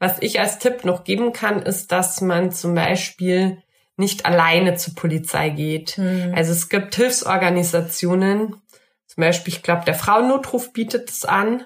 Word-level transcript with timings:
Was 0.00 0.16
ich 0.20 0.40
als 0.40 0.58
Tipp 0.58 0.84
noch 0.84 1.04
geben 1.04 1.32
kann, 1.32 1.62
ist, 1.62 1.92
dass 1.92 2.20
man 2.20 2.50
zum 2.50 2.74
Beispiel 2.74 3.62
nicht 3.96 4.26
alleine 4.26 4.74
zur 4.74 4.94
Polizei 4.94 5.50
geht. 5.50 5.98
Mhm. 5.98 6.32
Also 6.34 6.52
es 6.52 6.68
gibt 6.70 6.96
Hilfsorganisationen, 6.96 8.56
zum 9.06 9.20
Beispiel, 9.22 9.52
ich 9.52 9.62
glaube, 9.62 9.84
der 9.84 9.94
Frauennotruf 9.94 10.72
bietet 10.72 11.10
es 11.10 11.24
an. 11.24 11.64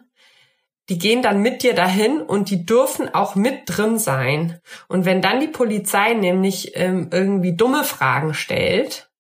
Die 0.88 0.98
gehen 0.98 1.22
dann 1.22 1.40
mit 1.40 1.62
dir 1.62 1.74
dahin 1.74 2.20
und 2.20 2.50
die 2.50 2.66
dürfen 2.66 3.14
auch 3.14 3.36
mit 3.36 3.62
drin 3.66 3.98
sein. 3.98 4.60
Und 4.88 5.04
wenn 5.04 5.22
dann 5.22 5.40
die 5.40 5.48
Polizei 5.48 6.14
nämlich 6.14 6.72
ähm, 6.74 7.08
irgendwie 7.12 7.56
dumme 7.56 7.84
Fragen 7.84 8.34
stellt, 8.34 9.10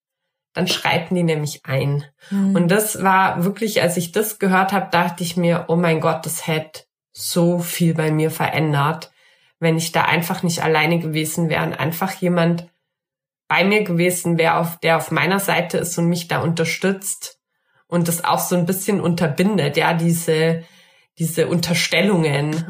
dann 0.54 0.66
schreiten 0.68 1.14
die 1.14 1.22
nämlich 1.22 1.60
ein. 1.64 2.04
Mhm. 2.30 2.56
Und 2.56 2.68
das 2.68 3.02
war 3.02 3.44
wirklich, 3.44 3.82
als 3.82 3.96
ich 3.96 4.12
das 4.12 4.38
gehört 4.38 4.72
habe, 4.72 4.90
dachte 4.90 5.22
ich 5.22 5.36
mir, 5.36 5.66
oh 5.68 5.76
mein 5.76 6.00
Gott, 6.00 6.26
das 6.26 6.46
hätte 6.46 6.84
so 7.14 7.60
viel 7.60 7.94
bei 7.94 8.10
mir 8.10 8.30
verändert, 8.30 9.12
wenn 9.60 9.78
ich 9.78 9.92
da 9.92 10.02
einfach 10.02 10.42
nicht 10.42 10.62
alleine 10.62 10.98
gewesen 10.98 11.48
wäre 11.48 11.64
und 11.64 11.72
einfach 11.72 12.12
jemand 12.14 12.68
bei 13.48 13.64
mir 13.64 13.84
gewesen 13.84 14.36
wäre, 14.36 14.56
auf, 14.56 14.78
der 14.80 14.96
auf 14.96 15.10
meiner 15.10 15.38
Seite 15.38 15.78
ist 15.78 15.96
und 15.96 16.08
mich 16.08 16.28
da 16.28 16.42
unterstützt 16.42 17.38
und 17.86 18.08
das 18.08 18.24
auch 18.24 18.40
so 18.40 18.56
ein 18.56 18.66
bisschen 18.66 19.00
unterbindet, 19.00 19.76
ja, 19.76 19.94
diese, 19.94 20.64
diese 21.18 21.46
Unterstellungen. 21.46 22.66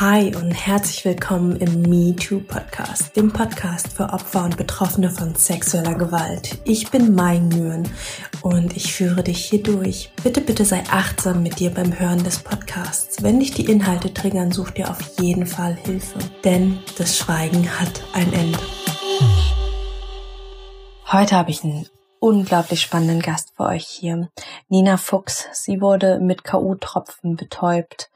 Hi 0.00 0.32
und 0.36 0.52
herzlich 0.52 1.04
willkommen 1.04 1.56
im 1.56 1.82
Me 1.82 2.14
Too 2.14 2.38
Podcast, 2.38 3.16
dem 3.16 3.32
Podcast 3.32 3.92
für 3.92 4.04
Opfer 4.04 4.44
und 4.44 4.56
Betroffene 4.56 5.10
von 5.10 5.34
sexueller 5.34 5.96
Gewalt. 5.96 6.56
Ich 6.62 6.92
bin 6.92 7.16
Mai 7.16 7.38
Nguyen 7.38 7.82
und 8.42 8.76
ich 8.76 8.94
führe 8.94 9.24
dich 9.24 9.46
hier 9.46 9.60
durch. 9.60 10.12
Bitte, 10.22 10.40
bitte 10.40 10.64
sei 10.64 10.84
achtsam 10.88 11.42
mit 11.42 11.58
dir 11.58 11.70
beim 11.70 11.98
Hören 11.98 12.22
des 12.22 12.38
Podcasts. 12.38 13.24
Wenn 13.24 13.40
dich 13.40 13.50
die 13.50 13.68
Inhalte 13.68 14.14
triggern, 14.14 14.52
such 14.52 14.70
dir 14.70 14.88
auf 14.88 15.00
jeden 15.20 15.48
Fall 15.48 15.74
Hilfe, 15.74 16.20
denn 16.44 16.78
das 16.96 17.18
Schweigen 17.18 17.68
hat 17.80 18.00
ein 18.12 18.32
Ende. 18.32 18.60
Heute 21.10 21.34
habe 21.34 21.50
ich 21.50 21.64
einen 21.64 21.88
unglaublich 22.20 22.82
spannenden 22.82 23.20
Gast 23.20 23.52
für 23.56 23.64
euch 23.64 23.88
hier. 23.88 24.28
Nina 24.68 24.96
Fuchs. 24.96 25.48
Sie 25.54 25.80
wurde 25.80 26.20
mit 26.20 26.44
KU-Tropfen 26.44 27.34
betäubt 27.34 28.10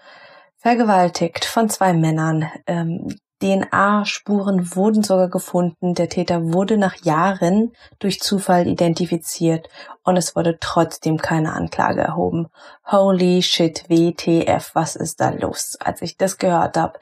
vergewaltigt 0.62 1.44
von 1.44 1.68
zwei 1.68 1.92
Männern. 1.92 2.48
Ähm, 2.66 3.16
DNA-Spuren 3.42 4.76
wurden 4.76 5.02
sogar 5.02 5.28
gefunden. 5.28 5.94
Der 5.94 6.08
Täter 6.08 6.52
wurde 6.52 6.76
nach 6.78 6.94
Jahren 7.02 7.72
durch 7.98 8.20
Zufall 8.20 8.68
identifiziert 8.68 9.68
und 10.04 10.16
es 10.16 10.36
wurde 10.36 10.58
trotzdem 10.60 11.18
keine 11.18 11.52
Anklage 11.52 12.02
erhoben. 12.02 12.46
Holy 12.86 13.42
shit, 13.42 13.84
WTF, 13.88 14.70
was 14.74 14.94
ist 14.94 15.20
da 15.20 15.30
los? 15.30 15.76
Als 15.80 16.02
ich 16.02 16.16
das 16.16 16.38
gehört 16.38 16.76
habe, 16.76 17.00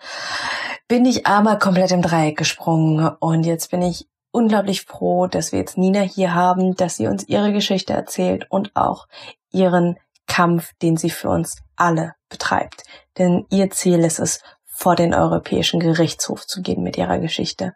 bin 0.88 1.04
ich 1.04 1.26
aber 1.26 1.56
komplett 1.56 1.92
im 1.92 2.00
Dreieck 2.00 2.38
gesprungen 2.38 3.06
und 3.20 3.44
jetzt 3.44 3.70
bin 3.70 3.82
ich 3.82 4.08
unglaublich 4.32 4.86
froh, 4.86 5.26
dass 5.26 5.52
wir 5.52 5.58
jetzt 5.58 5.76
Nina 5.76 6.00
hier 6.00 6.34
haben, 6.34 6.74
dass 6.74 6.96
sie 6.96 7.06
uns 7.06 7.28
ihre 7.28 7.52
Geschichte 7.52 7.92
erzählt 7.92 8.46
und 8.48 8.74
auch 8.74 9.08
ihren 9.52 9.98
Kampf, 10.30 10.72
den 10.80 10.96
sie 10.96 11.10
für 11.10 11.28
uns 11.28 11.58
alle 11.74 12.14
betreibt. 12.28 12.84
Denn 13.18 13.46
ihr 13.50 13.70
Ziel 13.70 13.98
ist 14.04 14.20
es, 14.20 14.40
vor 14.64 14.94
den 14.94 15.12
Europäischen 15.12 15.80
Gerichtshof 15.80 16.46
zu 16.46 16.62
gehen 16.62 16.82
mit 16.82 16.96
ihrer 16.96 17.18
Geschichte. 17.18 17.74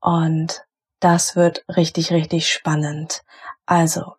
Und 0.00 0.64
das 0.98 1.36
wird 1.36 1.62
richtig, 1.68 2.10
richtig 2.10 2.50
spannend. 2.50 3.22
Also, 3.66 4.14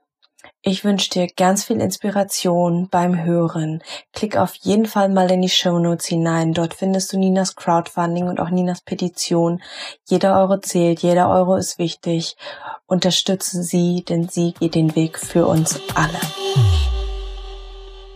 ich 0.61 0.85
wünsche 0.85 1.09
dir 1.09 1.27
ganz 1.35 1.63
viel 1.63 1.81
Inspiration 1.81 2.87
beim 2.89 3.23
Hören. 3.23 3.81
Klick 4.13 4.37
auf 4.37 4.53
jeden 4.61 4.85
Fall 4.85 5.09
mal 5.09 5.31
in 5.31 5.41
die 5.41 5.49
Show 5.49 5.79
Notes 5.79 6.05
hinein. 6.05 6.53
Dort 6.53 6.75
findest 6.75 7.11
du 7.11 7.17
Ninas 7.17 7.55
Crowdfunding 7.55 8.27
und 8.27 8.39
auch 8.39 8.51
Ninas 8.51 8.81
Petition. 8.81 9.59
Jeder 10.07 10.39
Euro 10.39 10.59
zählt, 10.59 10.99
jeder 10.99 11.31
Euro 11.31 11.55
ist 11.55 11.79
wichtig. 11.79 12.37
Unterstütze 12.85 13.63
sie, 13.63 14.05
denn 14.07 14.29
sie 14.29 14.53
geht 14.53 14.75
den 14.75 14.95
Weg 14.95 15.17
für 15.17 15.47
uns 15.47 15.81
alle. 15.95 16.19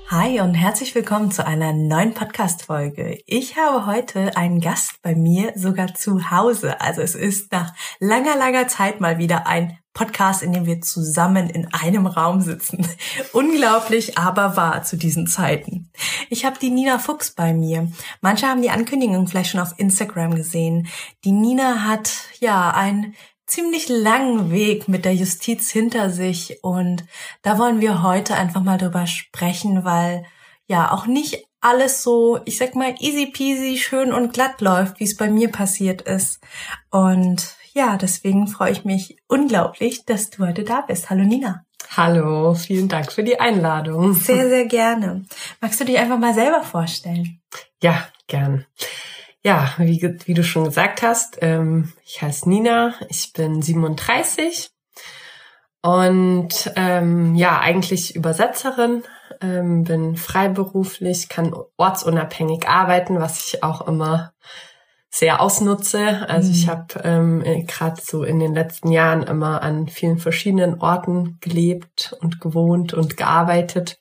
Hi 0.08 0.40
und 0.40 0.54
herzlich 0.54 0.94
willkommen 0.94 1.32
zu 1.32 1.48
einer 1.48 1.74
neuen 1.74 2.14
Podcast-Folge. 2.14 3.24
Ich 3.26 3.58
habe 3.58 3.88
heute 3.88 4.38
einen 4.38 4.62
Gast 4.62 5.02
bei 5.02 5.16
mir 5.16 5.54
sogar 5.56 5.96
zu 5.96 6.30
Hause. 6.30 6.80
Also 6.80 7.02
es 7.02 7.16
ist 7.16 7.52
nach 7.52 7.74
langer, 8.00 8.38
langer 8.38 8.68
Zeit 8.68 9.02
mal 9.02 9.18
wieder 9.18 9.48
ein 9.48 9.80
Podcast, 9.96 10.44
in 10.44 10.54
dem 10.54 10.68
wir 10.68 10.80
zusammen 10.82 11.50
in 11.50 11.74
einem 11.74 12.06
Raum 12.06 12.42
sitzen. 12.42 12.88
Unglaublich, 13.34 14.16
aber 14.16 14.56
wahr 14.56 14.84
zu 14.84 14.96
diesen 14.96 15.26
Zeiten. 15.26 15.90
Ich 16.30 16.46
habe 16.46 16.60
die 16.60 16.70
Nina 16.70 17.00
Fuchs 17.00 17.32
bei 17.32 17.54
mir. 17.54 17.92
Manche 18.22 18.46
haben 18.46 18.62
die 18.62 18.70
Ankündigung 18.70 19.28
vielleicht 19.28 19.50
schon 19.50 19.62
auf 19.62 19.74
Instagram 19.78 20.36
gesehen. 20.36 20.88
Die 21.24 21.32
Nina 21.32 21.84
hat 21.84 22.12
ja 22.40 22.70
ein 22.72 23.16
ziemlich 23.48 23.90
langen 23.90 24.52
Weg 24.52 24.88
mit 24.88 25.06
der 25.06 25.14
Justiz 25.14 25.70
hinter 25.70 26.10
sich 26.10 26.64
und 26.64 27.06
da 27.42 27.58
wollen 27.58 27.82
wir 27.82 28.02
heute 28.02 28.36
einfach 28.36 28.62
mal 28.62 28.78
drüber 28.78 29.08
sprechen, 29.08 29.84
weil 29.84 30.26
ja 30.68 30.92
auch 30.92 31.06
nicht 31.06 31.46
alles 31.62 32.04
so, 32.04 32.40
ich 32.46 32.58
sag 32.58 32.76
mal, 32.76 32.96
easy 33.00 33.28
peasy, 33.28 33.78
schön 33.78 34.14
und 34.14 34.34
glatt 34.34 34.62
läuft, 34.62 35.00
wie 35.00 35.04
es 35.04 35.18
bei 35.18 35.30
mir 35.30 35.52
passiert 35.52 36.02
ist. 36.04 36.40
Und 36.92 37.56
ja, 37.74 37.98
deswegen 37.98 38.48
freue 38.48 38.72
ich 38.72 38.86
mich 38.86 39.18
unglaublich, 39.28 40.06
dass 40.06 40.30
du 40.30 40.46
heute 40.46 40.64
da 40.64 40.82
bist. 40.82 41.10
Hallo 41.10 41.24
Nina. 41.24 41.66
Hallo, 41.98 42.56
vielen 42.56 42.88
Dank 42.88 43.12
für 43.12 43.24
die 43.24 43.40
Einladung. 43.40 44.14
Sehr, 44.14 44.50
sehr 44.50 44.66
gerne. 44.66 45.26
Magst 45.62 45.80
du 45.80 45.86
dich 45.86 45.98
einfach 45.98 46.20
mal 46.20 46.34
selber 46.34 46.64
vorstellen? 46.64 47.42
Ja, 47.82 48.08
gern. 48.28 48.66
Ja, 49.46 49.76
wie, 49.78 50.02
wie 50.26 50.34
du 50.34 50.44
schon 50.44 50.64
gesagt 50.64 51.04
hast, 51.04 51.38
ähm, 51.42 51.94
ich 52.04 52.20
heiße 52.20 52.50
Nina, 52.50 52.96
ich 53.10 53.32
bin 53.32 53.62
37 53.62 54.72
und 55.84 56.72
ähm, 56.76 57.36
ja, 57.36 57.60
eigentlich 57.60 58.16
Übersetzerin, 58.16 59.04
ähm, 59.42 59.84
bin 59.84 60.16
freiberuflich, 60.16 61.30
kann 61.30 61.54
ortsunabhängig 61.78 62.68
arbeiten, 62.68 63.20
was 63.20 63.46
ich 63.46 63.62
auch 63.62 63.88
immer 63.88 64.34
sehr 65.12 65.40
ausnutze. 65.42 66.28
Also 66.28 66.48
mhm. 66.48 66.56
ich 66.56 66.68
habe 66.68 67.02
ähm, 67.04 67.68
gerade 67.68 68.02
so 68.02 68.24
in 68.24 68.40
den 68.40 68.56
letzten 68.56 68.90
Jahren 68.90 69.22
immer 69.22 69.62
an 69.62 69.88
vielen 69.88 70.18
verschiedenen 70.18 70.82
Orten 70.82 71.38
gelebt 71.40 72.18
und 72.20 72.42
gewohnt 72.42 72.96
und 72.96 73.16
gearbeitet. 73.16 74.00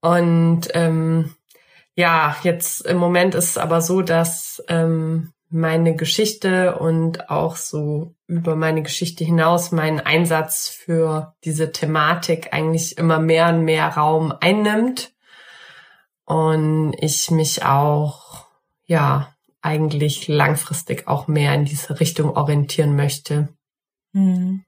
Und 0.00 0.62
ähm, 0.74 1.36
ja, 1.94 2.36
jetzt 2.42 2.86
im 2.86 2.96
Moment 2.96 3.34
ist 3.34 3.50
es 3.50 3.58
aber 3.58 3.80
so, 3.80 4.02
dass 4.02 4.62
ähm, 4.68 5.32
meine 5.50 5.94
Geschichte 5.94 6.78
und 6.78 7.28
auch 7.28 7.56
so 7.56 8.14
über 8.26 8.56
meine 8.56 8.82
Geschichte 8.82 9.22
hinaus 9.24 9.70
mein 9.70 10.00
Einsatz 10.00 10.68
für 10.68 11.34
diese 11.44 11.72
Thematik 11.72 12.54
eigentlich 12.54 12.96
immer 12.96 13.18
mehr 13.18 13.50
und 13.50 13.64
mehr 13.64 13.88
Raum 13.88 14.32
einnimmt 14.40 15.12
und 16.24 16.94
ich 16.98 17.30
mich 17.30 17.64
auch 17.64 18.46
ja 18.86 19.34
eigentlich 19.60 20.26
langfristig 20.26 21.06
auch 21.06 21.28
mehr 21.28 21.54
in 21.54 21.66
diese 21.66 22.00
Richtung 22.00 22.34
orientieren 22.34 22.96
möchte. 22.96 23.48
Hm. 24.14 24.64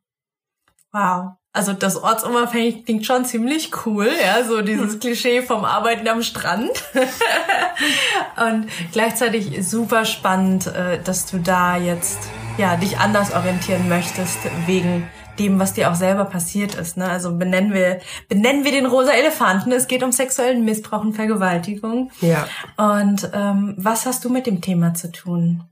Wow. 0.92 1.32
Also 1.56 1.72
das 1.72 1.97
ortsunabhängig 1.97 2.84
klingt 2.84 3.06
schon 3.06 3.25
ziemlich 3.25 3.70
cool, 3.87 4.10
ja, 4.20 4.42
so 4.42 4.60
dieses 4.60 4.98
Klischee 4.98 5.41
vom 5.41 5.65
Arbeiten 5.65 6.09
am 6.09 6.25
Strand. 6.25 6.72
und 8.37 8.66
gleichzeitig 8.91 9.64
super 9.64 10.04
spannend, 10.04 10.66
äh, 10.66 11.00
dass 11.00 11.26
du 11.26 11.38
da 11.38 11.76
jetzt 11.76 12.19
ja 12.59 12.75
dich 12.75 12.98
anders 12.98 13.32
orientieren 13.32 13.88
möchtest 13.88 14.38
wegen 14.66 15.09
dem, 15.38 15.60
was 15.60 15.75
dir 15.75 15.93
auch 15.93 15.94
selber 15.94 16.25
passiert 16.25 16.75
ist. 16.75 16.97
Ne? 16.97 17.09
Also 17.09 17.37
benennen 17.37 17.72
wir 17.72 18.00
benennen 18.28 18.64
wir 18.64 18.72
den 18.72 18.87
rosa 18.87 19.12
Elefanten. 19.12 19.70
Es 19.70 19.87
geht 19.87 20.03
um 20.03 20.10
sexuellen 20.10 20.64
Missbrauch 20.64 21.03
und 21.03 21.12
Vergewaltigung. 21.12 22.10
Ja. 22.20 22.48
Und 22.76 23.31
ähm, 23.32 23.75
was 23.78 24.06
hast 24.06 24.25
du 24.25 24.28
mit 24.28 24.47
dem 24.48 24.60
Thema 24.60 24.94
zu 24.94 25.12
tun? 25.12 25.62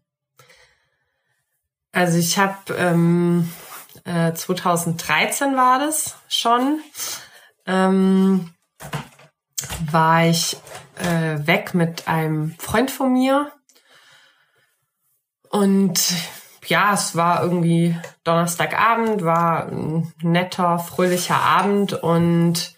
Also 1.91 2.19
ich 2.19 2.39
habe 2.39 2.73
ähm 2.79 3.49
2013 4.05 5.53
äh, 5.53 5.57
war 5.57 5.79
das 5.79 6.17
schon, 6.29 6.81
ähm, 7.67 8.53
war 9.91 10.27
ich 10.27 10.57
äh, 10.99 11.47
weg 11.47 11.75
mit 11.75 12.09
einem 12.09 12.55
Freund 12.59 12.91
von 12.91 13.13
mir. 13.13 13.53
Und 15.51 16.01
ja, 16.67 16.95
es 16.95 17.17
war 17.17 17.43
irgendwie 17.43 17.97
Donnerstagabend, 18.25 19.25
war 19.25 19.67
ein 19.67 20.13
netter, 20.23 20.79
fröhlicher 20.79 21.37
Abend 21.37 21.93
und 21.93 22.75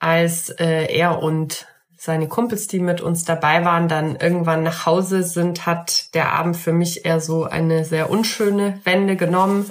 als 0.00 0.50
äh, 0.50 0.86
er 0.94 1.22
und 1.22 1.66
seine 2.00 2.28
Kumpels, 2.28 2.68
die 2.68 2.78
mit 2.78 3.00
uns 3.00 3.24
dabei 3.24 3.64
waren, 3.64 3.88
dann 3.88 4.14
irgendwann 4.14 4.62
nach 4.62 4.86
Hause 4.86 5.24
sind, 5.24 5.66
hat 5.66 6.14
der 6.14 6.32
Abend 6.32 6.56
für 6.56 6.72
mich 6.72 7.04
eher 7.04 7.20
so 7.20 7.44
eine 7.44 7.84
sehr 7.84 8.08
unschöne 8.08 8.80
Wende 8.84 9.16
genommen. 9.16 9.68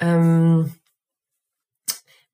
Ähm, 0.00 0.74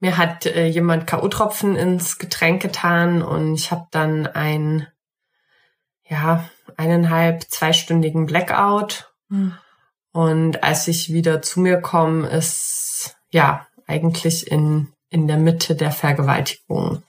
mir 0.00 0.16
hat 0.16 0.46
äh, 0.46 0.66
jemand 0.66 1.06
K.O.-Tropfen 1.06 1.76
ins 1.76 2.18
Getränk 2.18 2.60
getan 2.62 3.22
und 3.22 3.54
ich 3.54 3.70
habe 3.70 3.86
dann 3.90 4.26
ein 4.26 4.86
ja, 6.06 6.48
eineinhalb, 6.76 7.50
zweistündigen 7.50 8.26
Blackout. 8.26 9.12
Mhm. 9.28 9.56
Und 10.12 10.62
als 10.62 10.86
ich 10.88 11.12
wieder 11.12 11.42
zu 11.42 11.60
mir 11.60 11.80
komme, 11.80 12.28
ist 12.28 13.16
ja 13.30 13.66
eigentlich 13.86 14.50
in, 14.50 14.92
in 15.08 15.26
der 15.26 15.38
Mitte 15.38 15.74
der 15.74 15.90
Vergewaltigung. 15.90 17.02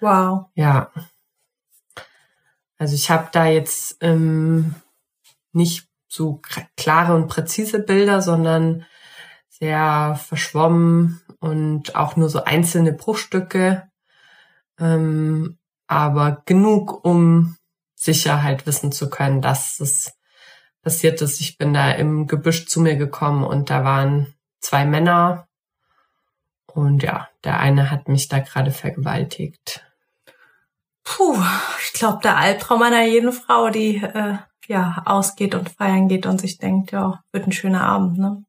Wow. 0.00 0.46
Ja. 0.54 0.90
Also 2.78 2.94
ich 2.94 3.10
habe 3.10 3.28
da 3.32 3.46
jetzt 3.46 3.98
ähm, 4.00 4.74
nicht 5.52 5.86
so 6.08 6.40
klare 6.76 7.14
und 7.14 7.28
präzise 7.28 7.80
Bilder, 7.80 8.22
sondern 8.22 8.86
sehr 9.60 10.18
verschwommen 10.26 11.20
und 11.38 11.94
auch 11.94 12.16
nur 12.16 12.28
so 12.28 12.44
einzelne 12.44 12.92
Bruchstücke. 12.92 13.88
Ähm, 14.78 15.58
aber 15.86 16.42
genug, 16.46 17.04
um 17.04 17.56
Sicherheit 17.94 18.66
wissen 18.66 18.92
zu 18.92 19.10
können, 19.10 19.42
dass 19.42 19.80
es 19.80 20.12
passiert 20.82 21.20
ist. 21.20 21.40
Ich 21.40 21.58
bin 21.58 21.74
da 21.74 21.90
im 21.90 22.26
Gebüsch 22.26 22.66
zu 22.66 22.80
mir 22.80 22.96
gekommen 22.96 23.44
und 23.44 23.70
da 23.70 23.84
waren 23.84 24.34
zwei 24.60 24.86
Männer. 24.86 25.46
Und 26.66 27.02
ja, 27.02 27.28
der 27.44 27.58
eine 27.58 27.90
hat 27.90 28.08
mich 28.08 28.28
da 28.28 28.38
gerade 28.38 28.70
vergewaltigt. 28.70 29.84
Puh, 31.04 31.36
ich 31.82 31.92
glaube, 31.92 32.20
der 32.22 32.36
Albtraum 32.36 32.82
einer 32.82 33.04
jeden 33.04 33.32
Frau, 33.32 33.70
die 33.70 33.96
äh, 33.96 34.36
ja 34.68 35.02
ausgeht 35.04 35.54
und 35.54 35.68
feiern 35.68 36.08
geht 36.08 36.26
und 36.26 36.40
sich 36.40 36.58
denkt, 36.58 36.92
ja, 36.92 37.22
wird 37.32 37.46
ein 37.46 37.52
schöner 37.52 37.82
Abend, 37.82 38.18
ne? 38.18 38.44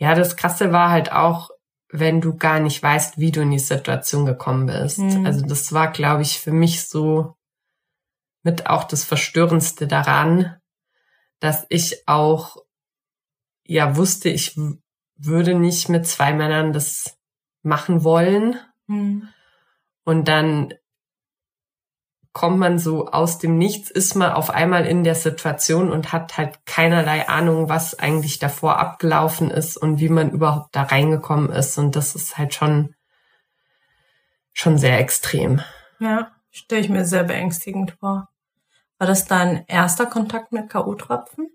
Ja, 0.00 0.14
das 0.14 0.36
Krasse 0.36 0.72
war 0.72 0.90
halt 0.90 1.12
auch, 1.12 1.50
wenn 1.90 2.20
du 2.20 2.36
gar 2.36 2.58
nicht 2.58 2.82
weißt, 2.82 3.18
wie 3.18 3.30
du 3.30 3.42
in 3.42 3.50
die 3.50 3.58
Situation 3.58 4.24
gekommen 4.24 4.66
bist. 4.66 4.98
Mhm. 4.98 5.26
Also 5.26 5.44
das 5.44 5.72
war, 5.72 5.92
glaube 5.92 6.22
ich, 6.22 6.40
für 6.40 6.52
mich 6.52 6.88
so 6.88 7.36
mit 8.42 8.66
auch 8.66 8.84
das 8.84 9.04
Verstörendste 9.04 9.86
daran, 9.86 10.56
dass 11.38 11.66
ich 11.68 12.08
auch 12.08 12.56
ja 13.66 13.96
wusste, 13.96 14.30
ich 14.30 14.58
würde 15.16 15.54
nicht 15.54 15.90
mit 15.90 16.06
zwei 16.06 16.32
Männern 16.32 16.72
das 16.72 17.18
machen 17.62 18.02
wollen. 18.02 18.58
Mhm. 18.86 19.28
Und 20.04 20.28
dann 20.28 20.72
kommt 22.32 22.58
man 22.58 22.78
so 22.78 23.08
aus 23.08 23.38
dem 23.38 23.58
Nichts, 23.58 23.90
ist 23.90 24.14
man 24.14 24.32
auf 24.32 24.50
einmal 24.50 24.86
in 24.86 25.02
der 25.02 25.14
Situation 25.14 25.90
und 25.90 26.12
hat 26.12 26.38
halt 26.38 26.64
keinerlei 26.64 27.28
Ahnung, 27.28 27.68
was 27.68 27.98
eigentlich 27.98 28.38
davor 28.38 28.78
abgelaufen 28.78 29.50
ist 29.50 29.76
und 29.76 29.98
wie 29.98 30.08
man 30.08 30.30
überhaupt 30.30 30.74
da 30.76 30.82
reingekommen 30.82 31.50
ist. 31.50 31.76
Und 31.78 31.96
das 31.96 32.14
ist 32.14 32.38
halt 32.38 32.54
schon, 32.54 32.94
schon 34.52 34.78
sehr 34.78 34.98
extrem. 34.98 35.60
Ja, 35.98 36.30
stelle 36.50 36.80
ich 36.80 36.88
mir 36.88 37.04
sehr 37.04 37.24
beängstigend 37.24 37.96
vor. 37.98 38.28
War 38.98 39.06
das 39.06 39.24
dein 39.24 39.64
erster 39.66 40.06
Kontakt 40.06 40.52
mit 40.52 40.70
K.O.-Tropfen? 40.70 41.46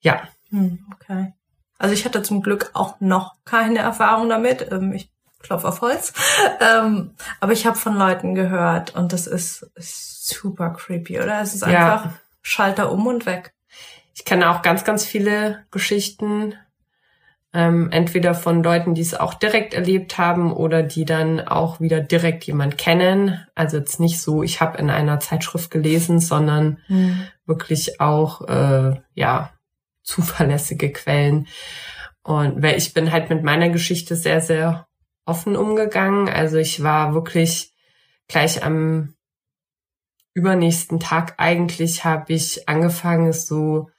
Ja. 0.00 0.28
Hm, 0.50 0.86
okay. 0.94 1.34
Also 1.76 1.94
ich 1.94 2.04
hatte 2.04 2.22
zum 2.22 2.42
Glück 2.42 2.70
auch 2.74 3.00
noch 3.00 3.34
keine 3.44 3.80
Erfahrung 3.80 4.28
damit. 4.28 4.70
Ähm, 4.70 4.92
ich 4.92 5.10
klopfe 5.42 5.68
auf 5.68 5.80
Holz. 5.80 6.12
Ähm, 6.60 7.14
aber 7.40 7.52
ich 7.52 7.66
habe 7.66 7.76
von 7.76 7.96
Leuten 7.96 8.34
gehört 8.34 8.94
und 8.94 9.12
das 9.12 9.26
ist, 9.26 9.62
ist 9.74 10.28
super 10.28 10.70
creepy, 10.70 11.20
oder? 11.20 11.40
Es 11.40 11.54
ist 11.54 11.62
einfach 11.62 12.04
ja. 12.06 12.12
Schalter 12.42 12.92
um 12.92 13.06
und 13.06 13.26
weg. 13.26 13.54
Ich 14.14 14.24
kenne 14.24 14.50
auch 14.50 14.62
ganz, 14.62 14.84
ganz 14.84 15.04
viele 15.04 15.64
Geschichten 15.70 16.54
ähm, 17.54 17.90
entweder 17.90 18.34
von 18.34 18.62
Leuten, 18.62 18.94
die 18.94 19.02
es 19.02 19.14
auch 19.14 19.34
direkt 19.34 19.74
erlebt 19.74 20.16
haben 20.16 20.52
oder 20.52 20.82
die 20.82 21.04
dann 21.04 21.40
auch 21.40 21.80
wieder 21.80 22.00
direkt 22.00 22.44
jemand 22.44 22.78
kennen. 22.78 23.46
Also 23.54 23.76
jetzt 23.76 24.00
nicht 24.00 24.20
so, 24.20 24.42
ich 24.42 24.60
habe 24.60 24.78
in 24.78 24.88
einer 24.88 25.20
Zeitschrift 25.20 25.70
gelesen, 25.70 26.18
sondern 26.18 26.78
mhm. 26.88 27.26
wirklich 27.44 28.00
auch 28.00 28.48
äh, 28.48 28.96
ja 29.14 29.50
zuverlässige 30.02 30.92
Quellen. 30.92 31.46
Und 32.22 32.62
weil 32.62 32.78
ich 32.78 32.94
bin 32.94 33.12
halt 33.12 33.28
mit 33.28 33.42
meiner 33.42 33.68
Geschichte 33.68 34.16
sehr, 34.16 34.40
sehr 34.40 34.86
offen 35.24 35.56
umgegangen. 35.56 36.28
Also 36.28 36.56
ich 36.56 36.82
war 36.82 37.14
wirklich 37.14 37.72
gleich 38.28 38.64
am 38.64 39.14
übernächsten 40.34 40.98
Tag 40.98 41.34
eigentlich 41.36 42.04
habe 42.04 42.32
ich 42.32 42.68
angefangen, 42.68 43.32
so 43.32 43.90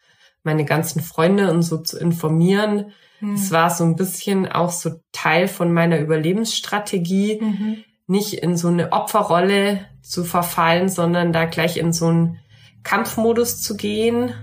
meine 0.41 0.65
ganzen 0.65 1.01
Freunde 1.01 1.51
und 1.51 1.61
so 1.61 1.77
zu 1.77 1.99
informieren, 1.99 2.91
Mhm. 3.23 3.35
Es 3.35 3.51
war 3.51 3.69
so 3.69 3.83
ein 3.83 3.95
bisschen 3.95 4.51
auch 4.51 4.71
so 4.71 4.91
Teil 5.11 5.47
von 5.47 5.71
meiner 5.71 5.99
Überlebensstrategie, 5.99 7.39
mhm. 7.41 7.83
nicht 8.05 8.33
in 8.33 8.57
so 8.57 8.67
eine 8.67 8.91
Opferrolle 8.91 9.85
zu 10.01 10.23
verfallen, 10.23 10.89
sondern 10.89 11.31
da 11.31 11.45
gleich 11.45 11.77
in 11.77 11.93
so 11.93 12.07
einen 12.07 12.39
Kampfmodus 12.83 13.61
zu 13.61 13.77
gehen 13.77 14.33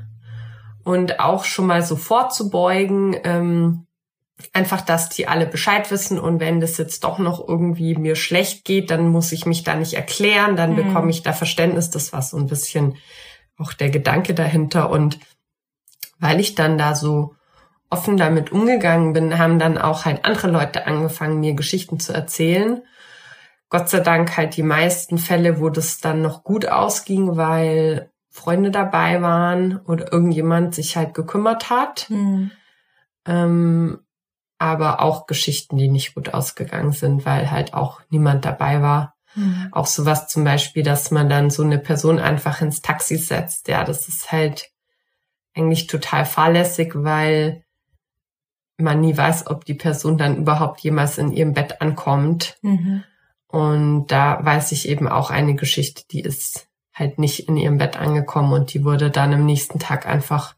und 0.83 1.21
auch 1.21 1.45
schon 1.45 1.67
mal 1.67 1.83
so 1.83 1.97
vorzubeugen, 1.97 3.15
ähm, 3.23 3.87
einfach, 4.53 4.81
dass 4.81 5.09
die 5.09 5.29
alle 5.29 5.47
Bescheid 5.47 5.91
wissen 5.91 6.19
und 6.19 6.41
wenn 6.41 6.61
das 6.61 6.79
jetzt 6.79 7.05
doch 7.05 7.19
noch 7.19 7.47
irgendwie 7.47 7.95
mir 7.95 8.17
schlecht 8.17 8.65
geht, 8.65 8.91
dann 8.91 9.09
muss 9.09 9.33
ich 9.33 9.47
mich 9.47 9.65
da 9.65 9.75
nicht 9.75 9.95
erklären, 9.95 10.57
dann 10.57 10.73
mhm. 10.73 10.77
bekomme 10.77 11.11
ich 11.11 11.23
da 11.23 11.33
Verständnis. 11.33 11.91
Das 11.91 12.13
war 12.13 12.23
so 12.23 12.37
ein 12.37 12.47
bisschen 12.47 12.97
auch 13.59 13.73
der 13.73 13.91
Gedanke 13.91 14.35
dahinter 14.35 14.91
und 14.91 15.19
weil 16.19 16.41
ich 16.41 16.55
dann 16.55 16.79
da 16.79 16.95
so 16.95 17.35
offen 17.91 18.17
damit 18.17 18.53
umgegangen 18.53 19.13
bin, 19.13 19.39
haben 19.39 19.59
dann 19.59 19.77
auch 19.77 20.05
halt 20.05 20.25
andere 20.25 20.49
Leute 20.49 20.87
angefangen, 20.87 21.41
mir 21.41 21.55
Geschichten 21.55 21.99
zu 21.99 22.13
erzählen. 22.13 22.83
Gott 23.69 23.89
sei 23.89 24.01
Dank 24.01 24.37
halt 24.37 24.57
die 24.57 24.63
meisten 24.63 25.19
Fälle, 25.19 25.61
wo 25.61 25.71
das 25.71 25.99
dann 25.99 26.23
noch 26.23 26.45
gut 26.45 26.67
ausging, 26.67 27.37
weil 27.37 28.11
Freunde 28.29 28.71
dabei 28.71 29.23
waren 29.23 29.81
oder 29.87 30.13
irgendjemand 30.13 30.75
sich 30.75 30.97
halt 30.97 31.15
gekümmert 31.15 31.71
hat. 31.71 32.09
Mhm. 32.11 32.53
Ähm, 33.27 34.01
aber 34.61 35.01
auch 35.01 35.27
Geschichten, 35.27 35.79
die 35.79 35.89
nicht 35.89 36.15
gut 36.15 36.35
ausgegangen 36.35 36.93
sind, 36.93 37.25
weil 37.25 37.51
halt 37.51 37.73
auch 37.73 38.03
niemand 38.11 38.45
dabei 38.45 38.83
war. 38.83 39.15
Mhm. 39.35 39.69
Auch 39.73 39.87
sowas 39.87 40.29
zum 40.29 40.45
Beispiel, 40.45 40.83
dass 40.83 41.11
man 41.11 41.31
dann 41.31 41.49
so 41.49 41.63
eine 41.63 41.79
Person 41.79 42.19
einfach 42.19 42.61
ins 42.61 42.83
Taxi 42.83 43.17
setzt. 43.17 43.69
Ja, 43.69 43.85
das 43.85 44.07
ist 44.07 44.31
halt 44.31 44.71
eigentlich 45.55 45.87
total 45.87 46.27
fahrlässig, 46.27 46.93
weil 46.95 47.65
man 48.77 49.01
nie 49.01 49.17
weiß, 49.17 49.47
ob 49.47 49.65
die 49.65 49.75
Person 49.75 50.19
dann 50.19 50.37
überhaupt 50.37 50.81
jemals 50.81 51.17
in 51.17 51.33
ihrem 51.33 51.55
Bett 51.55 51.81
ankommt. 51.81 52.59
Mhm. 52.61 53.03
Und 53.47 54.09
da 54.09 54.45
weiß 54.45 54.73
ich 54.73 54.87
eben 54.89 55.09
auch 55.09 55.31
eine 55.31 55.55
Geschichte, 55.55 56.03
die 56.11 56.21
ist 56.21 56.69
halt 56.93 57.19
nicht 57.19 57.49
in 57.49 57.57
ihrem 57.57 57.79
Bett 57.79 57.97
angekommen 57.97 58.53
und 58.53 58.75
die 58.75 58.85
wurde 58.85 59.11
dann 59.11 59.33
am 59.33 59.47
nächsten 59.47 59.79
Tag 59.79 60.05
einfach 60.07 60.55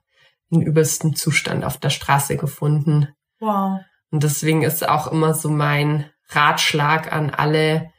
in 0.51 0.61
übelstem 0.61 1.15
Zustand 1.15 1.65
auf 1.65 1.79
der 1.79 1.91
Straße 1.91 2.37
gefunden. 2.37 3.07
Wow. 3.39 3.79
Und 4.13 4.23
deswegen 4.23 4.63
ist 4.63 4.89
auch 4.89 5.09
immer 5.09 5.35
so 5.35 5.49
mein 5.49 6.09
Ratschlag 6.29 7.13
an 7.13 7.31
alle, 7.31 7.91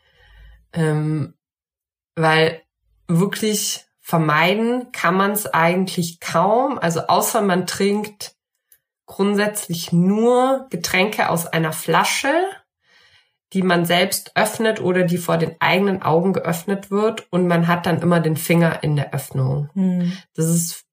ähm, 0.71 1.33
weil 2.15 2.61
wirklich 3.07 3.85
vermeiden 3.99 4.91
kann 4.91 5.15
man 5.15 5.31
es 5.31 5.47
eigentlich 5.47 6.19
kaum. 6.19 6.77
Also 6.77 7.01
außer 7.07 7.41
man 7.41 7.67
trinkt 7.67 8.35
grundsätzlich 9.05 9.91
nur 9.91 10.67
Getränke 10.69 11.29
aus 11.29 11.47
einer 11.47 11.73
Flasche, 11.73 12.33
die 13.53 13.61
man 13.61 13.85
selbst 13.85 14.31
öffnet 14.35 14.81
oder 14.81 15.03
die 15.03 15.17
vor 15.17 15.37
den 15.37 15.55
eigenen 15.59 16.01
Augen 16.01 16.33
geöffnet 16.33 16.91
wird 16.91 17.31
und 17.31 17.47
man 17.47 17.67
hat 17.67 17.85
dann 17.85 18.01
immer 18.01 18.19
den 18.19 18.37
Finger 18.37 18.83
in 18.83 18.95
der 18.95 19.13
Öffnung. 19.13 19.69
Hm. 19.73 20.17
Das 20.35 20.45
ist 20.47 20.85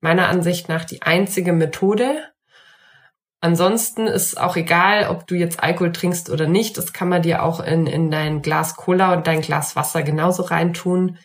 meiner 0.00 0.28
Ansicht 0.28 0.68
nach 0.68 0.84
die 0.84 1.02
einzige 1.02 1.52
Methode. 1.52 2.31
Ansonsten 3.44 4.06
ist 4.06 4.40
auch 4.40 4.54
egal, 4.54 5.08
ob 5.08 5.26
du 5.26 5.34
jetzt 5.34 5.60
Alkohol 5.64 5.90
trinkst 5.90 6.30
oder 6.30 6.46
nicht. 6.46 6.78
Das 6.78 6.92
kann 6.92 7.08
man 7.08 7.22
dir 7.22 7.42
auch 7.42 7.58
in, 7.58 7.88
in 7.88 8.08
dein 8.08 8.40
Glas 8.40 8.76
Cola 8.76 9.12
und 9.12 9.26
dein 9.26 9.40
Glas 9.40 9.74
Wasser 9.74 10.04
genauso 10.04 10.44
reintun. 10.44 11.18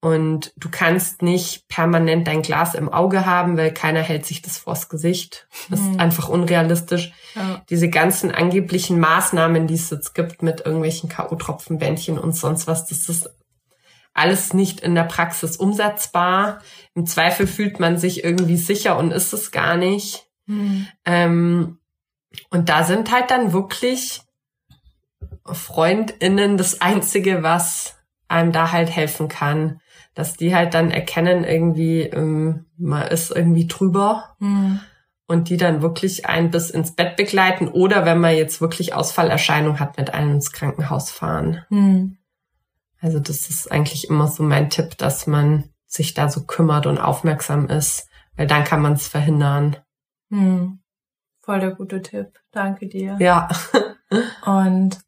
Und 0.00 0.52
du 0.56 0.68
kannst 0.70 1.22
nicht 1.22 1.66
permanent 1.66 2.28
dein 2.28 2.42
Glas 2.42 2.76
im 2.76 2.88
Auge 2.88 3.26
haben, 3.26 3.56
weil 3.56 3.74
keiner 3.74 4.00
hält 4.00 4.26
sich 4.26 4.42
das 4.42 4.58
vors 4.58 4.88
Gesicht. 4.88 5.48
Das 5.68 5.80
ist 5.80 5.98
einfach 5.98 6.28
unrealistisch. 6.28 7.12
Ja. 7.34 7.62
Diese 7.68 7.90
ganzen 7.90 8.30
angeblichen 8.30 9.00
Maßnahmen, 9.00 9.66
die 9.66 9.74
es 9.74 9.90
jetzt 9.90 10.14
gibt 10.14 10.42
mit 10.42 10.60
irgendwelchen 10.60 11.08
K.O.-Tropfenbändchen 11.08 12.16
und 12.16 12.36
sonst 12.36 12.68
was, 12.68 12.86
das 12.86 13.08
ist 13.08 13.28
alles 14.14 14.54
nicht 14.54 14.80
in 14.80 14.94
der 14.94 15.04
Praxis 15.04 15.56
umsetzbar. 15.56 16.60
Im 16.94 17.06
Zweifel 17.06 17.48
fühlt 17.48 17.80
man 17.80 17.98
sich 17.98 18.22
irgendwie 18.22 18.56
sicher 18.56 18.96
und 18.96 19.10
ist 19.10 19.32
es 19.32 19.50
gar 19.50 19.76
nicht. 19.76 20.29
Mhm. 20.50 20.86
Ähm, 21.04 21.78
und 22.50 22.68
da 22.68 22.84
sind 22.84 23.10
halt 23.10 23.30
dann 23.30 23.52
wirklich 23.52 24.22
FreundInnen 25.44 26.56
das 26.56 26.80
Einzige, 26.80 27.42
was 27.42 27.96
einem 28.28 28.52
da 28.52 28.72
halt 28.72 28.90
helfen 28.90 29.28
kann 29.28 29.80
dass 30.14 30.36
die 30.36 30.54
halt 30.54 30.74
dann 30.74 30.90
erkennen, 30.90 31.44
irgendwie, 31.44 32.02
ähm, 32.02 32.66
man 32.76 33.06
ist 33.08 33.30
irgendwie 33.30 33.66
drüber 33.66 34.36
mhm. 34.38 34.80
und 35.26 35.48
die 35.48 35.56
dann 35.56 35.82
wirklich 35.82 36.26
einen 36.26 36.50
bis 36.50 36.70
ins 36.70 36.94
Bett 36.94 37.16
begleiten 37.16 37.68
oder 37.68 38.04
wenn 38.04 38.20
man 38.20 38.36
jetzt 38.36 38.60
wirklich 38.60 38.94
Ausfallerscheinung 38.94 39.78
hat, 39.78 39.96
mit 39.96 40.12
einem 40.12 40.34
ins 40.34 40.52
Krankenhaus 40.52 41.10
fahren. 41.10 41.64
Mhm. 41.70 42.18
Also 43.00 43.18
das 43.18 43.48
ist 43.48 43.70
eigentlich 43.70 44.10
immer 44.10 44.28
so 44.28 44.42
mein 44.42 44.68
Tipp, 44.68 44.98
dass 44.98 45.26
man 45.26 45.70
sich 45.86 46.12
da 46.12 46.28
so 46.28 46.42
kümmert 46.44 46.86
und 46.86 46.98
aufmerksam 46.98 47.68
ist, 47.68 48.08
weil 48.36 48.46
dann 48.46 48.64
kann 48.64 48.82
man 48.82 48.92
es 48.94 49.08
verhindern. 49.08 49.76
Hm. 50.30 50.80
Voll 51.42 51.60
der 51.60 51.70
gute 51.74 52.02
Tipp. 52.02 52.40
Danke 52.50 52.86
dir. 52.86 53.16
Ja. 53.20 53.48
und 54.46 54.98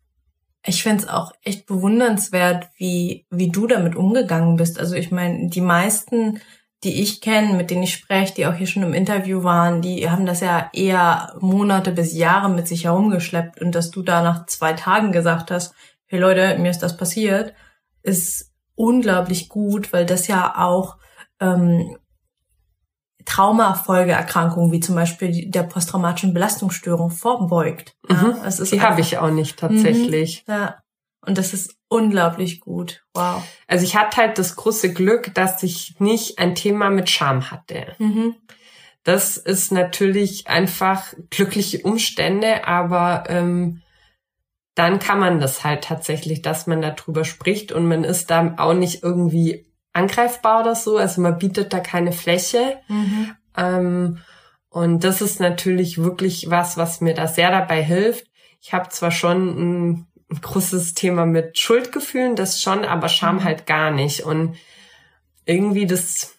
ich 0.64 0.82
finde 0.82 1.04
es 1.04 1.08
auch 1.08 1.32
echt 1.42 1.66
bewundernswert, 1.66 2.68
wie, 2.76 3.26
wie 3.30 3.50
du 3.50 3.66
damit 3.66 3.96
umgegangen 3.96 4.56
bist. 4.56 4.78
Also 4.78 4.94
ich 4.94 5.10
meine, 5.10 5.48
die 5.48 5.60
meisten, 5.60 6.40
die 6.84 7.02
ich 7.02 7.20
kenne, 7.20 7.54
mit 7.54 7.70
denen 7.70 7.82
ich 7.82 7.92
spreche, 7.92 8.34
die 8.34 8.46
auch 8.46 8.54
hier 8.54 8.66
schon 8.66 8.84
im 8.84 8.94
Interview 8.94 9.42
waren, 9.42 9.82
die 9.82 10.08
haben 10.08 10.26
das 10.26 10.40
ja 10.40 10.70
eher 10.72 11.34
Monate 11.40 11.90
bis 11.90 12.12
Jahre 12.12 12.48
mit 12.48 12.68
sich 12.68 12.84
herumgeschleppt. 12.84 13.60
Und 13.60 13.74
dass 13.74 13.90
du 13.90 14.02
da 14.02 14.22
nach 14.22 14.46
zwei 14.46 14.72
Tagen 14.72 15.10
gesagt 15.10 15.50
hast, 15.50 15.74
hey 16.06 16.20
Leute, 16.20 16.56
mir 16.58 16.70
ist 16.70 16.82
das 16.82 16.96
passiert, 16.96 17.54
ist 18.02 18.52
unglaublich 18.76 19.48
gut, 19.48 19.92
weil 19.92 20.06
das 20.06 20.28
ja 20.28 20.54
auch 20.56 20.96
ähm, 21.40 21.96
Traumafolgeerkrankungen 23.24 24.72
wie 24.72 24.80
zum 24.80 24.94
Beispiel 24.94 25.50
der 25.50 25.62
posttraumatischen 25.64 26.34
Belastungsstörung 26.34 27.10
vorbeugt. 27.10 27.96
Mhm. 28.08 28.36
Ja, 28.42 28.64
Die 28.64 28.80
habe 28.80 29.00
ich 29.00 29.18
auch 29.18 29.30
nicht 29.30 29.58
tatsächlich. 29.58 30.44
Mhm, 30.46 30.54
ja. 30.54 30.76
Und 31.24 31.38
das 31.38 31.52
ist 31.52 31.76
unglaublich 31.88 32.60
gut. 32.60 33.04
Wow. 33.14 33.44
Also 33.68 33.84
ich 33.84 33.96
hatte 33.96 34.16
halt 34.16 34.38
das 34.38 34.56
große 34.56 34.92
Glück, 34.92 35.32
dass 35.34 35.62
ich 35.62 35.94
nicht 36.00 36.38
ein 36.38 36.54
Thema 36.54 36.90
mit 36.90 37.10
Scham 37.10 37.50
hatte. 37.50 37.94
Mhm. 37.98 38.34
Das 39.04 39.36
ist 39.36 39.72
natürlich 39.72 40.46
einfach 40.48 41.14
glückliche 41.30 41.80
Umstände, 41.82 42.66
aber 42.66 43.24
ähm, 43.28 43.82
dann 44.74 44.98
kann 44.98 45.18
man 45.18 45.40
das 45.40 45.64
halt 45.64 45.84
tatsächlich, 45.84 46.42
dass 46.42 46.66
man 46.66 46.82
darüber 46.82 47.24
spricht 47.24 47.72
und 47.72 47.86
man 47.86 48.04
ist 48.04 48.30
da 48.30 48.54
auch 48.58 48.74
nicht 48.74 49.02
irgendwie 49.02 49.66
angreifbar 49.92 50.60
oder 50.60 50.74
so. 50.74 50.96
Also 50.96 51.20
man 51.20 51.38
bietet 51.38 51.72
da 51.72 51.80
keine 51.80 52.12
Fläche. 52.12 52.78
Mhm. 52.88 53.36
Ähm, 53.56 54.18
und 54.68 55.04
das 55.04 55.20
ist 55.20 55.38
natürlich 55.38 55.98
wirklich 55.98 56.48
was, 56.48 56.76
was 56.76 57.00
mir 57.00 57.14
da 57.14 57.26
sehr 57.26 57.50
dabei 57.50 57.82
hilft. 57.82 58.26
Ich 58.60 58.72
habe 58.72 58.88
zwar 58.88 59.10
schon 59.10 59.48
ein, 59.48 60.06
ein, 60.30 60.40
großes 60.40 60.94
Thema 60.94 61.26
mit 61.26 61.58
Schuldgefühlen, 61.58 62.36
das 62.36 62.62
schon, 62.62 62.84
aber 62.84 63.08
Scham 63.08 63.36
mhm. 63.36 63.44
halt 63.44 63.66
gar 63.66 63.90
nicht. 63.90 64.24
Und 64.24 64.56
irgendwie 65.44 65.86
das, 65.86 66.36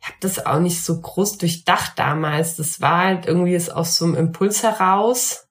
ich 0.00 0.06
habe 0.06 0.18
das 0.20 0.46
auch 0.46 0.60
nicht 0.60 0.84
so 0.84 1.00
groß 1.00 1.38
durchdacht 1.38 1.98
damals. 1.98 2.56
Das 2.56 2.80
war 2.80 3.04
halt 3.04 3.26
irgendwie 3.26 3.54
ist 3.54 3.70
aus 3.70 3.96
so 3.96 4.04
einem 4.04 4.14
Impuls 4.14 4.62
heraus, 4.62 5.48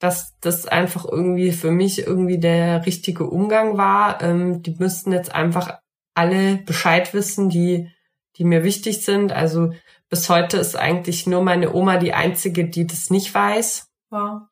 dass 0.00 0.36
das 0.40 0.66
einfach 0.66 1.04
irgendwie 1.04 1.52
für 1.52 1.70
mich 1.70 2.06
irgendwie 2.06 2.38
der 2.38 2.86
richtige 2.86 3.24
Umgang 3.24 3.76
war. 3.76 4.20
Ähm, 4.20 4.62
die 4.62 4.74
müssten 4.78 5.12
jetzt 5.12 5.32
einfach 5.32 5.78
alle 6.14 6.56
Bescheid 6.56 7.12
wissen, 7.14 7.48
die, 7.48 7.90
die 8.36 8.44
mir 8.44 8.64
wichtig 8.64 9.04
sind. 9.04 9.32
Also 9.32 9.72
bis 10.08 10.28
heute 10.28 10.58
ist 10.58 10.76
eigentlich 10.76 11.26
nur 11.26 11.42
meine 11.42 11.74
Oma 11.74 11.96
die 11.96 12.14
einzige, 12.14 12.68
die 12.68 12.86
das 12.86 13.10
nicht 13.10 13.34
weiß. 13.34 13.88
Wow. 14.10 14.42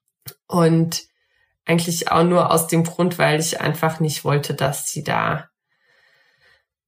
Und 0.46 1.04
eigentlich 1.64 2.10
auch 2.10 2.24
nur 2.24 2.50
aus 2.50 2.66
dem 2.66 2.84
Grund, 2.84 3.18
weil 3.18 3.40
ich 3.40 3.60
einfach 3.60 4.00
nicht 4.00 4.24
wollte, 4.24 4.54
dass 4.54 4.88
sie 4.88 5.04
da 5.04 5.48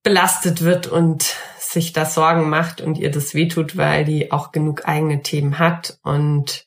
belastet 0.02 0.62
wird 0.62 0.87
und 0.87 1.35
sich 1.59 1.93
da 1.93 2.04
Sorgen 2.04 2.49
macht 2.49 2.81
und 2.81 2.99
ihr 2.99 3.11
das 3.11 3.35
wehtut, 3.35 3.76
weil 3.76 4.04
die 4.04 4.33
auch 4.33 4.52
genug 4.52 4.87
eigene 4.87 5.23
Themen 5.23 5.59
hat. 5.59 5.99
Und 6.02 6.63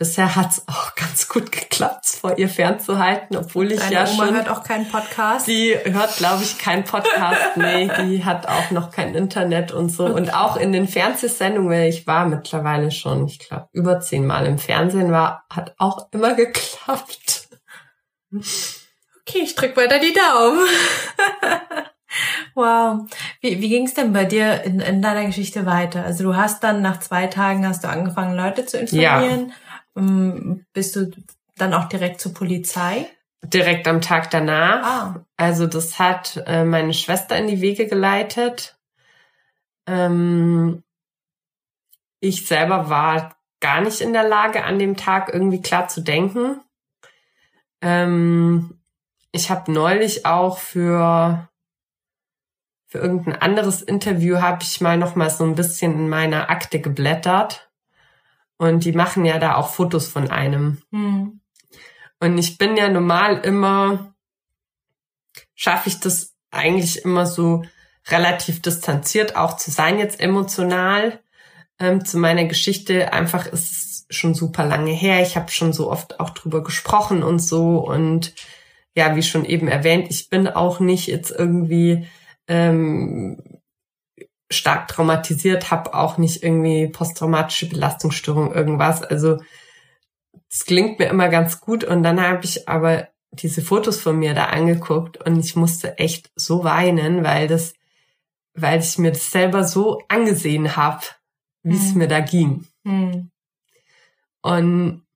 Bisher 0.00 0.34
hat's 0.34 0.62
auch 0.66 0.94
ganz 0.96 1.28
gut 1.28 1.52
geklappt, 1.52 2.06
vor 2.06 2.38
ihr 2.38 2.48
fernzuhalten, 2.48 3.36
obwohl 3.36 3.70
ich 3.70 3.80
Deine 3.80 3.94
ja 3.94 4.06
Oma 4.08 4.26
schon. 4.26 4.34
hört 4.34 4.48
auch 4.48 4.64
keinen 4.64 4.88
Podcast. 4.88 5.46
Die 5.46 5.76
hört, 5.84 6.16
glaube 6.16 6.42
ich, 6.42 6.56
keinen 6.56 6.84
Podcast. 6.84 7.42
nee, 7.56 7.90
die 8.00 8.24
hat 8.24 8.48
auch 8.48 8.70
noch 8.70 8.92
kein 8.92 9.14
Internet 9.14 9.72
und 9.72 9.90
so. 9.90 10.06
Okay. 10.06 10.14
Und 10.14 10.34
auch 10.34 10.56
in 10.56 10.72
den 10.72 10.88
Fernsehsendungen, 10.88 11.70
weil 11.70 11.90
ich 11.90 12.06
war 12.06 12.24
mittlerweile 12.24 12.90
schon, 12.90 13.26
ich 13.26 13.40
glaube, 13.40 13.68
über 13.72 14.00
zehnmal 14.00 14.46
im 14.46 14.58
Fernsehen 14.58 15.12
war, 15.12 15.44
hat 15.52 15.74
auch 15.76 16.08
immer 16.12 16.32
geklappt. 16.32 17.48
Okay, 18.32 19.42
ich 19.42 19.54
drück 19.54 19.76
weiter 19.76 19.98
die 19.98 20.14
Daumen. 20.14 20.66
Wow. 22.56 23.08
Wie, 23.40 23.60
wie 23.60 23.68
ging 23.68 23.86
es 23.86 23.94
denn 23.94 24.12
bei 24.12 24.24
dir 24.24 24.64
in, 24.64 24.80
in 24.80 25.00
deiner 25.00 25.26
Geschichte 25.26 25.64
weiter? 25.64 26.04
Also 26.04 26.24
du 26.24 26.34
hast 26.34 26.64
dann 26.64 26.82
nach 26.82 26.98
zwei 26.98 27.28
Tagen 27.28 27.64
hast 27.64 27.84
du 27.84 27.88
angefangen, 27.88 28.36
Leute 28.36 28.66
zu 28.66 28.78
informieren. 28.78 29.50
Ja. 29.50 29.54
Ähm, 30.00 30.66
bist 30.72 30.96
du 30.96 31.10
dann 31.56 31.74
auch 31.74 31.84
direkt 31.84 32.20
zur 32.20 32.34
Polizei? 32.34 33.06
Direkt 33.42 33.88
am 33.88 34.00
Tag 34.00 34.30
danach. 34.30 34.84
Ah. 34.84 35.26
Also 35.36 35.66
das 35.66 35.98
hat 35.98 36.42
äh, 36.46 36.64
meine 36.64 36.94
Schwester 36.94 37.36
in 37.36 37.46
die 37.46 37.60
Wege 37.60 37.86
geleitet. 37.86 38.78
Ähm, 39.86 40.82
ich 42.20 42.46
selber 42.46 42.90
war 42.90 43.36
gar 43.60 43.80
nicht 43.80 44.00
in 44.00 44.12
der 44.12 44.28
Lage, 44.28 44.64
an 44.64 44.78
dem 44.78 44.96
Tag 44.96 45.32
irgendwie 45.32 45.62
klar 45.62 45.88
zu 45.88 46.02
denken. 46.02 46.60
Ähm, 47.82 48.78
ich 49.32 49.50
habe 49.50 49.72
neulich 49.72 50.26
auch 50.26 50.58
für 50.58 51.48
für 52.86 52.98
irgendein 52.98 53.40
anderes 53.40 53.82
Interview 53.82 54.40
habe 54.40 54.64
ich 54.64 54.80
mal 54.80 54.98
noch 54.98 55.14
mal 55.14 55.30
so 55.30 55.44
ein 55.44 55.54
bisschen 55.54 55.92
in 55.92 56.08
meiner 56.08 56.50
Akte 56.50 56.80
geblättert 56.80 57.69
und 58.60 58.84
die 58.84 58.92
machen 58.92 59.24
ja 59.24 59.38
da 59.38 59.54
auch 59.54 59.70
Fotos 59.70 60.06
von 60.06 60.30
einem. 60.30 60.82
Mhm. 60.90 61.40
Und 62.20 62.36
ich 62.36 62.58
bin 62.58 62.76
ja 62.76 62.90
normal 62.90 63.38
immer, 63.38 64.14
schaffe 65.54 65.88
ich 65.88 65.98
das 65.98 66.34
eigentlich 66.50 67.02
immer 67.02 67.24
so 67.24 67.64
relativ 68.08 68.60
distanziert 68.60 69.34
auch 69.34 69.56
zu 69.56 69.70
sein, 69.70 69.98
jetzt 69.98 70.20
emotional 70.20 71.20
ähm, 71.78 72.04
zu 72.04 72.18
meiner 72.18 72.44
Geschichte. 72.44 73.14
Einfach 73.14 73.46
ist 73.46 73.70
es 73.72 74.06
schon 74.10 74.34
super 74.34 74.66
lange 74.66 74.92
her. 74.92 75.22
Ich 75.22 75.36
habe 75.36 75.50
schon 75.50 75.72
so 75.72 75.90
oft 75.90 76.20
auch 76.20 76.28
drüber 76.28 76.62
gesprochen 76.62 77.22
und 77.22 77.38
so. 77.38 77.78
Und 77.78 78.34
ja, 78.94 79.16
wie 79.16 79.22
schon 79.22 79.46
eben 79.46 79.68
erwähnt, 79.68 80.08
ich 80.10 80.28
bin 80.28 80.46
auch 80.48 80.80
nicht 80.80 81.06
jetzt 81.06 81.30
irgendwie 81.30 82.06
ähm, 82.46 83.42
stark 84.50 84.88
traumatisiert, 84.88 85.70
habe 85.70 85.94
auch 85.94 86.18
nicht 86.18 86.42
irgendwie 86.42 86.88
posttraumatische 86.88 87.68
Belastungsstörung, 87.68 88.52
irgendwas. 88.52 89.02
Also 89.02 89.38
es 90.50 90.64
klingt 90.64 90.98
mir 90.98 91.06
immer 91.06 91.28
ganz 91.28 91.60
gut. 91.60 91.84
Und 91.84 92.02
dann 92.02 92.20
habe 92.20 92.44
ich 92.44 92.68
aber 92.68 93.08
diese 93.32 93.62
Fotos 93.62 94.00
von 94.00 94.18
mir 94.18 94.34
da 94.34 94.46
angeguckt 94.46 95.16
und 95.24 95.38
ich 95.38 95.54
musste 95.54 95.98
echt 95.98 96.30
so 96.34 96.64
weinen, 96.64 97.22
weil 97.22 97.46
das, 97.46 97.74
weil 98.54 98.80
ich 98.80 98.98
mir 98.98 99.12
das 99.12 99.30
selber 99.30 99.62
so 99.64 100.02
angesehen 100.08 100.76
habe, 100.76 101.04
wie 101.62 101.76
es 101.76 101.92
mhm. 101.92 101.98
mir 101.98 102.08
da 102.08 102.20
ging. 102.20 102.66
Mhm. 102.82 103.30
Und 104.42 105.06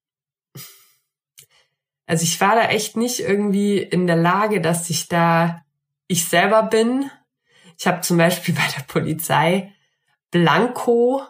also 2.06 2.22
ich 2.22 2.40
war 2.40 2.54
da 2.54 2.68
echt 2.68 2.96
nicht 2.96 3.20
irgendwie 3.20 3.78
in 3.78 4.06
der 4.06 4.16
Lage, 4.16 4.60
dass 4.60 4.90
ich 4.90 5.08
da 5.08 5.64
ich 6.06 6.26
selber 6.26 6.62
bin 6.64 7.10
ich 7.78 7.86
habe 7.86 8.00
zum 8.00 8.16
Beispiel 8.18 8.54
bei 8.54 8.66
der 8.76 8.82
Polizei 8.84 9.72
Blanco 10.30 11.22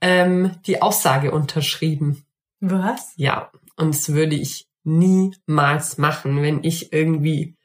ähm, 0.00 0.52
die 0.66 0.82
Aussage 0.82 1.32
unterschrieben. 1.32 2.24
Was? 2.60 3.12
Ja, 3.16 3.50
und 3.76 3.94
das 3.94 4.12
würde 4.12 4.36
ich 4.36 4.68
niemals 4.84 5.98
machen, 5.98 6.42
wenn 6.42 6.62
ich 6.62 6.92
irgendwie 6.92 7.56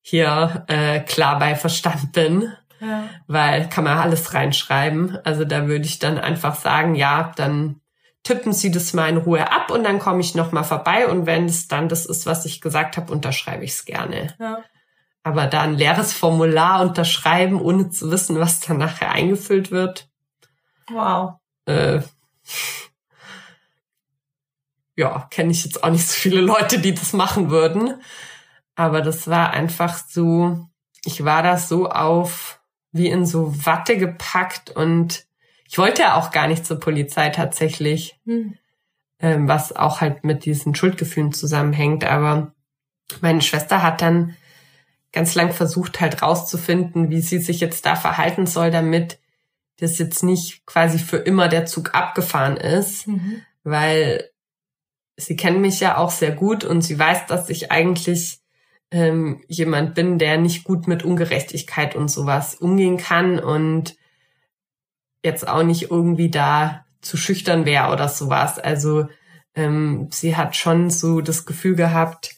hier 0.00 0.64
äh, 0.68 1.00
klar 1.00 1.38
bei 1.38 1.54
Verstand 1.56 2.12
bin. 2.12 2.52
Ja. 2.80 3.08
Weil 3.26 3.68
kann 3.68 3.84
man 3.84 3.98
alles 3.98 4.34
reinschreiben. 4.34 5.18
Also 5.24 5.44
da 5.44 5.66
würde 5.66 5.84
ich 5.84 5.98
dann 5.98 6.18
einfach 6.18 6.54
sagen, 6.54 6.94
ja, 6.94 7.32
dann 7.34 7.80
tippen 8.22 8.52
Sie 8.52 8.70
das 8.70 8.92
mal 8.92 9.08
in 9.08 9.16
Ruhe 9.16 9.50
ab 9.50 9.70
und 9.70 9.84
dann 9.84 9.98
komme 9.98 10.20
ich 10.20 10.34
noch 10.34 10.52
mal 10.52 10.62
vorbei 10.62 11.08
und 11.08 11.26
wenn 11.26 11.46
es 11.46 11.66
dann 11.66 11.88
das 11.88 12.06
ist, 12.06 12.26
was 12.26 12.44
ich 12.44 12.60
gesagt 12.60 12.96
habe, 12.96 13.12
unterschreibe 13.12 13.64
ich 13.64 13.72
es 13.72 13.84
gerne. 13.84 14.34
Ja. 14.38 14.62
Aber 15.28 15.46
da 15.46 15.60
ein 15.60 15.74
leeres 15.74 16.14
Formular 16.14 16.80
unterschreiben, 16.80 17.60
ohne 17.60 17.90
zu 17.90 18.10
wissen, 18.10 18.40
was 18.40 18.60
dann 18.60 18.78
nachher 18.78 19.10
eingefüllt 19.10 19.70
wird. 19.70 20.08
Wow. 20.90 21.34
Äh, 21.66 22.00
ja, 24.96 25.28
kenne 25.30 25.50
ich 25.52 25.66
jetzt 25.66 25.84
auch 25.84 25.90
nicht 25.90 26.08
so 26.08 26.14
viele 26.14 26.40
Leute, 26.40 26.78
die 26.78 26.94
das 26.94 27.12
machen 27.12 27.50
würden. 27.50 28.00
Aber 28.74 29.02
das 29.02 29.28
war 29.28 29.50
einfach 29.50 29.98
so, 30.08 30.66
ich 31.04 31.26
war 31.26 31.42
da 31.42 31.58
so 31.58 31.90
auf, 31.90 32.62
wie 32.92 33.08
in 33.08 33.26
so 33.26 33.66
Watte 33.66 33.98
gepackt 33.98 34.70
und 34.70 35.26
ich 35.66 35.76
wollte 35.76 36.00
ja 36.00 36.14
auch 36.14 36.30
gar 36.30 36.48
nicht 36.48 36.64
zur 36.64 36.80
Polizei 36.80 37.28
tatsächlich, 37.28 38.18
hm. 38.24 38.56
ähm, 39.20 39.46
was 39.46 39.76
auch 39.76 40.00
halt 40.00 40.24
mit 40.24 40.46
diesen 40.46 40.74
Schuldgefühlen 40.74 41.34
zusammenhängt. 41.34 42.06
Aber 42.06 42.54
meine 43.20 43.42
Schwester 43.42 43.82
hat 43.82 44.00
dann 44.00 44.34
ganz 45.12 45.34
lang 45.34 45.52
versucht 45.52 46.00
halt 46.00 46.22
rauszufinden, 46.22 47.10
wie 47.10 47.20
sie 47.20 47.38
sich 47.38 47.60
jetzt 47.60 47.86
da 47.86 47.96
verhalten 47.96 48.46
soll, 48.46 48.70
damit 48.70 49.18
das 49.78 49.98
jetzt 49.98 50.22
nicht 50.22 50.66
quasi 50.66 50.98
für 50.98 51.18
immer 51.18 51.48
der 51.48 51.66
Zug 51.66 51.94
abgefahren 51.94 52.56
ist, 52.56 53.06
mhm. 53.06 53.42
weil 53.62 54.30
sie 55.16 55.36
kennen 55.36 55.60
mich 55.60 55.80
ja 55.80 55.96
auch 55.96 56.10
sehr 56.10 56.32
gut 56.32 56.64
und 56.64 56.82
sie 56.82 56.98
weiß, 56.98 57.26
dass 57.26 57.48
ich 57.48 57.70
eigentlich 57.70 58.40
ähm, 58.90 59.42
jemand 59.48 59.94
bin, 59.94 60.18
der 60.18 60.38
nicht 60.38 60.64
gut 60.64 60.88
mit 60.88 61.04
Ungerechtigkeit 61.04 61.94
und 61.94 62.08
sowas 62.08 62.54
umgehen 62.54 62.96
kann 62.96 63.38
und 63.38 63.96
jetzt 65.24 65.46
auch 65.46 65.62
nicht 65.62 65.90
irgendwie 65.90 66.30
da 66.30 66.84
zu 67.00 67.16
schüchtern 67.16 67.66
wäre 67.66 67.92
oder 67.92 68.08
sowas. 68.08 68.58
Also 68.58 69.08
ähm, 69.54 70.08
sie 70.10 70.36
hat 70.36 70.56
schon 70.56 70.90
so 70.90 71.20
das 71.20 71.46
Gefühl 71.46 71.74
gehabt, 71.74 72.36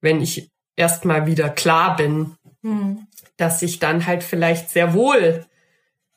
wenn 0.00 0.20
ich 0.20 0.50
erstmal 0.76 1.26
wieder 1.26 1.48
klar 1.48 1.96
bin, 1.96 2.36
mhm. 2.62 3.06
dass 3.36 3.62
ich 3.62 3.78
dann 3.78 4.06
halt 4.06 4.22
vielleicht 4.22 4.70
sehr 4.70 4.94
wohl 4.94 5.44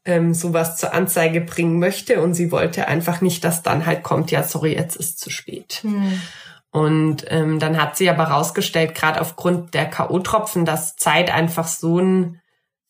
ähm, 0.06 0.34
sowas 0.34 0.78
zur 0.78 0.94
Anzeige 0.94 1.42
bringen 1.42 1.80
möchte 1.80 2.22
und 2.22 2.34
sie 2.34 2.51
wollte 2.51 2.88
einfach 2.88 3.22
nicht, 3.22 3.44
dass 3.44 3.63
dann 3.63 3.86
halt 3.86 4.04
kommt, 4.04 4.32
ja, 4.32 4.44
sorry, 4.44 4.74
jetzt 4.74 4.96
ist 4.96 5.20
zu 5.20 5.30
spät. 5.30 5.82
Mhm. 5.84 6.22
Und 6.72 7.25
ähm, 7.30 7.60
dann 7.60 7.82
hat 7.82 7.98
sie 7.98 8.10
aber 8.10 8.25
rausgestellt, 8.25 8.94
gerade 8.94 9.22
aufgrund 9.22 9.74
der 9.74 9.86
K.O.-Tropfen, 9.86 10.66
dass 10.66 10.96
Zeit 10.96 11.34
einfach 11.34 11.68
so 11.68 12.00
ein 12.00 12.42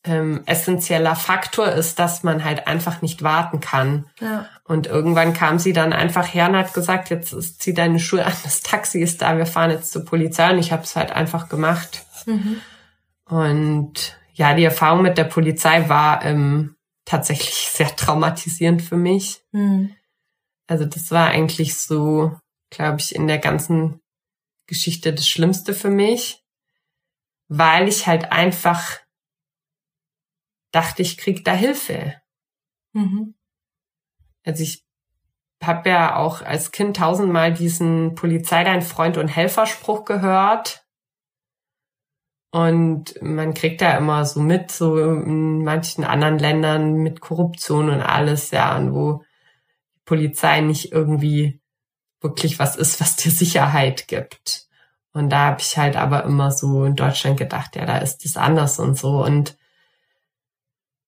ähm, 0.09 0.41
essentieller 0.45 1.15
Faktor 1.15 1.67
ist, 1.67 1.99
dass 1.99 2.23
man 2.23 2.43
halt 2.43 2.67
einfach 2.67 3.01
nicht 3.01 3.21
warten 3.21 3.59
kann. 3.59 4.05
Ja. 4.19 4.47
Und 4.63 4.87
irgendwann 4.87 5.33
kam 5.33 5.59
sie 5.59 5.71
dann 5.71 5.93
einfach 5.93 6.33
her 6.33 6.49
und 6.49 6.55
hat 6.55 6.73
gesagt, 6.73 7.09
jetzt 7.11 7.31
ist, 7.31 7.61
zieh 7.61 7.73
deine 7.73 7.99
Schuhe 7.99 8.25
an, 8.25 8.33
das 8.43 8.61
Taxi 8.61 8.99
ist 8.99 9.21
da, 9.21 9.37
wir 9.37 9.45
fahren 9.45 9.71
jetzt 9.71 9.91
zur 9.91 10.03
Polizei 10.03 10.51
und 10.51 10.59
ich 10.59 10.71
habe 10.71 10.83
es 10.83 10.95
halt 10.95 11.11
einfach 11.11 11.47
gemacht. 11.47 12.03
Mhm. 12.25 12.57
Und 13.25 14.17
ja, 14.33 14.55
die 14.55 14.63
Erfahrung 14.63 15.03
mit 15.03 15.17
der 15.17 15.25
Polizei 15.25 15.87
war 15.87 16.25
ähm, 16.25 16.75
tatsächlich 17.05 17.69
sehr 17.71 17.95
traumatisierend 17.95 18.81
für 18.81 18.97
mich. 18.97 19.41
Mhm. 19.51 19.95
Also 20.67 20.85
das 20.85 21.11
war 21.11 21.27
eigentlich 21.27 21.77
so, 21.77 22.35
glaube 22.69 22.99
ich, 22.99 23.15
in 23.15 23.27
der 23.27 23.39
ganzen 23.39 24.01
Geschichte 24.67 25.13
das 25.13 25.27
Schlimmste 25.27 25.73
für 25.73 25.89
mich, 25.89 26.43
weil 27.47 27.87
ich 27.87 28.05
halt 28.05 28.31
einfach 28.31 28.99
dachte, 30.71 31.01
ich 31.01 31.17
krieg 31.17 31.43
da 31.43 31.53
Hilfe. 31.53 32.15
Mhm. 32.93 33.35
Also 34.45 34.63
ich 34.63 34.85
habe 35.63 35.89
ja 35.89 36.15
auch 36.15 36.41
als 36.41 36.71
Kind 36.71 36.97
tausendmal 36.97 37.53
diesen 37.53 38.15
Polizei 38.15 38.63
dein 38.63 38.81
Freund 38.81 39.17
und 39.17 39.27
Helferspruch 39.27 40.05
gehört. 40.05 40.85
Und 42.51 43.21
man 43.21 43.53
kriegt 43.53 43.81
da 43.81 43.97
immer 43.97 44.25
so 44.25 44.39
mit, 44.39 44.71
so 44.71 44.97
in 44.97 45.63
manchen 45.63 46.03
anderen 46.03 46.39
Ländern 46.39 46.93
mit 46.95 47.21
Korruption 47.21 47.89
und 47.89 48.01
alles, 48.01 48.49
ja, 48.51 48.75
und 48.75 48.93
wo 48.95 49.17
die 49.19 49.99
Polizei 50.05 50.61
nicht 50.61 50.91
irgendwie 50.91 51.61
wirklich 52.21 52.57
was 52.57 52.75
ist, 52.75 52.99
was 53.01 53.17
dir 53.17 53.31
Sicherheit 53.31 54.07
gibt. 54.07 54.67
Und 55.13 55.29
da 55.29 55.45
habe 55.47 55.61
ich 55.61 55.77
halt 55.77 55.95
aber 55.95 56.23
immer 56.23 56.51
so 56.51 56.85
in 56.85 56.95
Deutschland 56.95 57.37
gedacht, 57.37 57.75
ja, 57.75 57.85
da 57.85 57.97
ist 57.97 58.25
das 58.25 58.37
anders 58.37 58.79
und 58.79 58.97
so. 58.97 59.23
Und 59.23 59.58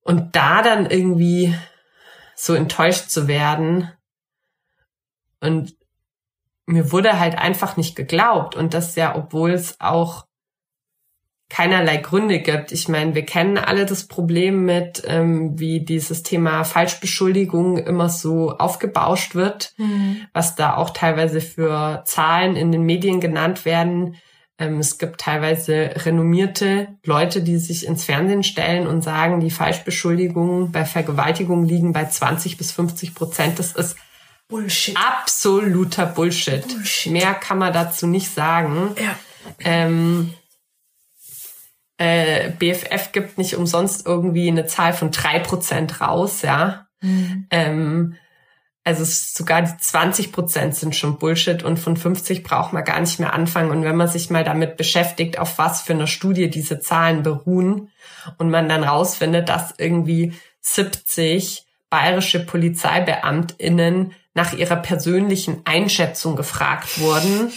und 0.03 0.35
da 0.35 0.61
dann 0.61 0.89
irgendwie 0.89 1.55
so 2.35 2.53
enttäuscht 2.53 3.09
zu 3.09 3.27
werden 3.27 3.91
und 5.39 5.75
mir 6.65 6.91
wurde 6.91 7.19
halt 7.19 7.37
einfach 7.37 7.77
nicht 7.77 7.95
geglaubt 7.95 8.55
und 8.55 8.73
das 8.73 8.95
ja, 8.95 9.15
obwohl 9.15 9.51
es 9.51 9.79
auch 9.79 10.25
keinerlei 11.49 11.97
Gründe 11.97 12.39
gibt. 12.39 12.71
Ich 12.71 12.87
meine, 12.87 13.13
wir 13.13 13.25
kennen 13.25 13.57
alle 13.57 13.85
das 13.85 14.07
Problem 14.07 14.63
mit, 14.63 15.03
ähm, 15.05 15.59
wie 15.59 15.83
dieses 15.83 16.23
Thema 16.23 16.63
Falschbeschuldigung 16.63 17.77
immer 17.77 18.07
so 18.07 18.57
aufgebauscht 18.57 19.35
wird, 19.35 19.73
mhm. 19.75 20.21
was 20.33 20.55
da 20.55 20.77
auch 20.77 20.91
teilweise 20.91 21.41
für 21.41 22.03
Zahlen 22.05 22.55
in 22.55 22.71
den 22.71 22.83
Medien 22.83 23.19
genannt 23.19 23.65
werden, 23.65 24.15
ähm, 24.61 24.79
es 24.79 24.99
gibt 24.99 25.19
teilweise 25.19 25.91
renommierte 26.05 26.87
Leute, 27.03 27.41
die 27.41 27.57
sich 27.57 27.87
ins 27.87 28.05
Fernsehen 28.05 28.43
stellen 28.43 28.85
und 28.85 29.01
sagen, 29.01 29.39
die 29.39 29.49
Falschbeschuldigungen 29.49 30.71
bei 30.71 30.85
Vergewaltigungen 30.85 31.67
liegen 31.67 31.93
bei 31.93 32.05
20 32.05 32.57
bis 32.57 32.71
50 32.71 33.15
Prozent. 33.15 33.57
Das 33.57 33.71
ist 33.71 33.97
Bullshit. 34.47 34.95
Absoluter 34.95 36.05
Bullshit. 36.05 36.67
Bullshit. 36.67 37.11
Mehr 37.11 37.33
kann 37.33 37.57
man 37.57 37.73
dazu 37.73 38.05
nicht 38.05 38.31
sagen. 38.31 38.95
Ja. 39.01 39.15
Ähm, 39.59 40.33
äh, 41.97 42.51
BFF 42.51 43.11
gibt 43.13 43.39
nicht 43.39 43.55
umsonst 43.55 44.05
irgendwie 44.05 44.47
eine 44.47 44.67
Zahl 44.67 44.93
von 44.93 45.09
drei 45.09 45.39
Prozent 45.39 46.01
raus, 46.01 46.43
ja. 46.43 46.85
Mhm. 47.01 47.47
Ähm, 47.49 48.15
also 48.83 49.03
sogar 49.05 49.61
die 49.61 49.77
20 49.77 50.31
Prozent 50.31 50.75
sind 50.75 50.95
schon 50.95 51.19
Bullshit 51.19 51.61
und 51.63 51.77
von 51.77 51.97
50 51.97 52.43
braucht 52.43 52.73
man 52.73 52.83
gar 52.83 52.99
nicht 52.99 53.19
mehr 53.19 53.33
anfangen. 53.33 53.69
Und 53.69 53.83
wenn 53.83 53.95
man 53.95 54.07
sich 54.07 54.29
mal 54.29 54.43
damit 54.43 54.75
beschäftigt, 54.75 55.37
auf 55.37 55.57
was 55.57 55.83
für 55.83 55.93
einer 55.93 56.07
Studie 56.07 56.49
diese 56.49 56.79
Zahlen 56.79 57.21
beruhen 57.21 57.91
und 58.37 58.49
man 58.49 58.67
dann 58.67 58.83
rausfindet, 58.83 59.49
dass 59.49 59.75
irgendwie 59.77 60.33
70 60.61 61.65
bayerische 61.89 62.43
PolizeibeamtInnen 62.43 64.13
nach 64.33 64.53
ihrer 64.53 64.77
persönlichen 64.77 65.61
Einschätzung 65.65 66.35
gefragt 66.35 66.99
wurden. 66.99 67.51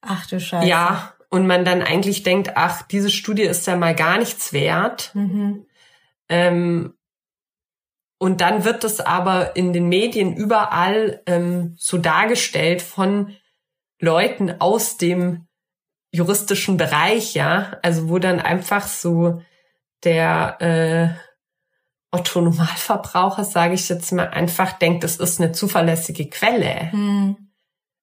Ach 0.00 0.26
du 0.26 0.40
Scheiße. 0.40 0.66
Ja, 0.66 1.12
und 1.28 1.46
man 1.46 1.64
dann 1.64 1.82
eigentlich 1.82 2.22
denkt, 2.22 2.52
ach, 2.54 2.82
diese 2.82 3.10
Studie 3.10 3.42
ist 3.42 3.66
ja 3.66 3.76
mal 3.76 3.94
gar 3.94 4.18
nichts 4.18 4.52
wert. 4.52 5.10
Mhm. 5.14 5.66
Ähm, 6.30 6.94
und 8.18 8.40
dann 8.40 8.64
wird 8.64 8.82
das 8.82 9.00
aber 9.00 9.54
in 9.56 9.72
den 9.72 9.88
Medien 9.88 10.34
überall 10.36 11.22
ähm, 11.26 11.74
so 11.78 11.98
dargestellt 11.98 12.82
von 12.82 13.36
Leuten 14.00 14.60
aus 14.60 14.96
dem 14.96 15.46
juristischen 16.10 16.76
Bereich, 16.76 17.34
ja, 17.34 17.78
also 17.82 18.08
wo 18.08 18.18
dann 18.18 18.40
einfach 18.40 18.86
so 18.86 19.42
der 20.04 20.56
äh, 20.60 22.16
Otto 22.16 22.40
Normalverbraucher, 22.40 23.44
sage 23.44 23.74
ich 23.74 23.88
jetzt 23.88 24.10
mal, 24.12 24.28
einfach 24.28 24.72
denkt, 24.72 25.04
das 25.04 25.16
ist 25.16 25.40
eine 25.40 25.52
zuverlässige 25.52 26.28
Quelle. 26.28 26.90
Hm. 26.90 27.36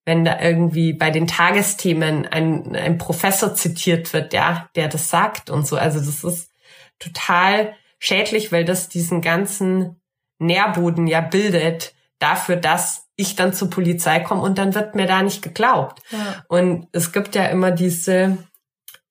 Wenn 0.06 0.23
da 0.23 0.39
irgendwie 0.39 0.93
bei 0.93 1.10
den 1.10 1.25
Tagesthemen 1.25 2.28
ein, 2.28 2.75
ein 2.75 2.99
Professor 2.99 3.56
zitiert 3.56 4.13
wird, 4.13 4.34
ja, 4.34 4.69
der 4.75 4.88
das 4.88 5.10
sagt 5.10 5.49
und 5.49 5.65
so. 5.65 5.78
Also 5.78 5.99
das 5.99 6.23
ist 6.23 6.51
total 6.99 7.73
schädlich, 7.97 8.51
weil 8.51 8.65
das 8.65 8.88
diesen 8.88 9.21
ganzen 9.21 9.99
Nährboden 10.39 11.08
ja 11.08 11.21
bildet 11.21 11.93
dafür, 12.19 12.56
dass 12.56 13.08
ich 13.15 13.36
dann 13.36 13.54
zur 13.54 13.69
Polizei 13.69 14.19
komme 14.19 14.41
und 14.41 14.58
dann 14.58 14.76
wird 14.76 14.95
mir 14.95 15.08
da 15.08 15.21
nicht 15.21 15.41
geglaubt. 15.41 16.02
Ja. 16.12 16.43
Und 16.48 16.88
es 16.91 17.12
gibt 17.12 17.36
ja 17.36 17.45
immer 17.45 17.71
diese 17.71 18.38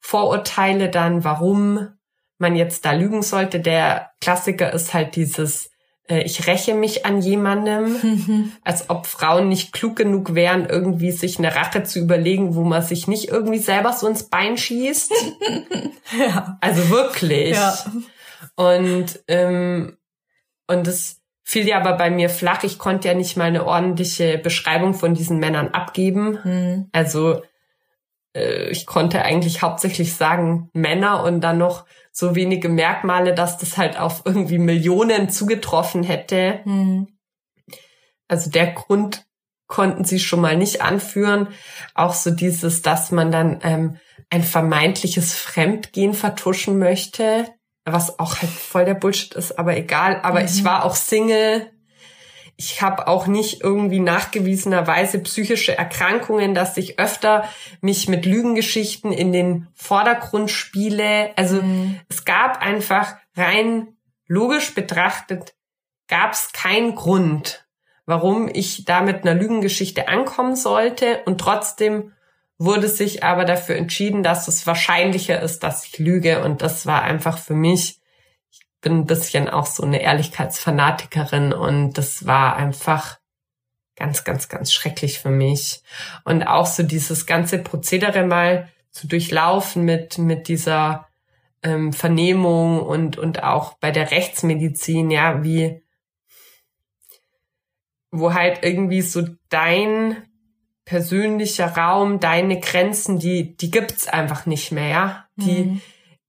Vorurteile 0.01 0.91
dann, 0.91 1.25
warum 1.25 1.89
man 2.39 2.57
jetzt 2.57 2.85
da 2.85 2.93
lügen 2.93 3.23
sollte. 3.23 3.61
Der 3.61 4.11
Klassiker 4.21 4.73
ist 4.73 4.93
halt 4.93 5.17
dieses, 5.17 5.71
äh, 6.09 6.23
ich 6.23 6.47
räche 6.47 6.75
mich 6.75 7.07
an 7.07 7.23
jemandem, 7.23 7.93
mhm. 8.03 8.53
als 8.63 8.91
ob 8.91 9.07
Frauen 9.07 9.49
nicht 9.49 9.73
klug 9.73 9.97
genug 9.97 10.35
wären, 10.35 10.67
irgendwie 10.69 11.13
sich 11.13 11.39
eine 11.39 11.55
Rache 11.55 11.85
zu 11.85 12.01
überlegen, 12.01 12.55
wo 12.55 12.65
man 12.65 12.83
sich 12.83 13.09
nicht 13.09 13.29
irgendwie 13.29 13.59
selber 13.59 13.93
so 13.93 14.07
ins 14.07 14.25
Bein 14.25 14.59
schießt. 14.59 15.13
ja. 16.19 16.59
Also 16.61 16.91
wirklich. 16.91 17.57
Ja. 17.57 17.79
Und 18.57 19.21
ähm, 19.29 19.97
und 20.67 20.87
es 20.89 21.21
fiel 21.45 21.69
ja 21.69 21.79
aber 21.79 21.93
bei 21.97 22.11
mir 22.11 22.31
flach. 22.31 22.65
Ich 22.65 22.79
konnte 22.79 23.09
ja 23.09 23.15
nicht 23.15 23.37
mal 23.37 23.45
eine 23.45 23.67
ordentliche 23.67 24.39
Beschreibung 24.39 24.95
von 24.95 25.15
diesen 25.15 25.39
Männern 25.39 25.69
abgeben. 25.69 26.39
Mhm. 26.43 26.89
Also 26.93 27.43
äh, 28.35 28.71
ich 28.71 28.87
konnte 28.87 29.23
eigentlich 29.23 29.63
hauptsächlich 29.63 30.15
sagen 30.15 30.71
Männer 30.73 31.23
und 31.23 31.43
dann 31.43 31.59
noch 31.59 31.85
so 32.13 32.35
wenige 32.35 32.69
Merkmale, 32.69 33.35
dass 33.35 33.59
das 33.59 33.77
halt 33.77 33.99
auf 33.99 34.23
irgendwie 34.25 34.59
Millionen 34.59 35.29
zugetroffen 35.29 36.03
hätte. 36.03 36.61
Mhm. 36.65 37.09
Also 38.27 38.51
der 38.51 38.73
Grund 38.73 39.27
konnten 39.67 40.05
sie 40.05 40.21
schon 40.21 40.41
mal 40.41 40.57
nicht 40.57 40.81
anführen. 40.81 41.49
Auch 41.95 42.15
so 42.15 42.31
dieses, 42.31 42.83
dass 42.83 43.11
man 43.11 43.31
dann 43.31 43.61
ähm, 43.63 43.99
ein 44.31 44.43
vermeintliches 44.43 45.35
Fremdgehen 45.35 46.15
vertuschen 46.15 46.79
möchte 46.79 47.47
was 47.85 48.19
auch 48.19 48.41
halt 48.41 48.51
voll 48.51 48.85
der 48.85 48.95
Bullshit 48.95 49.35
ist, 49.35 49.59
aber 49.59 49.77
egal. 49.77 50.21
Aber 50.23 50.41
mhm. 50.41 50.47
ich 50.47 50.65
war 50.65 50.85
auch 50.85 50.95
Single. 50.95 51.71
Ich 52.57 52.83
habe 52.83 53.09
auch 53.09 53.27
nicht 53.27 53.63
irgendwie 53.63 53.99
nachgewiesenerweise 53.99 55.19
psychische 55.19 55.77
Erkrankungen, 55.77 56.55
dass 56.55 56.77
ich 56.77 57.01
öfter 57.01 57.49
mich 57.81 58.09
mit 58.09 58.27
Lügengeschichten 58.27 59.13
in 59.13 59.33
den 59.33 59.67
Vordergrund 59.75 60.51
spiele. 60.51 61.31
Also 61.37 61.63
mhm. 61.63 62.01
es 62.09 62.25
gab 62.25 62.63
einfach 62.63 63.17
rein 63.37 63.89
logisch 64.27 64.75
betrachtet, 64.75 65.55
gab 66.09 66.33
es 66.33 66.53
keinen 66.53 66.95
Grund, 66.95 67.67
warum 68.07 68.49
ich 68.53 68.85
da 68.85 69.01
mit 69.01 69.23
einer 69.23 69.35
Lügengeschichte 69.35 70.09
ankommen 70.09 70.57
sollte 70.57 71.23
und 71.27 71.41
trotzdem 71.41 72.13
wurde 72.59 72.89
sich 72.89 73.25
aber 73.25 73.45
dafür 73.45 73.77
entschieden, 73.77 74.23
dass 74.23 74.49
es 74.49 74.67
wahrscheinlicher 74.67 75.41
ist, 75.41 75.63
dass 75.63 75.85
ich 75.85 75.99
lüge. 75.99 76.43
Und 76.43 76.63
das 76.63 76.87
war 76.87 77.03
einfach 77.03 77.39
für 77.39 77.55
mich, 77.55 78.01
ich 78.51 78.61
bin 78.81 78.99
ein 78.99 79.07
bisschen 79.07 79.49
auch 79.49 79.67
so 79.67 79.83
eine 79.83 80.03
Ehrlichkeitsfanatikerin 80.03 81.53
und 81.53 81.95
das 81.95 82.27
war 82.27 82.57
einfach 82.57 83.19
ganz, 83.97 84.25
ganz, 84.25 84.49
ganz 84.49 84.73
schrecklich 84.73 85.19
für 85.19 85.31
mich. 85.31 85.83
Und 86.25 86.45
auch 86.45 86.67
so 86.67 86.83
dieses 86.83 87.27
ganze 87.27 87.59
Prozedere 87.59 88.25
mal 88.25 88.69
zu 88.91 89.07
durchlaufen 89.07 89.85
mit, 89.85 90.19
mit 90.19 90.49
dieser 90.49 91.09
ähm, 91.63 91.93
Vernehmung 91.93 92.81
und, 92.81 93.19
und 93.19 93.43
auch 93.43 93.75
bei 93.75 93.91
der 93.91 94.11
Rechtsmedizin, 94.11 95.11
ja, 95.11 95.43
wie, 95.43 95.83
wo 98.11 98.35
halt 98.35 98.61
irgendwie 98.63 99.03
so 99.03 99.27
dein 99.49 100.23
persönlicher 100.85 101.77
Raum, 101.77 102.21
deine 102.21 102.61
Grenzen, 102.61 103.19
die, 103.19 103.57
die 103.57 103.71
gibt's 103.71 104.09
einfach 104.09 104.47
nicht 104.47 104.73
mehr, 104.73 104.89
ja. 104.89 105.25
Die, 105.37 105.65
mhm. 105.65 105.81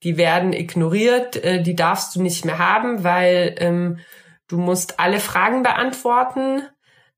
die 0.03 0.17
werden 0.17 0.53
ignoriert, 0.53 1.35
äh, 1.43 1.61
die 1.61 1.75
darfst 1.75 2.15
du 2.15 2.21
nicht 2.21 2.45
mehr 2.45 2.57
haben, 2.57 3.03
weil 3.03 3.55
ähm, 3.59 3.99
du 4.47 4.57
musst 4.57 4.99
alle 4.99 5.19
Fragen 5.19 5.63
beantworten 5.63 6.63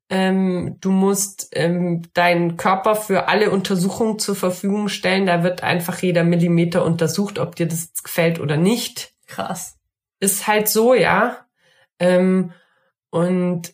ähm, 0.10 0.78
du 0.80 0.92
musst 0.92 1.50
ähm, 1.52 2.04
deinen 2.14 2.56
Körper 2.56 2.96
für 2.96 3.28
alle 3.28 3.52
Untersuchungen 3.52 4.20
zur 4.20 4.36
Verfügung 4.36 4.88
stellen. 4.88 5.26
Da 5.26 5.44
wird 5.44 5.64
einfach 5.64 6.02
jeder 6.02 6.24
Millimeter 6.24 6.86
untersucht, 6.86 7.40
ob 7.40 7.56
dir 7.56 7.68
das 7.68 7.92
gefällt 8.02 8.40
oder 8.40 8.56
nicht. 8.56 9.14
Krass. 9.28 9.78
Ist 10.20 10.48
halt 10.48 10.70
so, 10.70 10.94
ja. 10.94 11.46
Ähm, 12.00 12.54
und 13.10 13.74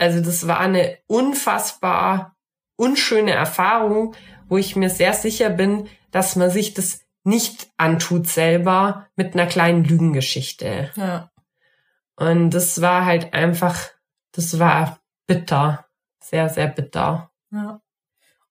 also 0.00 0.20
das 0.20 0.46
war 0.46 0.58
eine 0.58 0.98
unfassbar 1.06 2.36
unschöne 2.76 3.32
Erfahrung, 3.32 4.14
wo 4.48 4.56
ich 4.56 4.74
mir 4.76 4.90
sehr 4.90 5.12
sicher 5.12 5.50
bin, 5.50 5.88
dass 6.10 6.36
man 6.36 6.50
sich 6.50 6.74
das 6.74 7.02
nicht 7.22 7.68
antut 7.76 8.26
selber 8.26 9.06
mit 9.14 9.34
einer 9.34 9.46
kleinen 9.46 9.84
Lügengeschichte. 9.84 10.90
Ja. 10.96 11.30
Und 12.16 12.50
das 12.50 12.80
war 12.80 13.04
halt 13.04 13.34
einfach 13.34 13.76
das 14.32 14.58
war 14.58 15.00
bitter. 15.26 15.86
Sehr, 16.22 16.48
sehr 16.48 16.68
bitter. 16.68 17.30
Ja. 17.50 17.80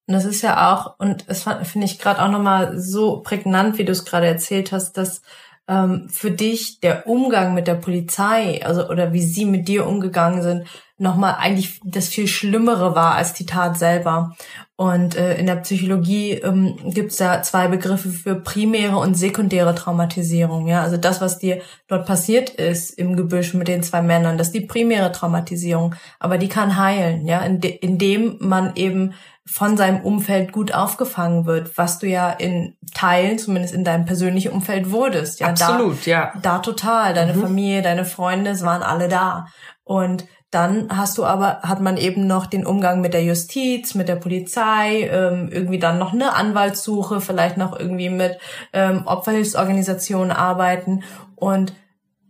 Und 0.06 0.14
das 0.14 0.24
ist 0.24 0.42
ja 0.42 0.72
auch, 0.72 0.98
und 0.98 1.24
es 1.28 1.44
finde 1.44 1.86
ich 1.86 1.98
gerade 1.98 2.20
auch 2.22 2.30
nochmal 2.30 2.78
so 2.78 3.20
prägnant, 3.20 3.78
wie 3.78 3.84
du 3.84 3.92
es 3.92 4.04
gerade 4.04 4.26
erzählt 4.26 4.72
hast, 4.72 4.94
dass 4.94 5.22
ähm, 5.68 6.08
für 6.10 6.32
dich 6.32 6.80
der 6.80 7.06
Umgang 7.06 7.54
mit 7.54 7.68
der 7.68 7.76
Polizei, 7.76 8.64
also 8.64 8.88
oder 8.88 9.12
wie 9.12 9.22
sie 9.22 9.44
mit 9.44 9.68
dir 9.68 9.86
umgegangen 9.86 10.42
sind, 10.42 10.66
nochmal 11.00 11.36
eigentlich 11.38 11.80
das 11.82 12.08
viel 12.08 12.28
Schlimmere 12.28 12.94
war 12.94 13.14
als 13.14 13.32
die 13.32 13.46
Tat 13.46 13.78
selber. 13.78 14.36
Und 14.76 15.16
äh, 15.16 15.36
in 15.38 15.46
der 15.46 15.56
Psychologie 15.56 16.32
ähm, 16.32 16.76
gibt 16.84 17.12
es 17.12 17.16
da 17.18 17.42
zwei 17.42 17.68
Begriffe 17.68 18.10
für 18.10 18.34
primäre 18.34 18.96
und 18.98 19.14
sekundäre 19.14 19.74
Traumatisierung. 19.74 20.66
Ja, 20.66 20.82
also 20.82 20.98
das, 20.98 21.20
was 21.20 21.38
dir 21.38 21.62
dort 21.88 22.06
passiert 22.06 22.50
ist 22.50 22.90
im 22.90 23.16
Gebüsch 23.16 23.54
mit 23.54 23.68
den 23.68 23.82
zwei 23.82 24.02
Männern, 24.02 24.38
das 24.38 24.48
ist 24.48 24.54
die 24.54 24.60
primäre 24.60 25.10
Traumatisierung. 25.10 25.94
Aber 26.18 26.38
die 26.38 26.48
kann 26.48 26.76
heilen, 26.76 27.26
ja, 27.26 27.40
indem 27.40 28.36
man 28.40 28.76
eben 28.76 29.14
von 29.46 29.76
seinem 29.76 30.02
Umfeld 30.02 30.52
gut 30.52 30.72
aufgefangen 30.72 31.46
wird, 31.46 31.76
was 31.76 31.98
du 31.98 32.06
ja 32.06 32.30
in 32.30 32.76
Teilen, 32.94 33.38
zumindest 33.38 33.74
in 33.74 33.84
deinem 33.84 34.04
persönlichen 34.04 34.52
Umfeld 34.52 34.92
wurdest. 34.92 35.40
Ja, 35.40 35.48
Absolut, 35.48 36.06
da, 36.06 36.10
ja. 36.10 36.32
Da 36.40 36.58
total. 36.58 37.14
Deine 37.14 37.34
mhm. 37.34 37.40
Familie, 37.40 37.82
deine 37.82 38.04
Freunde, 38.04 38.50
es 38.50 38.62
waren 38.62 38.82
alle 38.82 39.08
da. 39.08 39.46
Und 39.82 40.26
dann 40.50 40.88
hast 40.90 41.16
du 41.16 41.24
aber, 41.24 41.60
hat 41.62 41.80
man 41.80 41.96
eben 41.96 42.26
noch 42.26 42.46
den 42.46 42.66
Umgang 42.66 43.00
mit 43.00 43.14
der 43.14 43.22
Justiz, 43.22 43.94
mit 43.94 44.08
der 44.08 44.16
Polizei, 44.16 45.08
ähm, 45.08 45.48
irgendwie 45.52 45.78
dann 45.78 45.98
noch 45.98 46.12
eine 46.12 46.34
Anwaltssuche, 46.34 47.20
vielleicht 47.20 47.56
noch 47.56 47.78
irgendwie 47.78 48.10
mit 48.10 48.36
ähm, 48.72 49.06
Opferhilfsorganisationen 49.06 50.32
arbeiten. 50.32 51.04
Und 51.36 51.72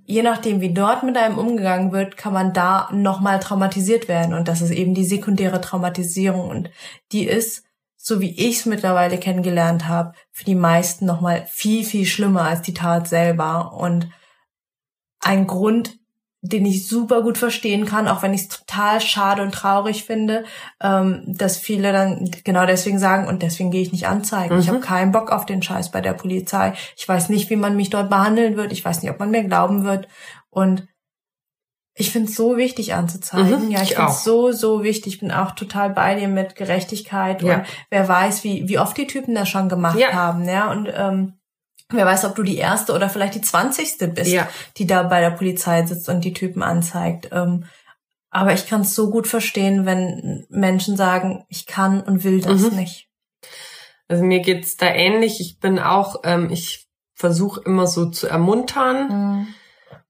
je 0.04 0.22
nachdem, 0.22 0.60
wie 0.60 0.74
dort 0.74 1.02
mit 1.02 1.16
einem 1.16 1.38
umgegangen 1.38 1.92
wird, 1.92 2.18
kann 2.18 2.34
man 2.34 2.52
da 2.52 2.90
nochmal 2.92 3.40
traumatisiert 3.40 4.06
werden. 4.06 4.34
Und 4.34 4.48
das 4.48 4.60
ist 4.60 4.72
eben 4.72 4.92
die 4.92 5.04
sekundäre 5.04 5.62
Traumatisierung. 5.62 6.50
Und 6.50 6.70
die 7.12 7.24
ist, 7.24 7.64
so 7.96 8.20
wie 8.20 8.38
ich 8.38 8.58
es 8.58 8.66
mittlerweile 8.66 9.16
kennengelernt 9.16 9.88
habe, 9.88 10.12
für 10.30 10.44
die 10.44 10.54
meisten 10.54 11.06
nochmal 11.06 11.46
viel, 11.48 11.84
viel 11.84 12.04
schlimmer 12.04 12.42
als 12.42 12.60
die 12.60 12.74
Tat 12.74 13.08
selber. 13.08 13.72
Und 13.72 14.10
ein 15.20 15.46
Grund, 15.46 15.99
den 16.42 16.64
ich 16.64 16.88
super 16.88 17.22
gut 17.22 17.36
verstehen 17.36 17.84
kann, 17.84 18.08
auch 18.08 18.22
wenn 18.22 18.32
ich 18.32 18.42
es 18.42 18.48
total 18.48 19.00
schade 19.00 19.42
und 19.42 19.52
traurig 19.52 20.04
finde, 20.04 20.44
ähm, 20.80 21.22
dass 21.26 21.58
viele 21.58 21.92
dann 21.92 22.30
genau 22.44 22.64
deswegen 22.64 22.98
sagen, 22.98 23.28
und 23.28 23.42
deswegen 23.42 23.70
gehe 23.70 23.82
ich 23.82 23.92
nicht 23.92 24.06
anzeigen. 24.06 24.54
Mhm. 24.54 24.60
Ich 24.60 24.68
habe 24.68 24.80
keinen 24.80 25.12
Bock 25.12 25.30
auf 25.30 25.44
den 25.44 25.62
Scheiß 25.62 25.90
bei 25.90 26.00
der 26.00 26.14
Polizei. 26.14 26.72
Ich 26.96 27.06
weiß 27.06 27.28
nicht, 27.28 27.50
wie 27.50 27.56
man 27.56 27.76
mich 27.76 27.90
dort 27.90 28.08
behandeln 28.08 28.56
wird. 28.56 28.72
Ich 28.72 28.84
weiß 28.84 29.02
nicht, 29.02 29.10
ob 29.10 29.18
man 29.18 29.30
mir 29.30 29.44
glauben 29.44 29.84
wird. 29.84 30.08
Und 30.48 30.88
ich 31.94 32.10
finde 32.10 32.30
es 32.30 32.36
so 32.36 32.56
wichtig 32.56 32.94
anzuzeigen. 32.94 33.66
Mhm, 33.66 33.70
ja, 33.70 33.82
ich, 33.82 33.90
ich 33.90 33.96
finde 33.96 34.12
es 34.12 34.24
so, 34.24 34.52
so 34.52 34.82
wichtig. 34.82 35.14
Ich 35.14 35.20
bin 35.20 35.32
auch 35.32 35.50
total 35.50 35.90
bei 35.90 36.14
dir 36.14 36.28
mit 36.28 36.56
Gerechtigkeit. 36.56 37.42
Ja. 37.42 37.56
Und 37.56 37.66
wer 37.90 38.08
weiß, 38.08 38.44
wie, 38.44 38.66
wie 38.66 38.78
oft 38.78 38.96
die 38.96 39.06
Typen 39.06 39.34
das 39.34 39.50
schon 39.50 39.68
gemacht 39.68 39.98
ja. 39.98 40.14
haben. 40.14 40.48
Ja, 40.48 40.70
und 40.70 40.88
ähm, 40.94 41.34
Wer 41.90 42.06
weiß, 42.06 42.24
ob 42.24 42.34
du 42.34 42.42
die 42.42 42.56
erste 42.56 42.92
oder 42.92 43.08
vielleicht 43.08 43.34
die 43.34 43.40
zwanzigste 43.40 44.08
bist, 44.08 44.30
ja. 44.30 44.48
die 44.76 44.86
da 44.86 45.02
bei 45.02 45.20
der 45.20 45.30
Polizei 45.30 45.84
sitzt 45.84 46.08
und 46.08 46.24
die 46.24 46.32
Typen 46.32 46.62
anzeigt. 46.62 47.28
Ähm, 47.32 47.64
aber 48.30 48.52
ich 48.52 48.68
kann 48.68 48.82
es 48.82 48.94
so 48.94 49.10
gut 49.10 49.26
verstehen, 49.26 49.86
wenn 49.86 50.46
Menschen 50.48 50.96
sagen, 50.96 51.44
ich 51.48 51.66
kann 51.66 52.00
und 52.00 52.22
will 52.22 52.40
das 52.40 52.70
mhm. 52.70 52.76
nicht. 52.76 53.08
Also 54.08 54.24
mir 54.24 54.40
geht's 54.40 54.76
da 54.76 54.86
ähnlich. 54.86 55.40
Ich 55.40 55.58
bin 55.58 55.78
auch, 55.78 56.20
ähm, 56.24 56.48
ich 56.50 56.88
versuche 57.14 57.60
immer 57.64 57.86
so 57.86 58.06
zu 58.06 58.28
ermuntern 58.28 59.08
mhm. 59.08 59.48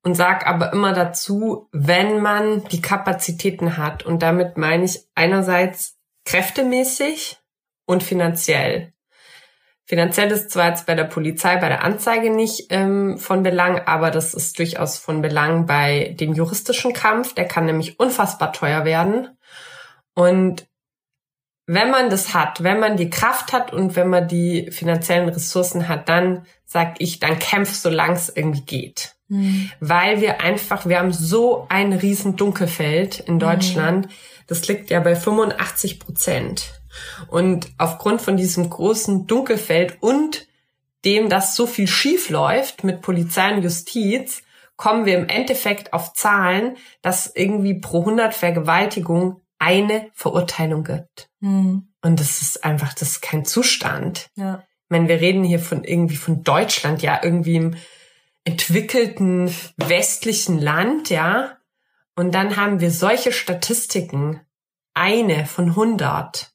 und 0.02 0.14
sag 0.14 0.46
aber 0.46 0.72
immer 0.72 0.92
dazu, 0.92 1.68
wenn 1.72 2.20
man 2.20 2.64
die 2.64 2.82
Kapazitäten 2.82 3.76
hat. 3.78 4.04
Und 4.04 4.22
damit 4.22 4.56
meine 4.58 4.84
ich 4.84 5.00
einerseits 5.14 5.98
kräftemäßig 6.24 7.38
und 7.86 8.02
finanziell. 8.02 8.92
Finanziell 9.90 10.30
ist 10.30 10.52
zwar 10.52 10.68
jetzt 10.68 10.86
bei 10.86 10.94
der 10.94 11.02
Polizei, 11.02 11.56
bei 11.56 11.68
der 11.68 11.82
Anzeige 11.82 12.30
nicht 12.30 12.66
ähm, 12.70 13.18
von 13.18 13.42
Belang, 13.42 13.80
aber 13.86 14.12
das 14.12 14.34
ist 14.34 14.56
durchaus 14.56 14.98
von 14.98 15.20
Belang 15.20 15.66
bei 15.66 16.14
dem 16.20 16.32
juristischen 16.32 16.92
Kampf. 16.92 17.34
Der 17.34 17.44
kann 17.44 17.66
nämlich 17.66 17.98
unfassbar 17.98 18.52
teuer 18.52 18.84
werden. 18.84 19.36
Und 20.14 20.68
wenn 21.66 21.90
man 21.90 22.08
das 22.08 22.34
hat, 22.34 22.62
wenn 22.62 22.78
man 22.78 22.98
die 22.98 23.10
Kraft 23.10 23.52
hat 23.52 23.72
und 23.72 23.96
wenn 23.96 24.08
man 24.08 24.28
die 24.28 24.70
finanziellen 24.70 25.28
Ressourcen 25.28 25.88
hat, 25.88 26.08
dann 26.08 26.46
sag 26.64 27.00
ich, 27.00 27.18
dann 27.18 27.40
kämpf, 27.40 27.74
solange 27.74 28.14
es 28.14 28.28
irgendwie 28.28 28.64
geht. 28.64 29.16
Mhm. 29.26 29.72
Weil 29.80 30.20
wir 30.20 30.40
einfach, 30.40 30.86
wir 30.86 31.00
haben 31.00 31.12
so 31.12 31.66
ein 31.68 31.92
riesen 31.92 32.36
Dunkelfeld 32.36 33.18
in 33.18 33.34
mhm. 33.34 33.38
Deutschland. 33.40 34.06
Mhm. 34.06 34.10
Das 34.46 34.68
liegt 34.68 34.88
ja 34.90 35.00
bei 35.00 35.16
85 35.16 35.98
Prozent. 35.98 36.79
Und 37.28 37.70
aufgrund 37.78 38.20
von 38.20 38.36
diesem 38.36 38.68
großen 38.68 39.26
Dunkelfeld 39.26 39.98
und 40.02 40.46
dem, 41.04 41.28
dass 41.28 41.56
so 41.56 41.66
viel 41.66 41.86
schief 41.86 42.30
läuft 42.30 42.84
mit 42.84 43.00
Polizei 43.00 43.54
und 43.54 43.62
Justiz, 43.62 44.42
kommen 44.76 45.04
wir 45.04 45.18
im 45.18 45.28
Endeffekt 45.28 45.92
auf 45.92 46.14
Zahlen, 46.14 46.76
dass 47.02 47.34
irgendwie 47.34 47.74
pro 47.74 48.00
100 48.00 48.34
Vergewaltigung 48.34 49.42
eine 49.58 50.08
Verurteilung 50.14 50.84
gibt. 50.84 51.28
Mhm. 51.40 51.88
Und 52.02 52.18
das 52.18 52.40
ist 52.40 52.64
einfach, 52.64 52.94
das 52.94 53.10
ist 53.10 53.22
kein 53.22 53.44
Zustand. 53.44 54.30
Ja. 54.36 54.64
Ich 54.84 54.90
meine, 54.90 55.08
wir 55.08 55.20
reden 55.20 55.44
hier 55.44 55.60
von 55.60 55.84
irgendwie 55.84 56.16
von 56.16 56.42
Deutschland, 56.42 57.02
ja, 57.02 57.20
irgendwie 57.22 57.56
im 57.56 57.76
entwickelten 58.44 59.54
westlichen 59.76 60.58
Land, 60.58 61.10
ja. 61.10 61.58
Und 62.16 62.34
dann 62.34 62.56
haben 62.56 62.80
wir 62.80 62.90
solche 62.90 63.32
Statistiken. 63.32 64.40
Eine 64.94 65.46
von 65.46 65.68
100. 65.68 66.49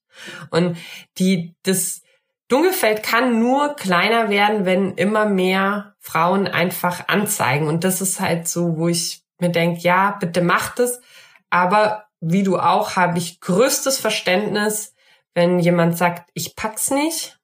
Und 0.50 0.78
die, 1.18 1.56
das 1.64 2.02
Dunkelfeld 2.48 3.04
kann 3.04 3.40
nur 3.40 3.76
kleiner 3.76 4.30
werden, 4.30 4.66
wenn 4.66 4.94
immer 4.96 5.26
mehr 5.26 5.96
Frauen 6.00 6.48
einfach 6.48 7.08
anzeigen. 7.08 7.68
Und 7.68 7.84
das 7.84 8.02
ist 8.02 8.20
halt 8.20 8.48
so, 8.48 8.78
wo 8.78 8.88
ich 8.88 9.24
mir 9.40 9.50
denke, 9.50 9.82
ja, 9.82 10.12
bitte 10.20 10.42
macht 10.42 10.80
es. 10.80 11.02
Aber 11.50 12.06
wie 12.22 12.44
du 12.44 12.58
auch, 12.58 12.96
habe 12.96 13.18
ich 13.18 13.40
größtes 13.40 14.00
Verständnis, 14.00 14.94
wenn 15.34 15.60
jemand 15.60 15.98
sagt, 15.98 16.30
ich 16.34 16.56
pack's 16.56 16.92
nicht, 16.92 17.40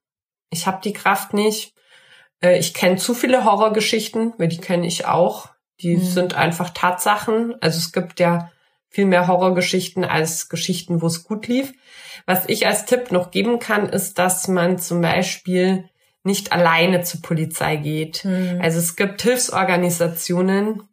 ich 0.49 0.67
habe 0.67 0.81
die 0.83 0.93
Kraft 0.93 1.33
nicht. 1.33 1.73
Äh, 2.41 2.57
ich 2.57 2.73
kenne 2.73 2.97
zu 2.97 3.13
viele 3.13 3.43
Horrorgeschichten, 3.45 4.33
weil 4.37 4.47
die 4.47 4.59
kenne 4.59 4.85
ich 4.85 5.05
auch. 5.05 5.49
Die 5.79 5.97
mhm. 5.97 6.03
sind 6.03 6.33
einfach 6.35 6.69
Tatsachen. 6.69 7.55
Also 7.61 7.77
es 7.79 7.91
gibt 7.91 8.19
ja 8.19 8.51
viel 8.91 9.05
mehr 9.05 9.27
Horrorgeschichten 9.27 10.03
als 10.03 10.49
Geschichten, 10.49 11.01
wo 11.01 11.07
es 11.07 11.23
gut 11.23 11.47
lief. 11.47 11.73
Was 12.25 12.43
ich 12.47 12.67
als 12.67 12.85
Tipp 12.85 13.11
noch 13.11 13.31
geben 13.31 13.57
kann, 13.57 13.89
ist, 13.89 14.19
dass 14.19 14.47
man 14.47 14.77
zum 14.77 15.01
Beispiel 15.01 15.89
nicht 16.23 16.51
alleine 16.51 17.01
zur 17.01 17.21
Polizei 17.21 17.77
geht. 17.77 18.23
Mhm. 18.25 18.59
Also 18.61 18.77
es 18.77 18.95
gibt 18.95 19.21
Hilfsorganisationen, 19.21 20.83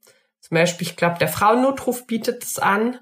zum 0.40 0.54
Beispiel, 0.54 0.86
ich 0.86 0.96
glaube, 0.96 1.18
der 1.18 1.28
Frauennotruf 1.28 2.06
bietet 2.06 2.42
es 2.44 2.58
an. 2.58 2.98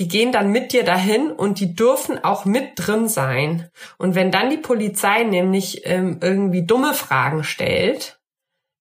Die 0.00 0.08
gehen 0.08 0.32
dann 0.32 0.50
mit 0.50 0.72
dir 0.72 0.84
dahin 0.84 1.30
und 1.30 1.60
die 1.60 1.74
dürfen 1.74 2.22
auch 2.24 2.44
mit 2.44 2.72
drin 2.76 3.08
sein. 3.08 3.68
Und 3.98 4.14
wenn 4.14 4.30
dann 4.30 4.50
die 4.50 4.56
Polizei 4.56 5.24
nämlich 5.24 5.82
ähm, 5.84 6.18
irgendwie 6.20 6.64
dumme 6.64 6.94
Fragen 6.94 7.44
stellt, 7.44 8.17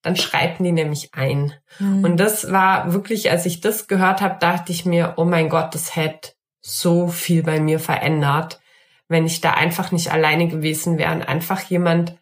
dann 0.08 0.16
schreiten 0.16 0.64
die 0.64 0.72
nämlich 0.72 1.14
ein. 1.14 1.54
Mhm. 1.80 2.06
Und 2.06 2.18
das 2.18 2.50
war 2.50 2.94
wirklich, 2.94 3.30
als 3.30 3.46
ich 3.46 3.60
das 3.60 3.88
gehört 3.88 4.22
habe, 4.22 4.38
dachte 4.40 4.72
ich 4.72 4.86
mir, 4.86 5.16
oh 5.18 5.26
mein 5.26 5.50
Gott, 5.50 5.76
das 5.76 5.98
hätte 5.98 6.32
so 6.62 7.10
viel 7.10 7.44
bei 7.44 7.60
mir 7.60 7.78
verändert, 7.78 8.62
wenn 9.10 9.26
ich 9.26 9.42
da 9.42 9.52
einfach 9.52 9.92
nicht 9.92 10.10
alleine 10.10 10.48
gewesen 10.48 10.98
wäre 10.98 11.14
und 11.14 11.28
einfach 11.28 11.62
jemand 11.64 12.18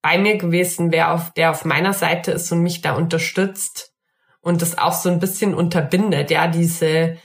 bei 0.00 0.16
mir 0.16 0.38
gewesen 0.38 0.90
wäre, 0.90 1.10
auf, 1.10 1.34
der 1.34 1.50
auf 1.50 1.66
meiner 1.66 1.92
Seite 1.92 2.32
ist 2.32 2.50
und 2.50 2.62
mich 2.62 2.80
da 2.80 2.94
unterstützt 2.94 3.92
und 4.40 4.62
das 4.62 4.78
auch 4.78 4.94
so 4.94 5.10
ein 5.10 5.20
bisschen 5.20 5.54
unterbindet, 5.54 6.30
ja, 6.30 6.48
diese, 6.48 7.18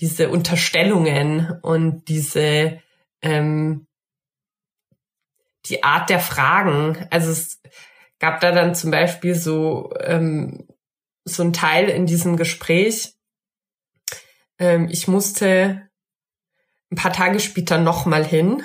diese 0.00 0.28
Unterstellungen 0.28 1.58
und 1.62 2.08
diese, 2.08 2.78
ähm, 3.22 3.86
die 5.64 5.82
Art 5.82 6.10
der 6.10 6.20
Fragen. 6.20 7.06
Also 7.10 7.30
es 7.30 7.60
gab 8.20 8.40
da 8.40 8.52
dann 8.52 8.74
zum 8.76 8.92
Beispiel 8.92 9.34
so, 9.34 9.92
ähm, 10.00 10.68
so 11.24 11.42
ein 11.42 11.52
Teil 11.52 11.88
in 11.88 12.06
diesem 12.06 12.36
Gespräch. 12.36 13.14
Ähm, 14.58 14.88
ich 14.88 15.08
musste 15.08 15.88
ein 16.92 16.96
paar 16.96 17.12
Tage 17.12 17.40
später 17.40 17.78
nochmal 17.78 18.24
hin 18.24 18.62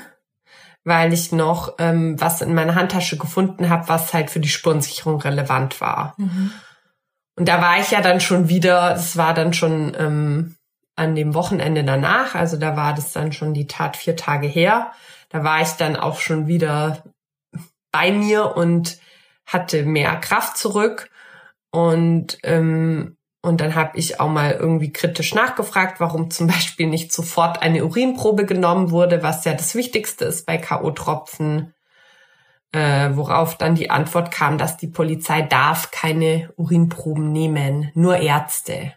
weil 0.86 1.12
ich 1.14 1.32
noch 1.32 1.74
ähm, 1.80 2.22
was 2.22 2.42
in 2.42 2.54
meiner 2.54 2.76
Handtasche 2.76 3.18
gefunden 3.18 3.70
habe, 3.70 3.90
was 3.90 4.14
halt 4.14 4.30
für 4.30 4.40
die 4.40 4.50
Spurensicherung 4.50 5.20
relevant 5.20 5.82
war. 5.82 6.14
Mhm. 6.18 6.52
Und 7.36 7.50
da 7.50 7.60
war 7.60 7.80
ich 7.80 7.92
ja 7.92 8.02
dann 8.02 8.22
schon 8.22 8.48
wieder, 8.48 8.96
es 8.96 9.18
war 9.18 9.34
dann 9.34 9.52
schon 9.52 9.98
ähm, 10.00 10.56
an 10.96 11.16
dem 11.16 11.34
Wochenende 11.34 11.84
danach, 11.84 12.36
also 12.36 12.56
da 12.56 12.78
war 12.78 12.94
das 12.94 13.12
dann 13.12 13.34
schon 13.34 13.54
die 13.54 13.68
Tat 13.68 13.98
vier 13.98 14.16
Tage 14.16 14.48
her. 14.48 14.92
Da 15.30 15.44
war 15.44 15.62
ich 15.62 15.72
dann 15.72 15.98
auch 15.98 16.20
schon 16.20 16.48
wieder 16.48 17.04
bei 17.92 18.12
mir 18.12 18.56
und 18.56 19.00
hatte 19.46 19.84
mehr 19.84 20.16
Kraft 20.18 20.58
zurück. 20.58 21.10
Und 21.72 22.38
ähm, 22.44 23.18
und 23.46 23.62
dann 23.62 23.76
habe 23.76 24.00
ich 24.00 24.20
auch 24.20 24.28
mal 24.28 24.54
irgendwie 24.54 24.92
kritisch 24.92 25.36
nachgefragt, 25.36 26.00
warum 26.00 26.32
zum 26.32 26.48
Beispiel 26.48 26.88
nicht 26.88 27.14
sofort 27.14 27.62
eine 27.62 27.86
Urinprobe 27.86 28.46
genommen 28.46 28.90
wurde, 28.90 29.22
was 29.22 29.46
ja 29.46 29.54
das 29.54 29.76
Wichtigste 29.76 30.26
ist 30.26 30.48
bei 30.48 30.58
KO-Tropfen. 30.58 31.72
Äh, 32.72 33.16
worauf 33.16 33.56
dann 33.56 33.76
die 33.76 33.92
Antwort 33.92 34.32
kam, 34.32 34.58
dass 34.58 34.78
die 34.78 34.88
Polizei 34.88 35.44
darf 35.44 35.92
keine 35.92 36.52
Urinproben 36.58 37.32
nehmen, 37.32 37.92
nur 37.94 38.18
Ärzte. 38.18 38.96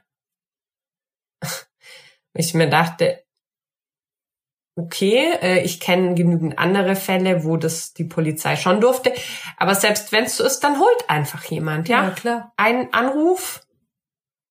ich 2.33 2.55
mir 2.55 2.71
dachte, 2.71 3.23
okay, 4.79 5.33
äh, 5.43 5.61
ich 5.61 5.81
kenne 5.81 6.15
genügend 6.15 6.59
andere 6.59 6.95
Fälle, 6.95 7.45
wo 7.45 7.57
das 7.57 7.95
die 7.95 8.05
Polizei 8.05 8.57
schon 8.57 8.81
durfte. 8.81 9.13
Aber 9.57 9.75
selbst 9.75 10.13
wenn 10.13 10.25
es 10.25 10.37
so 10.37 10.45
ist, 10.45 10.61
dann 10.61 10.79
holt 10.79 11.09
einfach 11.09 11.45
jemand, 11.45 11.89
ja? 11.89 12.05
Ja, 12.05 12.11
klar. 12.11 12.53
Ein 12.57 12.93
Anruf, 12.93 13.63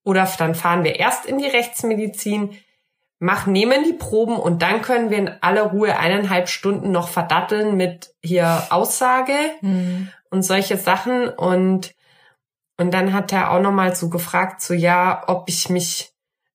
oder 0.04 0.30
dann 0.38 0.56
fahren 0.56 0.84
wir 0.84 1.00
erst 1.00 1.26
in 1.26 1.38
die 1.38 1.48
Rechtsmedizin, 1.48 2.58
machen, 3.20 3.54
nehmen 3.54 3.84
die 3.84 3.94
Proben 3.94 4.38
und 4.38 4.62
dann 4.62 4.82
können 4.82 5.10
wir 5.10 5.18
in 5.18 5.32
aller 5.42 5.64
Ruhe 5.64 5.98
eineinhalb 5.98 6.50
Stunden 6.50 6.92
noch 6.92 7.08
verdatteln 7.08 7.76
mit 7.76 8.14
hier 8.22 8.68
Aussage 8.70 9.34
mhm. 9.62 10.12
und 10.30 10.44
solche 10.44 10.78
Sachen. 10.78 11.30
Und, 11.30 11.96
und 12.78 12.94
dann 12.94 13.14
hat 13.14 13.34
er 13.34 13.52
auch 13.52 13.62
nochmal 13.62 13.96
so 13.96 14.10
gefragt, 14.10 14.62
so 14.62 14.74
ja, 14.74 15.24
ob 15.28 15.50
ich 15.50 15.70
mich 15.70 16.12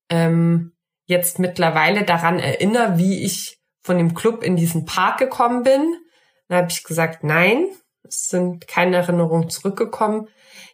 ähm, 0.09 0.73
jetzt 1.07 1.39
mittlerweile 1.39 2.05
daran 2.05 2.39
erinnere, 2.39 2.99
wie 2.99 3.25
ich 3.25 3.62
von 3.83 3.99
dem 3.99 4.15
Club 4.15 4.43
in 4.43 4.57
diesen 4.57 4.85
Park 4.85 5.19
gekommen 5.19 5.63
bin. 5.63 5.97
Dann 6.49 6.59
habe 6.59 6.71
ich 6.71 6.85
gesagt, 6.85 7.25
nein, 7.25 7.67
es 8.07 8.29
sind 8.29 8.69
keine 8.69 8.97
Erinnerungen 8.97 9.51
zurückgekommen. 9.51 10.29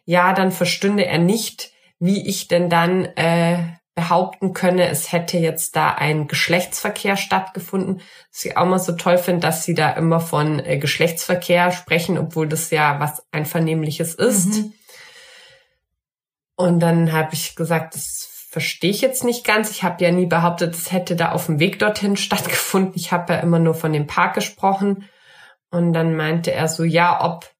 Ja, 0.05 0.33
dann 0.33 0.51
verstünde 0.51 1.05
er 1.05 1.19
nicht, 1.19 1.71
wie 1.99 2.27
ich 2.27 2.47
denn 2.47 2.69
dann 2.69 3.05
äh, 3.05 3.59
behaupten 3.99 4.53
könne, 4.53 4.87
es 4.87 5.11
hätte 5.11 5.37
jetzt 5.37 5.75
da 5.75 5.93
ein 5.93 6.27
Geschlechtsverkehr 6.27 7.17
stattgefunden. 7.17 8.01
Was 8.31 8.45
ich 8.45 8.55
auch 8.55 8.65
mal 8.65 8.79
so 8.79 8.93
toll 8.93 9.17
finde, 9.17 9.41
dass 9.41 9.65
sie 9.65 9.73
da 9.73 9.91
immer 9.91 10.21
von 10.21 10.59
äh, 10.59 10.77
Geschlechtsverkehr 10.77 11.73
sprechen, 11.73 12.17
obwohl 12.17 12.47
das 12.47 12.71
ja 12.71 13.01
was 13.01 13.25
Einvernehmliches 13.31 14.15
ist. 14.15 14.55
Mhm. 14.55 14.73
Und 16.55 16.79
dann 16.79 17.11
habe 17.11 17.33
ich 17.33 17.55
gesagt, 17.57 17.95
das 17.95 18.38
verstehe 18.49 18.89
ich 18.89 19.01
jetzt 19.01 19.23
nicht 19.23 19.45
ganz. 19.45 19.69
Ich 19.69 19.83
habe 19.83 20.03
ja 20.03 20.11
nie 20.11 20.25
behauptet, 20.25 20.73
es 20.73 20.91
hätte 20.91 21.15
da 21.15 21.31
auf 21.31 21.45
dem 21.45 21.59
Weg 21.59 21.79
dorthin 21.79 22.17
stattgefunden. 22.17 22.93
Ich 22.95 23.11
habe 23.11 23.33
ja 23.33 23.39
immer 23.39 23.59
nur 23.59 23.75
von 23.75 23.93
dem 23.93 24.07
Park 24.07 24.33
gesprochen. 24.33 25.07
Und 25.71 25.93
dann 25.93 26.15
meinte 26.15 26.51
er 26.51 26.67
so, 26.67 26.83
ja, 26.83 27.23
ob 27.23 27.53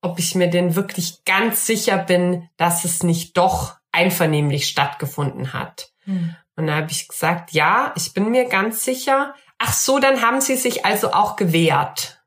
ob 0.00 0.18
ich 0.18 0.34
mir 0.34 0.48
denn 0.48 0.76
wirklich 0.76 1.24
ganz 1.24 1.64
sicher 1.64 1.96
bin, 1.96 2.46
dass 2.58 2.84
es 2.84 3.02
nicht 3.02 3.38
doch 3.38 3.76
einvernehmlich 3.90 4.68
stattgefunden 4.68 5.54
hat. 5.54 5.92
Hm. 6.04 6.36
Und 6.56 6.66
da 6.66 6.74
habe 6.76 6.90
ich 6.90 7.08
gesagt, 7.08 7.52
ja, 7.52 7.94
ich 7.96 8.12
bin 8.12 8.30
mir 8.30 8.44
ganz 8.46 8.84
sicher. 8.84 9.34
Ach 9.58 9.72
so, 9.72 9.98
dann 9.98 10.20
haben 10.20 10.42
sie 10.42 10.56
sich 10.56 10.84
also 10.84 11.12
auch 11.12 11.36
gewehrt. 11.36 12.22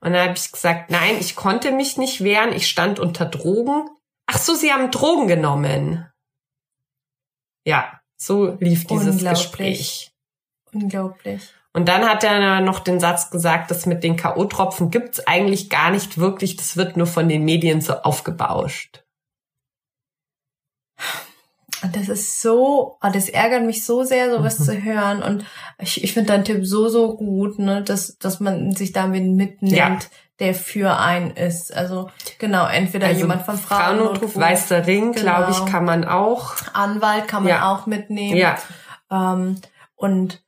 Und 0.00 0.14
dann 0.14 0.28
habe 0.28 0.36
ich 0.36 0.50
gesagt, 0.50 0.90
nein, 0.90 1.16
ich 1.20 1.36
konnte 1.36 1.70
mich 1.70 1.96
nicht 1.96 2.24
wehren, 2.24 2.52
ich 2.52 2.66
stand 2.66 2.98
unter 2.98 3.24
Drogen. 3.24 3.88
Ach 4.26 4.38
so, 4.38 4.54
sie 4.54 4.72
haben 4.72 4.90
Drogen 4.90 5.28
genommen. 5.28 6.10
Ja, 7.64 8.00
so 8.16 8.56
lief 8.60 8.86
dieses 8.86 9.24
Gespräch. 9.24 10.12
Unglaublich. 10.72 11.42
Und 11.72 11.88
dann 11.88 12.08
hat 12.08 12.22
er 12.22 12.60
noch 12.60 12.78
den 12.78 13.00
Satz 13.00 13.30
gesagt, 13.30 13.70
das 13.70 13.86
mit 13.86 14.04
den 14.04 14.16
K.O.-Tropfen 14.16 14.90
gibt's 14.90 15.26
eigentlich 15.26 15.70
gar 15.70 15.90
nicht 15.90 16.18
wirklich, 16.18 16.56
das 16.56 16.76
wird 16.76 16.96
nur 16.96 17.06
von 17.06 17.28
den 17.28 17.44
Medien 17.44 17.80
so 17.80 17.94
aufgebauscht. 17.94 19.03
Und 21.82 21.96
das 21.96 22.08
ist 22.08 22.40
so, 22.40 22.98
oh, 23.02 23.08
das 23.12 23.28
ärgert 23.28 23.64
mich 23.64 23.84
so 23.84 24.04
sehr, 24.04 24.34
sowas 24.34 24.58
mhm. 24.58 24.64
zu 24.64 24.82
hören. 24.82 25.22
Und 25.22 25.44
ich, 25.78 26.02
ich 26.02 26.12
finde 26.12 26.32
deinen 26.32 26.44
Tipp 26.44 26.64
so, 26.64 26.88
so 26.88 27.16
gut, 27.16 27.58
ne, 27.58 27.82
dass, 27.82 28.18
dass 28.18 28.40
man 28.40 28.72
sich 28.72 28.92
damit 28.92 29.24
mitnimmt, 29.24 29.74
ja. 29.74 29.98
der 30.38 30.54
für 30.54 30.98
einen 30.98 31.32
ist. 31.32 31.74
Also 31.74 32.10
genau, 32.38 32.66
entweder 32.66 33.08
also 33.08 33.20
jemand 33.20 33.42
von 33.42 33.58
Frauen. 33.58 33.98
Frauennotruf, 33.98 34.36
Weißer 34.36 34.86
Ring, 34.86 35.12
genau. 35.12 35.36
glaube 35.36 35.52
ich, 35.52 35.64
kann 35.66 35.84
man 35.84 36.04
auch. 36.04 36.54
Anwalt 36.72 37.28
kann 37.28 37.42
man 37.42 37.50
ja. 37.50 37.72
auch 37.72 37.86
mitnehmen. 37.86 38.36
Ja. 38.36 38.56
Ähm, 39.10 39.60
und 39.96 40.42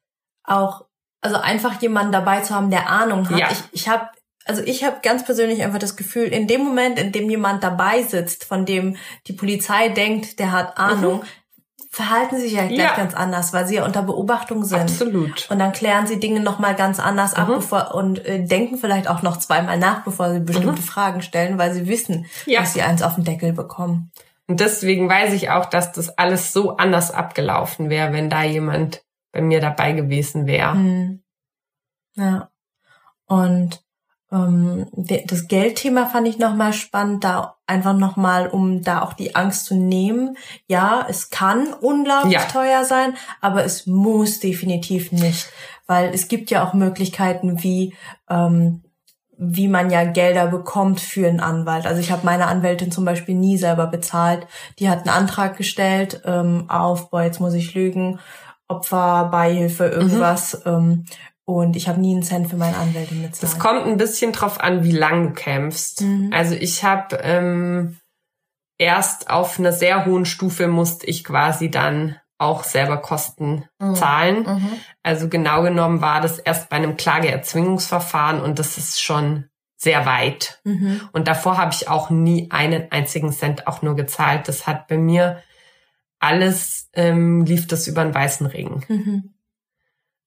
auch 0.45 0.87
also 1.21 1.37
einfach 1.39 1.81
jemanden 1.83 2.13
dabei 2.13 2.41
zu 2.41 2.55
haben, 2.55 2.71
der 2.71 2.89
Ahnung 2.89 3.29
hat. 3.29 3.39
Ja. 3.39 3.49
Ich, 3.51 3.63
ich 3.73 3.89
habe 3.89 4.09
also 4.47 4.63
ich 4.63 4.85
habe 4.85 4.99
ganz 5.03 5.25
persönlich 5.25 5.63
einfach 5.63 5.79
das 5.79 5.97
Gefühl, 5.97 6.29
in 6.29 6.47
dem 6.47 6.63
Moment, 6.63 6.99
in 6.99 7.13
dem 7.13 7.29
jemand 7.29 7.65
dabei 7.65 8.03
sitzt, 8.03 8.45
von 8.45 8.65
dem 8.65 8.97
die 9.27 9.33
Polizei 9.33 9.89
denkt, 9.89 10.39
der 10.39 10.53
hat 10.53 10.79
Ahnung, 10.79 11.19
mhm. 11.19 11.87
verhalten 11.91 12.37
sie 12.37 12.43
sich 12.43 12.53
ja 12.53 12.67
gleich 12.67 12.97
ganz 12.97 13.15
anders, 13.15 13.53
weil 13.53 13.67
sie 13.67 13.77
ja 13.77 13.85
unter 13.85 14.03
Beobachtung 14.03 14.65
sind. 14.65 14.83
Absolut. 14.83 15.51
Und 15.51 15.59
dann 15.59 15.73
klären 15.73 16.07
sie 16.07 16.21
Dinge 16.21 16.41
nochmal 16.41 16.77
ganz 16.77 17.01
anders 17.01 17.33
mhm. 17.33 17.43
ab 17.43 17.49
bevor, 17.49 17.95
und 17.95 18.25
äh, 18.25 18.45
denken 18.45 18.79
vielleicht 18.79 19.09
auch 19.09 19.23
noch 19.23 19.39
zweimal 19.39 19.79
nach, 19.79 20.05
bevor 20.05 20.33
sie 20.33 20.41
bestimmte 20.41 20.81
mhm. 20.81 20.87
Fragen 20.87 21.23
stellen, 21.23 21.59
weil 21.59 21.73
sie 21.75 21.89
wissen, 21.89 22.27
ja. 22.47 22.61
dass 22.61 22.73
sie 22.73 22.83
eins 22.83 23.03
auf 23.03 23.17
den 23.17 23.25
Deckel 23.25 23.53
bekommen. 23.53 24.13
Und 24.47 24.61
deswegen 24.61 25.09
weiß 25.09 25.33
ich 25.33 25.51
auch, 25.51 25.67
dass 25.67 25.91
das 25.91 26.17
alles 26.19 26.53
so 26.53 26.77
anders 26.77 27.11
abgelaufen 27.11 27.91
wäre, 27.91 28.13
wenn 28.13 28.31
da 28.31 28.45
jemand 28.45 29.03
bei 29.33 29.41
mir 29.41 29.61
dabei 29.61 29.91
gewesen 29.93 30.47
wäre. 30.47 30.75
Hm. 30.75 31.25
Ja. 32.15 32.49
Und 33.27 33.85
das 34.29 35.47
Geldthema 35.47 36.07
fand 36.07 36.27
ich 36.27 36.39
nochmal 36.39 36.73
spannend, 36.73 37.23
da 37.23 37.57
einfach 37.67 37.97
nochmal, 37.97 38.49
um 38.49 38.83
da 38.83 39.03
auch 39.03 39.13
die 39.13 39.37
Angst 39.37 39.67
zu 39.67 39.77
nehmen. 39.77 40.37
Ja, 40.67 41.07
es 41.09 41.31
kann 41.31 41.73
unglaublich 41.73 42.33
ja. 42.33 42.45
teuer 42.47 42.85
sein, 42.85 43.15
aber 43.41 43.65
es 43.65 43.87
muss 43.87 44.41
definitiv 44.41 45.13
nicht, 45.13 45.49
weil 45.87 46.13
es 46.13 46.27
gibt 46.27 46.51
ja 46.51 46.67
auch 46.67 46.75
Möglichkeiten, 46.75 47.63
wie 47.63 47.95
ähm, 48.29 48.83
wie 49.39 49.69
man 49.69 49.91
ja 49.91 50.05
Gelder 50.05 50.47
bekommt 50.47 50.99
für 50.99 51.29
einen 51.29 51.41
Anwalt. 51.41 51.87
Also 51.87 52.01
ich 52.01 52.11
habe 52.11 52.25
meine 52.25 52.47
Anwältin 52.47 52.91
zum 52.91 53.05
Beispiel 53.05 53.35
nie 53.35 53.59
selber 53.59 53.87
bezahlt. 53.87 54.47
Die 54.79 54.89
hat 54.89 55.01
einen 55.01 55.11
Antrag 55.11 55.59
gestellt 55.59 56.23
ähm, 56.25 56.65
auf, 56.69 57.11
boah, 57.11 57.23
jetzt 57.23 57.41
muss 57.41 57.53
ich 57.53 57.75
lügen, 57.75 58.19
Opferbeihilfe, 58.67 59.85
irgendwas. 59.85 60.65
Mhm. 60.65 60.73
Ähm, 60.73 61.05
und 61.47 61.77
ich 61.77 61.89
habe 61.89 62.01
nie 62.01 62.13
einen 62.13 62.25
Cent 62.25 62.51
für 62.51 62.57
meine 62.57 62.77
Anwältin 62.77 63.23
bezahlt. 63.23 63.43
Das 63.43 63.59
kommt 63.59 63.87
ein 63.87 63.97
bisschen 63.97 64.33
drauf 64.33 64.61
an, 64.61 64.83
wie 64.83 64.93
lang 64.93 65.29
du 65.29 65.33
kämpfst. 65.33 66.03
Mhm. 66.03 66.31
Also 66.33 66.55
ich 66.55 66.83
habe 66.83 67.17
ähm, 67.23 67.99
erst 68.79 69.31
auf 69.31 69.59
einer 69.59 69.73
sehr 69.73 70.05
hohen 70.07 70.27
Stufe 70.27 70.67
musste 70.67 71.07
ich 71.07 71.23
quasi 71.23 71.71
dann 71.71 72.17
auch 72.37 72.65
selber 72.65 72.97
Kosten 72.97 73.65
mhm. 73.79 73.95
zahlen. 73.95 74.43
Mhm. 74.43 74.73
Also 75.05 75.29
genau 75.29 75.63
genommen 75.63 76.01
war 76.03 76.21
das 76.21 76.41
erst 76.41 76.69
bei 76.69 76.77
einem 76.77 76.97
Klageerzwingungsverfahren 76.97 78.41
und 78.41 78.59
das 78.59 78.77
ist 78.77 79.01
schon 79.01 79.45
sehr 79.77 80.05
weit. 80.05 80.61
Mhm. 80.65 81.01
Und 81.13 81.29
davor 81.29 81.59
habe 81.59 81.73
ich 81.73 81.89
auch 81.89 82.11
nie 82.11 82.51
einen 82.51 82.91
einzigen 82.91 83.33
Cent 83.33 83.69
auch 83.69 83.83
nur 83.83 83.95
gezahlt. 83.95 84.49
Das 84.49 84.67
hat 84.67 84.89
bei 84.89 84.99
mir 84.99 85.43
alles 86.19 86.91
ähm, 86.93 87.45
lief 87.45 87.69
das 87.69 87.87
über 87.87 88.01
einen 88.01 88.15
weißen 88.15 88.47
Ring. 88.47 88.83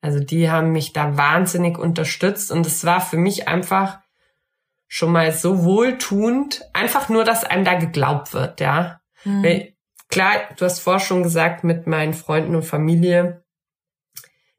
Also 0.02 0.20
die 0.20 0.50
haben 0.50 0.72
mich 0.72 0.94
da 0.94 1.18
wahnsinnig 1.18 1.78
unterstützt 1.78 2.52
und 2.52 2.66
es 2.66 2.86
war 2.86 3.02
für 3.02 3.18
mich 3.18 3.48
einfach 3.48 4.00
schon 4.88 5.12
mal 5.12 5.32
so 5.32 5.64
wohltuend, 5.64 6.64
einfach 6.74 7.10
nur, 7.10 7.24
dass 7.24 7.44
einem 7.44 7.64
da 7.64 7.76
geglaubt 7.76 8.34
wird, 8.34 8.60
ja. 8.60 9.02
Mhm. 9.24 9.44
Weil, 9.44 9.74
klar, 10.08 10.34
du 10.58 10.66
hast 10.66 10.80
vorher 10.80 11.00
schon 11.00 11.22
gesagt, 11.22 11.64
mit 11.64 11.86
meinen 11.86 12.14
Freunden 12.14 12.56
und 12.56 12.64
Familie, 12.64 13.44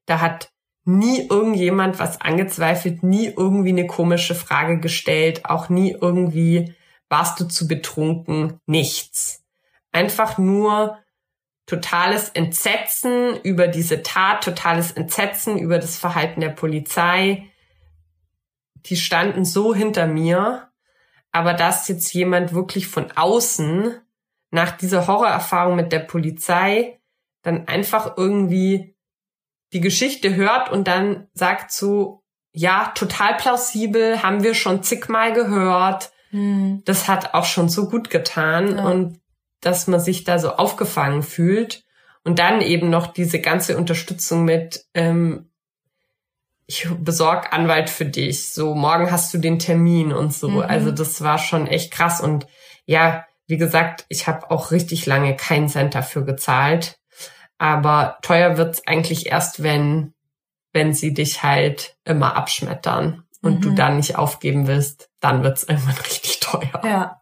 da 0.06 0.20
hat 0.20 0.52
nie 0.84 1.26
irgendjemand 1.28 1.98
was 1.98 2.20
angezweifelt, 2.20 3.02
nie 3.02 3.26
irgendwie 3.26 3.70
eine 3.70 3.86
komische 3.86 4.34
Frage 4.34 4.78
gestellt, 4.78 5.44
auch 5.44 5.68
nie 5.68 5.96
irgendwie 5.98 6.74
warst 7.08 7.40
du 7.40 7.46
zu 7.46 7.66
betrunken, 7.66 8.60
nichts. 8.66 9.42
Einfach 9.92 10.38
nur 10.38 10.98
totales 11.70 12.30
Entsetzen 12.30 13.40
über 13.44 13.68
diese 13.68 14.02
Tat, 14.02 14.42
totales 14.42 14.90
Entsetzen 14.90 15.56
über 15.56 15.78
das 15.78 15.96
Verhalten 15.96 16.40
der 16.40 16.48
Polizei. 16.48 17.48
Die 18.86 18.96
standen 18.96 19.44
so 19.44 19.72
hinter 19.72 20.08
mir, 20.08 20.68
aber 21.30 21.54
dass 21.54 21.86
jetzt 21.86 22.12
jemand 22.12 22.52
wirklich 22.54 22.88
von 22.88 23.12
außen 23.12 23.94
nach 24.50 24.72
dieser 24.72 25.06
Horrorerfahrung 25.06 25.76
mit 25.76 25.92
der 25.92 26.00
Polizei 26.00 27.00
dann 27.42 27.68
einfach 27.68 28.16
irgendwie 28.16 28.96
die 29.72 29.80
Geschichte 29.80 30.34
hört 30.34 30.72
und 30.72 30.88
dann 30.88 31.28
sagt 31.34 31.70
so, 31.70 32.24
ja, 32.52 32.90
total 32.96 33.36
plausibel, 33.36 34.24
haben 34.24 34.42
wir 34.42 34.54
schon 34.54 34.82
zigmal 34.82 35.32
gehört. 35.32 36.10
Hm. 36.30 36.82
Das 36.84 37.06
hat 37.06 37.32
auch 37.34 37.44
schon 37.44 37.68
so 37.68 37.88
gut 37.88 38.10
getan 38.10 38.76
ja. 38.76 38.84
und 38.84 39.20
dass 39.60 39.86
man 39.86 40.00
sich 40.00 40.24
da 40.24 40.38
so 40.38 40.52
aufgefangen 40.52 41.22
fühlt 41.22 41.84
und 42.24 42.38
dann 42.38 42.60
eben 42.60 42.90
noch 42.90 43.08
diese 43.08 43.40
ganze 43.40 43.76
Unterstützung 43.76 44.44
mit, 44.44 44.84
ähm, 44.94 45.50
ich 46.66 46.88
besorg 46.98 47.52
Anwalt 47.52 47.90
für 47.90 48.04
dich, 48.04 48.52
so 48.52 48.74
morgen 48.74 49.10
hast 49.10 49.34
du 49.34 49.38
den 49.38 49.58
Termin 49.58 50.12
und 50.12 50.32
so. 50.32 50.48
Mhm. 50.48 50.60
Also 50.62 50.92
das 50.92 51.22
war 51.22 51.38
schon 51.38 51.66
echt 51.66 51.92
krass 51.92 52.20
und 52.20 52.46
ja, 52.86 53.24
wie 53.46 53.56
gesagt, 53.56 54.06
ich 54.08 54.28
habe 54.28 54.50
auch 54.50 54.70
richtig 54.70 55.06
lange 55.06 55.34
keinen 55.36 55.68
Cent 55.68 55.94
dafür 55.94 56.22
gezahlt. 56.24 56.98
Aber 57.58 58.16
teuer 58.22 58.56
wird's 58.56 58.86
eigentlich 58.86 59.26
erst, 59.26 59.62
wenn, 59.62 60.14
wenn 60.72 60.94
sie 60.94 61.12
dich 61.12 61.42
halt 61.42 61.96
immer 62.04 62.36
abschmettern 62.36 63.24
und 63.42 63.56
mhm. 63.56 63.60
du 63.60 63.70
dann 63.74 63.96
nicht 63.96 64.16
aufgeben 64.16 64.66
willst, 64.66 65.10
dann 65.20 65.42
wird's 65.42 65.64
irgendwann 65.68 65.98
richtig 65.98 66.40
teuer. 66.40 66.80
Ja. 66.84 67.19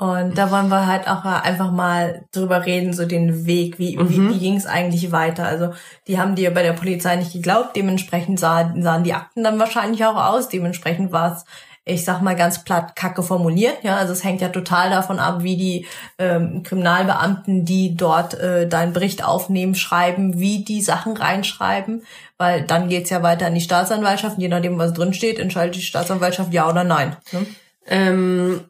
Und 0.00 0.38
da 0.38 0.50
wollen 0.50 0.70
wir 0.70 0.86
halt 0.86 1.06
auch 1.08 1.26
einfach 1.26 1.70
mal 1.70 2.24
drüber 2.32 2.64
reden, 2.64 2.94
so 2.94 3.04
den 3.04 3.44
Weg, 3.44 3.78
wie, 3.78 3.98
mhm. 3.98 4.08
wie, 4.08 4.30
wie 4.30 4.38
ging 4.38 4.56
es 4.56 4.64
eigentlich 4.64 5.12
weiter. 5.12 5.44
Also 5.44 5.74
die 6.06 6.18
haben 6.18 6.36
dir 6.36 6.54
bei 6.54 6.62
der 6.62 6.72
Polizei 6.72 7.16
nicht 7.16 7.34
geglaubt, 7.34 7.76
dementsprechend 7.76 8.40
sah, 8.40 8.72
sahen 8.78 9.04
die 9.04 9.12
Akten 9.12 9.44
dann 9.44 9.58
wahrscheinlich 9.58 10.02
auch 10.06 10.16
aus, 10.16 10.48
dementsprechend 10.48 11.12
war 11.12 11.36
es 11.36 11.44
ich 11.84 12.04
sag 12.04 12.22
mal 12.22 12.36
ganz 12.36 12.64
platt, 12.64 12.94
kacke 12.94 13.22
formuliert. 13.22 13.82
Ja, 13.82 13.96
also 13.96 14.12
es 14.12 14.22
hängt 14.22 14.40
ja 14.40 14.48
total 14.48 14.90
davon 14.90 15.18
ab, 15.18 15.42
wie 15.42 15.56
die 15.56 15.86
ähm, 16.18 16.62
Kriminalbeamten, 16.62 17.64
die 17.64 17.96
dort 17.96 18.34
äh, 18.34 18.68
deinen 18.68 18.92
Bericht 18.92 19.24
aufnehmen, 19.24 19.74
schreiben, 19.74 20.38
wie 20.38 20.62
die 20.62 20.82
Sachen 20.82 21.16
reinschreiben, 21.16 22.04
weil 22.38 22.62
dann 22.62 22.88
geht's 22.88 23.10
ja 23.10 23.22
weiter 23.22 23.46
an 23.46 23.54
die 23.54 23.60
Staatsanwaltschaft. 23.60 24.38
Je 24.38 24.48
nachdem, 24.48 24.78
was 24.78 24.92
drin 24.92 25.14
steht, 25.14 25.38
entscheidet 25.38 25.74
die 25.74 25.82
Staatsanwaltschaft 25.82 26.52
ja 26.54 26.68
oder 26.68 26.84
nein. 26.84 27.16
Ne? 27.32 27.46
Ähm, 27.86 28.60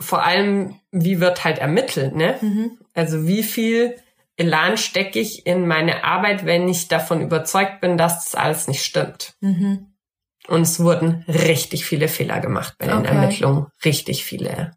vor 0.00 0.24
allem, 0.24 0.76
wie 0.92 1.20
wird 1.20 1.44
halt 1.44 1.58
ermittelt, 1.58 2.14
ne? 2.14 2.38
Mhm. 2.40 2.78
Also 2.94 3.26
wie 3.26 3.42
viel 3.42 3.96
Elan 4.36 4.76
stecke 4.76 5.18
ich 5.18 5.46
in 5.46 5.66
meine 5.66 6.04
Arbeit, 6.04 6.46
wenn 6.46 6.68
ich 6.68 6.88
davon 6.88 7.20
überzeugt 7.20 7.80
bin, 7.80 7.98
dass 7.98 8.24
das 8.24 8.34
alles 8.36 8.68
nicht 8.68 8.84
stimmt. 8.84 9.34
Mhm. 9.40 9.92
Und 10.46 10.62
es 10.62 10.80
wurden 10.80 11.24
richtig 11.28 11.84
viele 11.84 12.08
Fehler 12.08 12.40
gemacht 12.40 12.76
bei 12.78 12.86
den 12.86 12.98
okay. 12.98 13.08
Ermittlungen. 13.08 13.66
Richtig 13.84 14.24
viele. 14.24 14.72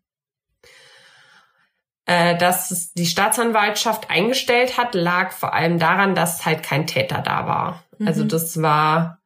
Äh, 2.05 2.37
dass 2.37 2.91
die 2.93 3.05
Staatsanwaltschaft 3.05 4.09
eingestellt 4.09 4.77
hat, 4.77 4.95
lag 4.95 5.31
vor 5.31 5.53
allem 5.53 5.77
daran, 5.77 6.15
dass 6.15 6.45
halt 6.45 6.63
kein 6.63 6.87
Täter 6.87 7.21
da 7.21 7.47
war. 7.47 7.83
Mhm. 7.99 8.07
Also 8.07 8.23
das 8.23 8.61
war, 8.61 9.19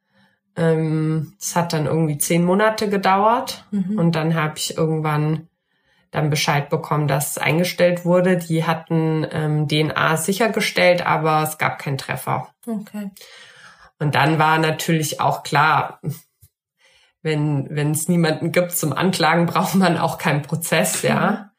ähm, 0.58 1.34
das 1.39 1.55
hat 1.55 1.71
dann 1.71 1.86
irgendwie 1.86 2.17
zehn 2.17 2.43
Monate 2.43 2.89
gedauert. 2.89 3.63
Mhm. 3.71 3.97
Und 3.97 4.12
dann 4.12 4.36
habe 4.36 4.58
ich 4.58 4.77
irgendwann 4.77 5.47
dann 6.15 6.30
Bescheid 6.30 6.69
bekommen, 6.69 7.08
dass 7.08 7.38
eingestellt 7.38 8.06
wurde. 8.06 8.38
Die 8.38 8.63
hatten 8.63 9.28
ähm, 9.32 9.67
DNA 9.67 10.15
sichergestellt, 10.17 11.06
aber 11.06 11.43
es 11.43 11.58
gab 11.58 11.78
keinen 11.78 11.97
Treffer. 11.97 12.47
Okay. 12.65 13.12
Und 13.99 14.15
dann 14.15 14.39
war 14.39 14.58
natürlich 14.58 15.19
auch 15.19 15.43
klar, 15.43 15.99
wenn 17.21 17.67
wenn 17.69 17.91
es 17.91 18.08
niemanden 18.08 18.51
gibt 18.54 18.71
zum 18.71 18.93
Anklagen, 18.93 19.45
braucht 19.45 19.75
man 19.75 19.97
auch 19.97 20.17
keinen 20.17 20.41
Prozess, 20.41 21.01
ja. 21.01 21.19
Mhm. 21.30 21.49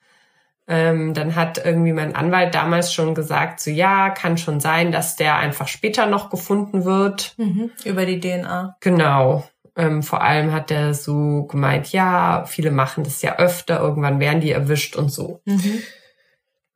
Ähm, 0.68 1.14
dann 1.14 1.36
hat 1.36 1.64
irgendwie 1.64 1.92
mein 1.92 2.16
Anwalt 2.16 2.52
damals 2.54 2.92
schon 2.92 3.14
gesagt, 3.14 3.60
so 3.60 3.70
ja, 3.70 4.10
kann 4.10 4.36
schon 4.36 4.58
sein, 4.58 4.90
dass 4.90 5.14
der 5.14 5.36
einfach 5.36 5.68
später 5.68 6.06
noch 6.06 6.28
gefunden 6.28 6.84
wird. 6.84 7.34
Mhm. 7.36 7.70
Über 7.84 8.04
die 8.04 8.18
DNA. 8.18 8.76
Genau. 8.80 9.44
Ähm, 9.76 10.02
vor 10.02 10.22
allem 10.22 10.52
hat 10.52 10.70
er 10.70 10.94
so 10.94 11.44
gemeint, 11.44 11.92
ja, 11.92 12.44
viele 12.46 12.70
machen 12.70 13.04
das 13.04 13.20
ja 13.20 13.36
öfter, 13.36 13.80
irgendwann 13.80 14.20
werden 14.20 14.40
die 14.40 14.50
erwischt 14.50 14.96
und 14.96 15.12
so. 15.12 15.42
Mhm. 15.44 15.82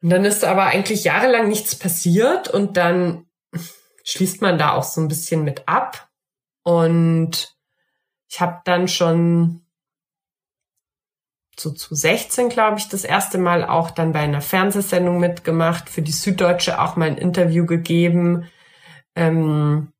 Und 0.03 0.11
dann 0.11 0.25
ist 0.25 0.45
aber 0.45 0.67
eigentlich 0.67 1.05
jahrelang 1.05 1.49
nichts 1.49 1.75
passiert 1.75 2.49
und 2.49 2.77
dann 2.77 3.27
schließt 4.05 4.43
man 4.43 4.59
da 4.59 4.73
auch 4.73 4.83
so 4.83 5.01
ein 5.01 5.09
bisschen 5.09 5.45
mit 5.45 5.67
ab. 5.67 6.09
Und 6.63 7.55
ich 8.29 8.41
habe 8.41 8.61
dann 8.65 8.89
schon 8.89 9.63
so 11.59 11.71
zu 11.71 11.95
16, 11.95 12.49
glaube 12.49 12.79
ich, 12.79 12.89
das 12.89 13.05
erste 13.05 13.39
Mal 13.39 13.65
auch 13.65 13.91
dann 13.91 14.13
bei 14.13 14.21
einer 14.21 14.41
Fernsehsendung 14.41 15.19
mitgemacht, 15.19 15.91
für 15.91 16.03
die 16.03 16.13
Süddeutsche 16.13 16.81
auch 16.81 16.97
mal 16.97 17.09
ein 17.09 17.19
Interview 17.19 17.67
gegeben. 17.67 18.49
Ähm, 19.15 19.93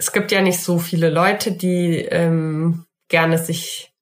es 0.00 0.12
gibt 0.12 0.32
ja 0.32 0.40
nicht 0.40 0.60
so 0.60 0.78
viele 0.78 1.10
Leute, 1.10 1.52
die 1.52 1.96
ähm, 1.98 2.86
gerne 3.08 3.36
sich 3.36 3.92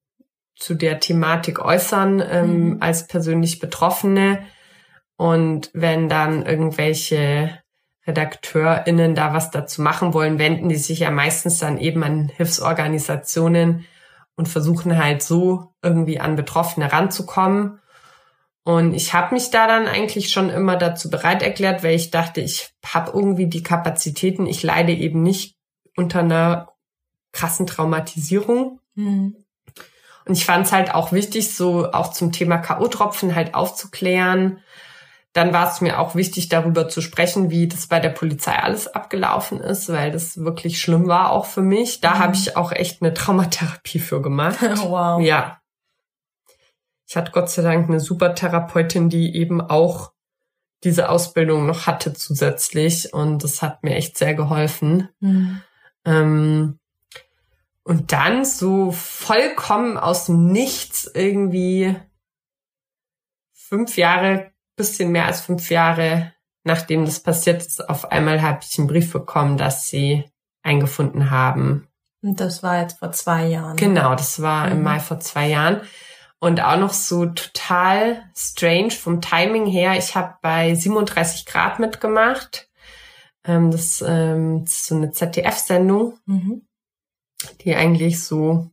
zu 0.54 0.74
der 0.74 1.00
Thematik 1.00 1.58
äußern 1.58 2.22
ähm, 2.24 2.68
mhm. 2.68 2.76
als 2.80 3.08
persönlich 3.08 3.58
Betroffene. 3.58 4.44
Und 5.16 5.70
wenn 5.74 6.08
dann 6.08 6.46
irgendwelche 6.46 7.58
RedakteurInnen 8.06 9.16
da 9.16 9.34
was 9.34 9.50
dazu 9.50 9.82
machen 9.82 10.14
wollen, 10.14 10.38
wenden 10.38 10.68
die 10.68 10.76
sich 10.76 11.00
ja 11.00 11.10
meistens 11.10 11.58
dann 11.58 11.78
eben 11.78 12.04
an 12.04 12.28
Hilfsorganisationen 12.28 13.84
und 14.36 14.48
versuchen 14.48 14.96
halt 15.02 15.20
so 15.20 15.72
irgendwie 15.82 16.20
an 16.20 16.36
Betroffene 16.36 16.92
ranzukommen. 16.92 17.80
Und 18.62 18.94
ich 18.94 19.14
habe 19.14 19.34
mich 19.34 19.50
da 19.50 19.66
dann 19.66 19.88
eigentlich 19.88 20.30
schon 20.30 20.48
immer 20.48 20.76
dazu 20.76 21.10
bereit 21.10 21.42
erklärt, 21.42 21.82
weil 21.82 21.96
ich 21.96 22.12
dachte, 22.12 22.40
ich 22.40 22.70
habe 22.86 23.10
irgendwie 23.12 23.48
die 23.48 23.64
Kapazitäten, 23.64 24.46
ich 24.46 24.62
leide 24.62 24.92
eben 24.92 25.24
nicht 25.24 25.57
unter 25.98 26.20
einer 26.20 26.72
krassen 27.32 27.66
Traumatisierung. 27.66 28.80
Mhm. 28.94 29.36
Und 30.24 30.34
ich 30.34 30.44
fand 30.44 30.66
es 30.66 30.72
halt 30.72 30.94
auch 30.94 31.12
wichtig, 31.12 31.54
so 31.54 31.92
auch 31.92 32.12
zum 32.12 32.32
Thema 32.32 32.58
K.O.-Tropfen 32.58 33.34
halt 33.34 33.54
aufzuklären 33.54 34.60
dann 35.38 35.52
war 35.52 35.70
es 35.70 35.80
mir 35.80 36.00
auch 36.00 36.14
wichtig, 36.14 36.48
darüber 36.48 36.88
zu 36.88 37.00
sprechen, 37.00 37.50
wie 37.50 37.68
das 37.68 37.86
bei 37.86 38.00
der 38.00 38.08
Polizei 38.08 38.56
alles 38.56 38.88
abgelaufen 38.88 39.60
ist, 39.60 39.88
weil 39.88 40.10
das 40.10 40.38
wirklich 40.38 40.80
schlimm 40.80 41.06
war 41.06 41.30
auch 41.30 41.46
für 41.46 41.62
mich. 41.62 42.00
Da 42.00 42.14
mhm. 42.14 42.18
habe 42.18 42.34
ich 42.34 42.56
auch 42.56 42.72
echt 42.72 43.02
eine 43.02 43.14
Traumatherapie 43.14 44.00
für 44.00 44.22
gemacht. 44.22 44.58
wow. 44.62 45.20
Ja. 45.20 45.60
Ich 47.06 47.16
hatte 47.16 47.30
Gott 47.32 47.50
sei 47.50 47.62
Dank 47.62 47.88
eine 47.88 48.00
super 48.00 48.34
Therapeutin, 48.34 49.08
die 49.08 49.36
eben 49.36 49.60
auch 49.60 50.12
diese 50.84 51.08
Ausbildung 51.08 51.66
noch 51.66 51.86
hatte 51.86 52.12
zusätzlich 52.12 53.12
und 53.12 53.42
das 53.42 53.62
hat 53.62 53.82
mir 53.82 53.94
echt 53.94 54.18
sehr 54.18 54.34
geholfen. 54.34 55.08
Mhm. 55.20 55.62
Ähm, 56.08 56.78
und 57.84 58.12
dann 58.12 58.44
so 58.44 58.92
vollkommen 58.92 59.96
aus 59.96 60.26
dem 60.26 60.52
Nichts 60.52 61.10
irgendwie 61.12 61.96
fünf 63.52 63.96
Jahre 63.96 64.52
bisschen 64.76 65.10
mehr 65.10 65.26
als 65.26 65.40
fünf 65.40 65.70
Jahre 65.70 66.32
nachdem 66.68 67.04
das 67.04 67.20
passiert 67.20 67.66
ist, 67.66 67.88
auf 67.88 68.12
einmal 68.12 68.42
habe 68.42 68.60
ich 68.62 68.78
einen 68.78 68.86
Brief 68.86 69.12
bekommen, 69.12 69.56
dass 69.56 69.88
sie 69.88 70.24
eingefunden 70.62 71.30
haben. 71.30 71.88
Und 72.22 72.40
das 72.40 72.62
war 72.62 72.80
jetzt 72.80 72.98
vor 72.98 73.10
zwei 73.10 73.46
Jahren. 73.46 73.76
Genau, 73.76 74.14
das 74.14 74.40
war 74.40 74.66
mhm. 74.66 74.72
im 74.72 74.82
Mai 74.84 75.00
vor 75.00 75.18
zwei 75.18 75.48
Jahren. 75.48 75.80
Und 76.40 76.62
auch 76.62 76.78
noch 76.78 76.92
so 76.92 77.26
total 77.26 78.22
strange 78.36 78.92
vom 78.92 79.20
Timing 79.20 79.66
her. 79.66 79.96
Ich 79.96 80.14
habe 80.14 80.36
bei 80.40 80.74
37 80.74 81.46
Grad 81.46 81.80
mitgemacht. 81.80 82.68
Ähm, 83.48 83.70
das, 83.70 84.04
ähm, 84.06 84.64
das 84.64 84.74
ist 84.74 84.86
so 84.86 84.94
eine 84.94 85.10
ZDF-Sendung, 85.10 86.18
mhm. 86.26 86.66
die 87.62 87.74
eigentlich 87.74 88.22
so 88.22 88.70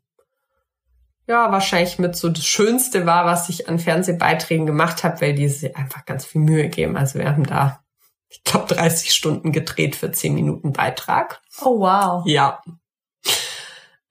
ja, 1.28 1.51
wahrscheinlich 1.51 1.97
mit 1.97 2.15
so 2.15 2.30
das 2.30 2.45
Schönste 2.45 3.05
war, 3.05 3.26
was 3.26 3.49
ich 3.49 3.67
an 3.67 3.80
Fernsehbeiträgen 3.80 4.65
gemacht 4.65 5.03
habe, 5.03 5.21
weil 5.21 5.34
die 5.34 5.47
sich 5.47 5.76
einfach 5.76 6.05
ganz 6.05 6.23
viel 6.26 6.41
Mühe 6.41 6.69
geben. 6.69 6.97
Also 6.97 7.17
wir 7.17 7.28
haben 7.28 7.45
da, 7.45 7.84
ich 8.30 8.43
glaube, 8.43 8.76
30 8.76 9.11
Stunden 9.11 9.51
gedreht 9.51 9.95
für 9.95 10.11
10 10.11 10.36
Minuten 10.36 10.71
Beitrag. 10.71 11.41
Oh 11.61 11.80
wow. 11.80 12.23
Ja. 12.28 12.61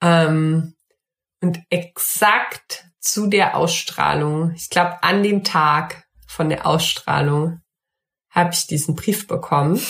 Ähm, 0.01 0.75
und 1.41 1.61
exakt 1.71 2.87
zu 2.99 3.29
der 3.29 3.57
Ausstrahlung, 3.57 4.53
ich 4.55 4.71
glaube 4.71 5.03
an 5.03 5.23
dem 5.23 5.45
Tag 5.45 6.09
von 6.27 6.49
der 6.49 6.67
Ausstrahlung, 6.67 7.61
habe 8.29 8.53
ich 8.53 8.67
diesen 8.67 8.97
Brief 8.97 9.29
bekommen. 9.29 9.81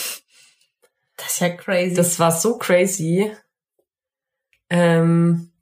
Das 1.16 1.32
ist 1.32 1.40
ja 1.40 1.50
crazy. 1.50 1.94
Das 1.94 2.18
war 2.18 2.32
so 2.32 2.58
crazy. 2.58 3.30
Ähm, 4.70 5.52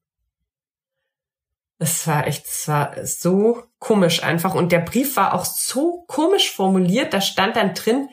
das 1.78 2.06
war 2.06 2.26
echt, 2.26 2.46
es 2.46 2.68
war 2.68 2.94
so 3.04 3.64
komisch 3.78 4.22
einfach. 4.22 4.54
Und 4.54 4.70
der 4.72 4.78
Brief 4.78 5.16
war 5.16 5.34
auch 5.34 5.44
so 5.44 6.04
komisch 6.06 6.52
formuliert. 6.52 7.12
Da 7.12 7.20
stand 7.20 7.56
dann 7.56 7.74
drin, 7.74 8.08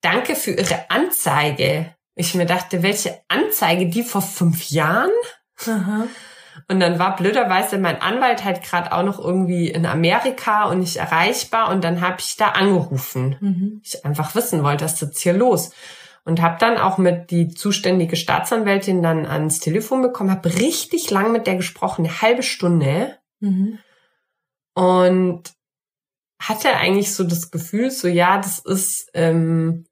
danke 0.00 0.34
für 0.34 0.50
Ihre 0.50 0.90
Anzeige. 0.90 1.94
Ich 2.16 2.34
mir 2.34 2.46
dachte, 2.46 2.82
welche 2.82 3.20
Anzeige? 3.28 3.86
Die 3.86 4.02
vor 4.02 4.22
fünf 4.22 4.70
Jahren? 4.70 5.10
Aha. 5.66 6.06
Und 6.68 6.80
dann 6.80 6.98
war 6.98 7.16
blöderweise 7.16 7.78
mein 7.78 8.00
Anwalt 8.00 8.42
halt 8.42 8.62
gerade 8.62 8.92
auch 8.92 9.02
noch 9.02 9.18
irgendwie 9.18 9.68
in 9.68 9.86
Amerika 9.86 10.64
und 10.64 10.80
nicht 10.80 10.96
erreichbar. 10.96 11.70
Und 11.70 11.84
dann 11.84 12.00
habe 12.00 12.16
ich 12.20 12.36
da 12.36 12.48
angerufen. 12.48 13.36
Mhm. 13.40 13.80
Ich 13.84 14.04
einfach 14.04 14.34
wissen 14.34 14.64
wollte, 14.64 14.84
was 14.84 14.94
ist 14.94 15.02
jetzt 15.02 15.20
hier 15.20 15.34
los? 15.34 15.70
Und 16.26 16.42
habe 16.42 16.58
dann 16.58 16.76
auch 16.76 16.98
mit 16.98 17.30
die 17.30 17.48
zuständige 17.48 18.16
Staatsanwältin 18.16 19.00
dann 19.00 19.26
ans 19.26 19.60
Telefon 19.60 20.02
bekommen, 20.02 20.30
habe 20.30 20.58
richtig 20.58 21.08
lang 21.10 21.30
mit 21.30 21.46
der 21.46 21.54
gesprochen, 21.54 22.04
eine 22.04 22.20
halbe 22.20 22.42
Stunde. 22.42 23.16
Mhm. 23.38 23.78
Und 24.74 25.44
hatte 26.42 26.74
eigentlich 26.76 27.14
so 27.14 27.24
das 27.24 27.50
Gefühl, 27.50 27.90
so 27.90 28.08
ja, 28.08 28.38
das 28.38 28.58
ist 28.58 29.08
ähm, 29.14 29.86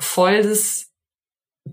voll 0.00 0.42
das 0.44 0.90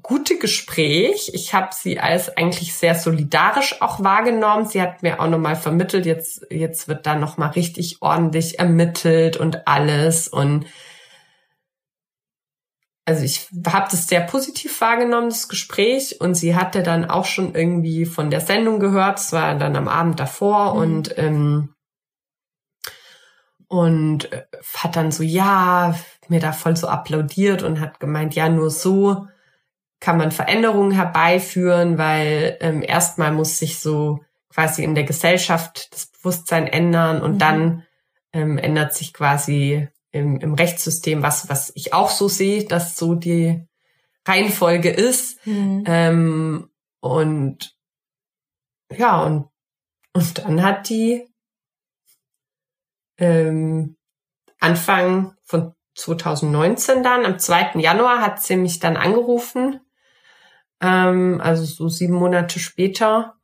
gute 0.01 0.37
Gespräch. 0.37 1.31
Ich 1.33 1.53
habe 1.53 1.69
sie 1.73 1.99
als 1.99 2.35
eigentlich 2.35 2.73
sehr 2.73 2.95
solidarisch 2.95 3.81
auch 3.81 4.03
wahrgenommen. 4.03 4.67
Sie 4.67 4.81
hat 4.81 5.03
mir 5.03 5.21
auch 5.21 5.29
nochmal 5.29 5.55
vermittelt, 5.55 6.05
jetzt, 6.05 6.45
jetzt 6.49 6.87
wird 6.87 7.05
da 7.05 7.15
nochmal 7.15 7.51
richtig 7.51 8.01
ordentlich 8.01 8.59
ermittelt 8.59 9.37
und 9.37 9.67
alles. 9.67 10.27
Und 10.27 10.65
also 13.07 13.23
ich 13.23 13.47
habe 13.65 13.87
das 13.89 14.07
sehr 14.07 14.19
positiv 14.19 14.81
wahrgenommen, 14.81 15.29
das 15.29 15.47
Gespräch. 15.47 16.19
Und 16.19 16.35
sie 16.35 16.55
hatte 16.55 16.83
dann 16.83 17.09
auch 17.09 17.23
schon 17.25 17.55
irgendwie 17.55 18.05
von 18.05 18.29
der 18.29 18.41
Sendung 18.41 18.79
gehört. 18.81 19.19
Es 19.19 19.31
war 19.31 19.55
dann 19.55 19.77
am 19.77 19.87
Abend 19.87 20.19
davor 20.19 20.73
Mhm. 20.73 20.79
und 20.81 21.17
ähm, 21.17 21.73
und 23.69 24.31
äh, 24.31 24.45
hat 24.75 24.95
dann 24.97 25.11
so, 25.11 25.23
ja, 25.23 25.95
mir 26.27 26.39
da 26.41 26.51
voll 26.51 26.75
so 26.75 26.87
applaudiert 26.87 27.63
und 27.63 27.79
hat 27.79 27.99
gemeint, 27.99 28.35
ja, 28.35 28.49
nur 28.49 28.69
so 28.69 29.27
kann 29.99 30.17
man 30.17 30.31
Veränderungen 30.31 30.91
herbeiführen, 30.91 31.97
weil 31.97 32.57
ähm, 32.59 32.83
erstmal 32.85 33.31
muss 33.31 33.57
sich 33.57 33.79
so 33.79 34.19
quasi 34.53 34.83
in 34.83 34.95
der 34.95 35.03
Gesellschaft 35.05 35.93
das 35.93 36.07
Bewusstsein 36.07 36.67
ändern 36.67 37.21
und 37.21 37.35
Mhm. 37.35 37.39
dann 37.39 37.83
ähm, 38.33 38.57
ändert 38.57 38.93
sich 38.93 39.13
quasi 39.13 39.87
im, 40.11 40.39
im 40.39 40.53
Rechtssystem 40.53 41.21
was, 41.23 41.49
was 41.49 41.71
ich 41.75 41.93
auch 41.93 42.09
so 42.09 42.27
sehe, 42.27 42.65
dass 42.65 42.95
so 42.95 43.15
die 43.15 43.67
Reihenfolge 44.25 44.89
ist. 44.89 45.45
Mhm. 45.45 45.83
Ähm, 45.85 46.69
und 46.99 47.75
ja, 48.95 49.21
und, 49.23 49.49
und 50.13 50.37
dann 50.39 50.63
hat 50.63 50.89
die 50.89 51.27
ähm, 53.17 53.97
Anfang 54.59 55.35
von 55.43 55.73
2019 55.95 57.03
dann, 57.03 57.25
am 57.25 57.39
2. 57.39 57.79
Januar, 57.79 58.21
hat 58.21 58.41
sie 58.41 58.55
mich 58.55 58.79
dann 58.79 58.97
angerufen, 58.97 59.79
ähm, 60.81 61.41
also 61.41 61.65
so 61.65 61.89
sieben 61.89 62.13
Monate 62.13 62.59
später, 62.59 63.35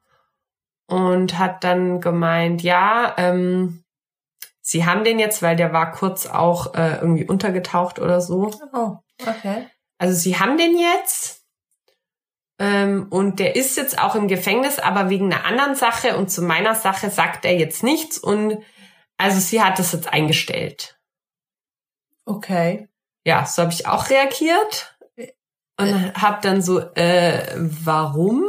und 0.85 1.39
hat 1.39 1.63
dann 1.63 2.01
gemeint, 2.01 2.61
ja, 2.61 3.15
ähm, 3.17 3.82
sie 4.63 4.85
haben 4.85 5.03
den 5.03 5.19
jetzt, 5.19 5.43
weil 5.43 5.55
der 5.55 5.73
war 5.73 5.91
kurz 5.91 6.25
auch 6.25 6.73
äh, 6.73 6.95
irgendwie 6.95 7.25
untergetaucht 7.25 7.99
oder 7.99 8.21
so. 8.21 8.51
Oh, 8.73 8.97
okay. 9.21 9.67
Also 9.99 10.15
sie 10.15 10.39
haben 10.39 10.57
den 10.57 10.77
jetzt 10.77 11.43
ähm, 12.59 13.07
und 13.09 13.39
der 13.39 13.55
ist 13.55 13.77
jetzt 13.77 13.99
auch 13.99 14.15
im 14.15 14.27
Gefängnis, 14.27 14.79
aber 14.79 15.09
wegen 15.09 15.31
einer 15.31 15.45
anderen 15.45 15.75
Sache 15.75 16.17
und 16.17 16.31
zu 16.31 16.41
meiner 16.41 16.75
Sache 16.75 17.09
sagt 17.09 17.45
er 17.45 17.55
jetzt 17.57 17.83
nichts 17.83 18.17
und 18.17 18.57
also 19.17 19.39
sie 19.39 19.61
hat 19.61 19.79
das 19.79 19.91
jetzt 19.91 20.11
eingestellt. 20.11 20.99
Okay. 22.25 22.87
Ja, 23.25 23.45
so 23.45 23.63
habe 23.63 23.73
ich 23.73 23.87
auch 23.87 24.09
reagiert 24.09 24.97
und 25.77 26.13
habe 26.21 26.39
dann 26.41 26.61
so, 26.61 26.79
äh, 26.79 27.55
warum? 27.55 28.45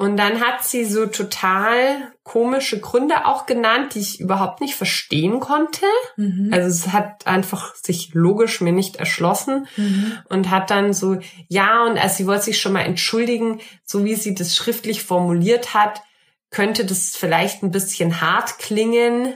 Und 0.00 0.16
dann 0.16 0.40
hat 0.40 0.62
sie 0.62 0.84
so 0.84 1.06
total 1.06 2.12
komische 2.22 2.78
Gründe 2.78 3.26
auch 3.26 3.46
genannt, 3.46 3.96
die 3.96 3.98
ich 3.98 4.20
überhaupt 4.20 4.60
nicht 4.60 4.76
verstehen 4.76 5.40
konnte. 5.40 5.86
Mhm. 6.16 6.50
Also 6.52 6.68
es 6.68 6.92
hat 6.92 7.26
einfach 7.26 7.74
sich 7.74 8.14
logisch 8.14 8.60
mir 8.60 8.70
nicht 8.70 8.96
erschlossen 8.96 9.66
Mhm. 9.76 10.12
und 10.28 10.50
hat 10.50 10.70
dann 10.70 10.92
so, 10.92 11.18
ja, 11.48 11.84
und 11.84 11.98
also 11.98 12.14
sie 12.14 12.26
wollte 12.28 12.44
sich 12.44 12.60
schon 12.60 12.74
mal 12.74 12.82
entschuldigen, 12.82 13.60
so 13.84 14.04
wie 14.04 14.14
sie 14.14 14.36
das 14.36 14.54
schriftlich 14.54 15.02
formuliert 15.02 15.74
hat, 15.74 16.00
könnte 16.50 16.84
das 16.84 17.16
vielleicht 17.16 17.64
ein 17.64 17.72
bisschen 17.72 18.20
hart 18.20 18.58
klingen. 18.58 19.34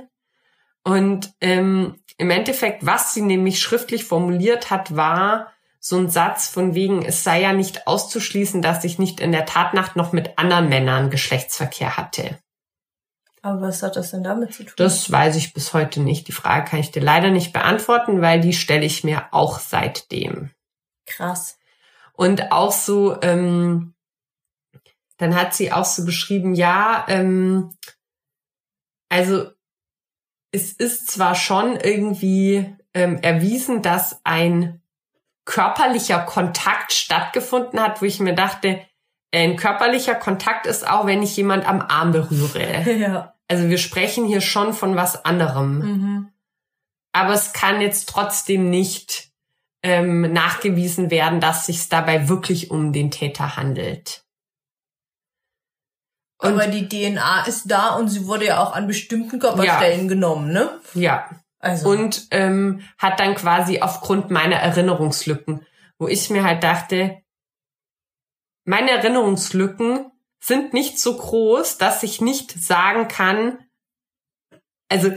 Und 0.85 1.33
ähm, 1.41 1.97
im 2.19 2.31
Endeffekt, 2.31 2.87
was 2.87 3.15
sie 3.15 3.23
nämlich 3.23 3.59
schriftlich 3.59 4.05
formuliert 4.05 4.71
hat, 4.71 4.95
war 4.95 5.52
so 5.85 5.99
ein 5.99 6.09
Satz 6.09 6.47
von 6.47 6.77
wegen, 6.77 7.05
es 7.05 7.25
sei 7.25 7.41
ja 7.41 7.53
nicht 7.53 7.89
auszuschließen, 7.89 8.63
dass 8.63 8.85
ich 8.85 9.01
nicht 9.01 9.19
in 9.19 9.33
der 9.33 9.47
Tatnacht 9.47 9.97
noch 9.97 10.13
mit 10.13 10.39
anderen 10.39 10.69
Männern 10.69 11.11
Geschlechtsverkehr 11.11 11.97
hatte. 11.97 12.39
Aber 13.43 13.63
was 13.63 13.83
hat 13.83 13.97
das 13.97 14.13
denn 14.13 14.23
damit 14.23 14.55
zu 14.55 14.63
tun? 14.63 14.75
Das 14.77 15.11
weiß 15.11 15.35
ich 15.35 15.53
bis 15.53 15.75
heute 15.75 16.01
nicht. 16.01 16.29
Die 16.29 16.33
Frage 16.33 16.71
kann 16.71 16.79
ich 16.79 16.93
dir 16.93 17.03
leider 17.03 17.31
nicht 17.31 17.53
beantworten, 17.53 18.21
weil 18.21 18.41
die 18.41 18.53
stelle 18.53 18.85
ich 18.85 19.03
mir 19.03 19.27
auch 19.33 19.59
seitdem. 19.59 20.51
krass. 21.05 21.59
Und 22.13 22.53
auch 22.53 22.71
so, 22.71 23.21
ähm, 23.23 23.95
dann 25.17 25.35
hat 25.35 25.55
sie 25.55 25.73
auch 25.73 25.85
so 25.85 26.05
beschrieben, 26.05 26.55
ja, 26.55 27.05
ähm, 27.09 27.75
also 29.09 29.51
es 30.53 30.73
ist 30.73 31.11
zwar 31.11 31.35
schon 31.35 31.77
irgendwie 31.77 32.77
ähm, 32.95 33.19
erwiesen, 33.19 33.83
dass 33.83 34.21
ein 34.23 34.82
körperlicher 35.45 36.21
Kontakt 36.21 36.93
stattgefunden 36.93 37.81
hat, 37.81 38.01
wo 38.01 38.07
ich 38.07 38.21
mir 38.21 38.35
dachte, 38.35 38.81
ein 39.35 39.57
körperlicher 39.57 40.15
Kontakt 40.15 40.67
ist 40.67 40.87
auch, 40.87 41.07
wenn 41.07 41.23
ich 41.23 41.37
jemand 41.37 41.67
am 41.67 41.81
Arm 41.81 42.13
berühre. 42.13 42.83
ja. 42.99 43.35
Also 43.49 43.69
wir 43.69 43.79
sprechen 43.79 44.27
hier 44.27 44.41
schon 44.41 44.73
von 44.73 44.97
was 44.97 45.25
anderem. 45.25 45.79
Mhm. 45.79 46.33
Aber 47.13 47.35
es 47.35 47.53
kann 47.53 47.81
jetzt 47.81 48.09
trotzdem 48.09 48.71
nicht 48.71 49.31
ähm, 49.83 50.33
nachgewiesen 50.33 51.11
werden, 51.11 51.41
dass 51.41 51.67
sich 51.67 51.89
dabei 51.89 52.29
wirklich 52.29 52.71
um 52.71 52.93
den 52.93 53.11
Täter 53.11 53.57
handelt. 53.57 54.25
Und 56.39 56.55
Aber 56.55 56.67
die 56.67 56.89
DNA 56.89 57.47
ist 57.47 57.71
da 57.71 57.95
und 57.95 58.09
sie 58.09 58.27
wurde 58.27 58.47
ja 58.47 58.63
auch 58.63 58.73
an 58.73 58.87
bestimmten 58.87 59.39
Körperstellen 59.39 60.09
genommen, 60.09 60.53
ne? 60.53 60.81
ja, 60.95 61.29
Also. 61.63 61.89
und 61.89 62.27
ähm, 62.33 62.83
hat 62.99 63.21
dann 63.21 63.37
quasi 63.37 63.81
aufgrund 63.81 64.31
meiner 64.31 64.57
Erinnerungslücken, 64.57 65.65
wo 65.97 66.09
ich 66.09 66.29
mir 66.29 66.43
halt 66.43 66.65
dachte, 66.65 67.23
meine 68.65 68.91
Erinnerungslücken 68.91 70.11
sind 70.41 70.75
nicht 70.75 70.99
so 70.99 71.17
groß, 71.17 71.79
dass 71.79 72.03
ich 72.03 72.21
nicht 72.21 72.51
sagen 72.53 73.07
kann, 73.07 73.59
also 74.89 75.13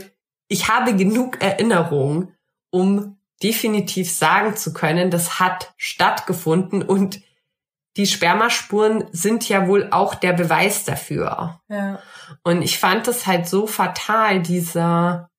ich 0.48 0.68
habe 0.68 0.94
genug 0.94 1.42
Erinnerung, 1.42 2.32
um 2.70 3.18
definitiv 3.42 4.10
sagen 4.10 4.56
zu 4.56 4.72
können, 4.72 5.10
das 5.10 5.40
hat 5.40 5.74
stattgefunden 5.76 6.82
und 6.82 7.20
die 7.96 8.06
Spermaspuren 8.06 9.04
sind 9.12 9.48
ja 9.48 9.66
wohl 9.68 9.88
auch 9.90 10.14
der 10.14 10.32
Beweis 10.32 10.84
dafür. 10.84 11.60
ja. 11.68 12.00
Und 12.44 12.62
ich 12.62 12.78
fand 12.78 13.06
das 13.06 13.26
halt 13.26 13.48
so 13.48 13.66
fatal, 13.66 14.42
dieser, 14.42 15.30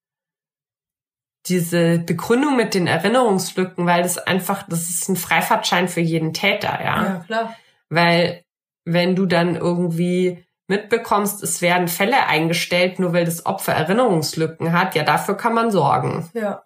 diese 1.48 1.98
Begründung 1.98 2.56
mit 2.56 2.74
den 2.74 2.86
Erinnerungslücken, 2.86 3.86
weil 3.86 4.02
das 4.02 4.18
einfach, 4.18 4.64
das 4.68 4.88
ist 4.88 5.08
ein 5.08 5.16
Freifahrtschein 5.16 5.88
für 5.88 6.00
jeden 6.00 6.32
Täter, 6.32 6.78
ja. 6.82 7.04
ja, 7.04 7.24
klar. 7.26 7.56
Weil 7.88 8.44
wenn 8.84 9.16
du 9.16 9.26
dann 9.26 9.56
irgendwie 9.56 10.44
mitbekommst, 10.68 11.42
es 11.42 11.62
werden 11.62 11.88
Fälle 11.88 12.26
eingestellt, 12.26 12.98
nur 12.98 13.12
weil 13.12 13.24
das 13.24 13.46
Opfer 13.46 13.72
Erinnerungslücken 13.72 14.72
hat, 14.72 14.94
ja, 14.94 15.02
dafür 15.02 15.36
kann 15.36 15.54
man 15.54 15.70
sorgen. 15.70 16.30
Ja. 16.34 16.62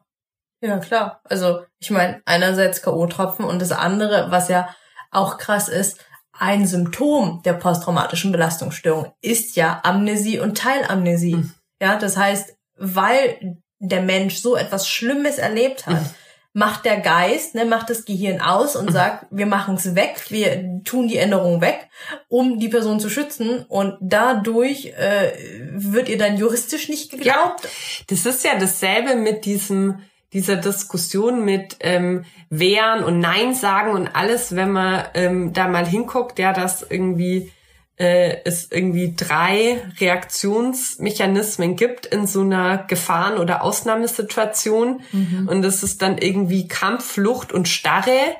Ja, 0.60 0.78
klar. 0.78 1.20
Also, 1.24 1.64
ich 1.80 1.90
meine, 1.90 2.22
einerseits 2.24 2.82
K.O.-Tropfen 2.82 3.42
und 3.42 3.60
das 3.60 3.72
andere, 3.72 4.30
was 4.30 4.48
ja 4.48 4.68
auch 5.10 5.36
krass 5.36 5.68
ist, 5.68 6.04
ein 6.38 6.66
Symptom 6.66 7.42
der 7.44 7.54
posttraumatischen 7.54 8.32
Belastungsstörung 8.32 9.12
ist 9.20 9.56
ja 9.56 9.80
Amnesie 9.82 10.38
und 10.38 10.56
Teilamnesie. 10.56 11.36
Mhm. 11.36 11.54
Ja, 11.80 11.98
das 11.98 12.16
heißt, 12.16 12.56
weil 12.76 13.58
der 13.88 14.00
Mensch 14.02 14.36
so 14.36 14.56
etwas 14.56 14.88
Schlimmes 14.88 15.38
erlebt 15.38 15.86
hat, 15.86 16.00
Mhm. 16.00 16.10
macht 16.54 16.84
der 16.84 17.00
Geist, 17.00 17.54
ne, 17.54 17.64
macht 17.64 17.90
das 17.90 18.04
Gehirn 18.04 18.40
aus 18.40 18.76
und 18.76 18.92
sagt, 18.92 19.26
wir 19.30 19.46
machen 19.46 19.74
es 19.74 19.94
weg, 19.94 20.26
wir 20.28 20.82
tun 20.84 21.08
die 21.08 21.16
Änderung 21.16 21.60
weg, 21.60 21.88
um 22.28 22.58
die 22.58 22.68
Person 22.68 23.00
zu 23.00 23.08
schützen 23.10 23.64
und 23.68 23.96
dadurch 24.00 24.86
äh, 24.96 25.32
wird 25.72 26.08
ihr 26.08 26.18
dann 26.18 26.36
juristisch 26.36 26.88
nicht 26.88 27.10
geglaubt. 27.10 27.68
Das 28.08 28.24
ist 28.26 28.44
ja 28.44 28.58
dasselbe 28.58 29.16
mit 29.16 29.44
diesem, 29.46 30.00
dieser 30.32 30.56
Diskussion 30.56 31.44
mit 31.44 31.76
ähm, 31.80 32.24
Wehren 32.50 33.02
und 33.02 33.18
Nein 33.18 33.54
sagen 33.54 33.92
und 33.92 34.14
alles, 34.14 34.54
wenn 34.54 34.70
man 34.70 35.04
ähm, 35.14 35.52
da 35.52 35.68
mal 35.68 35.86
hinguckt, 35.86 36.38
ja, 36.38 36.52
dass 36.52 36.82
irgendwie 36.88 37.50
äh, 37.96 38.38
es 38.44 38.70
irgendwie 38.70 39.14
drei 39.16 39.82
Reaktionsmechanismen 40.00 41.76
gibt 41.76 42.06
in 42.06 42.26
so 42.26 42.40
einer 42.40 42.78
Gefahren- 42.78 43.38
oder 43.38 43.62
Ausnahmesituation. 43.62 45.02
Mhm. 45.12 45.48
Und 45.48 45.62
das 45.62 45.82
ist 45.82 46.02
dann 46.02 46.18
irgendwie 46.18 46.68
Kampf, 46.68 47.04
Flucht 47.04 47.52
und 47.52 47.68
Starre. 47.68 48.36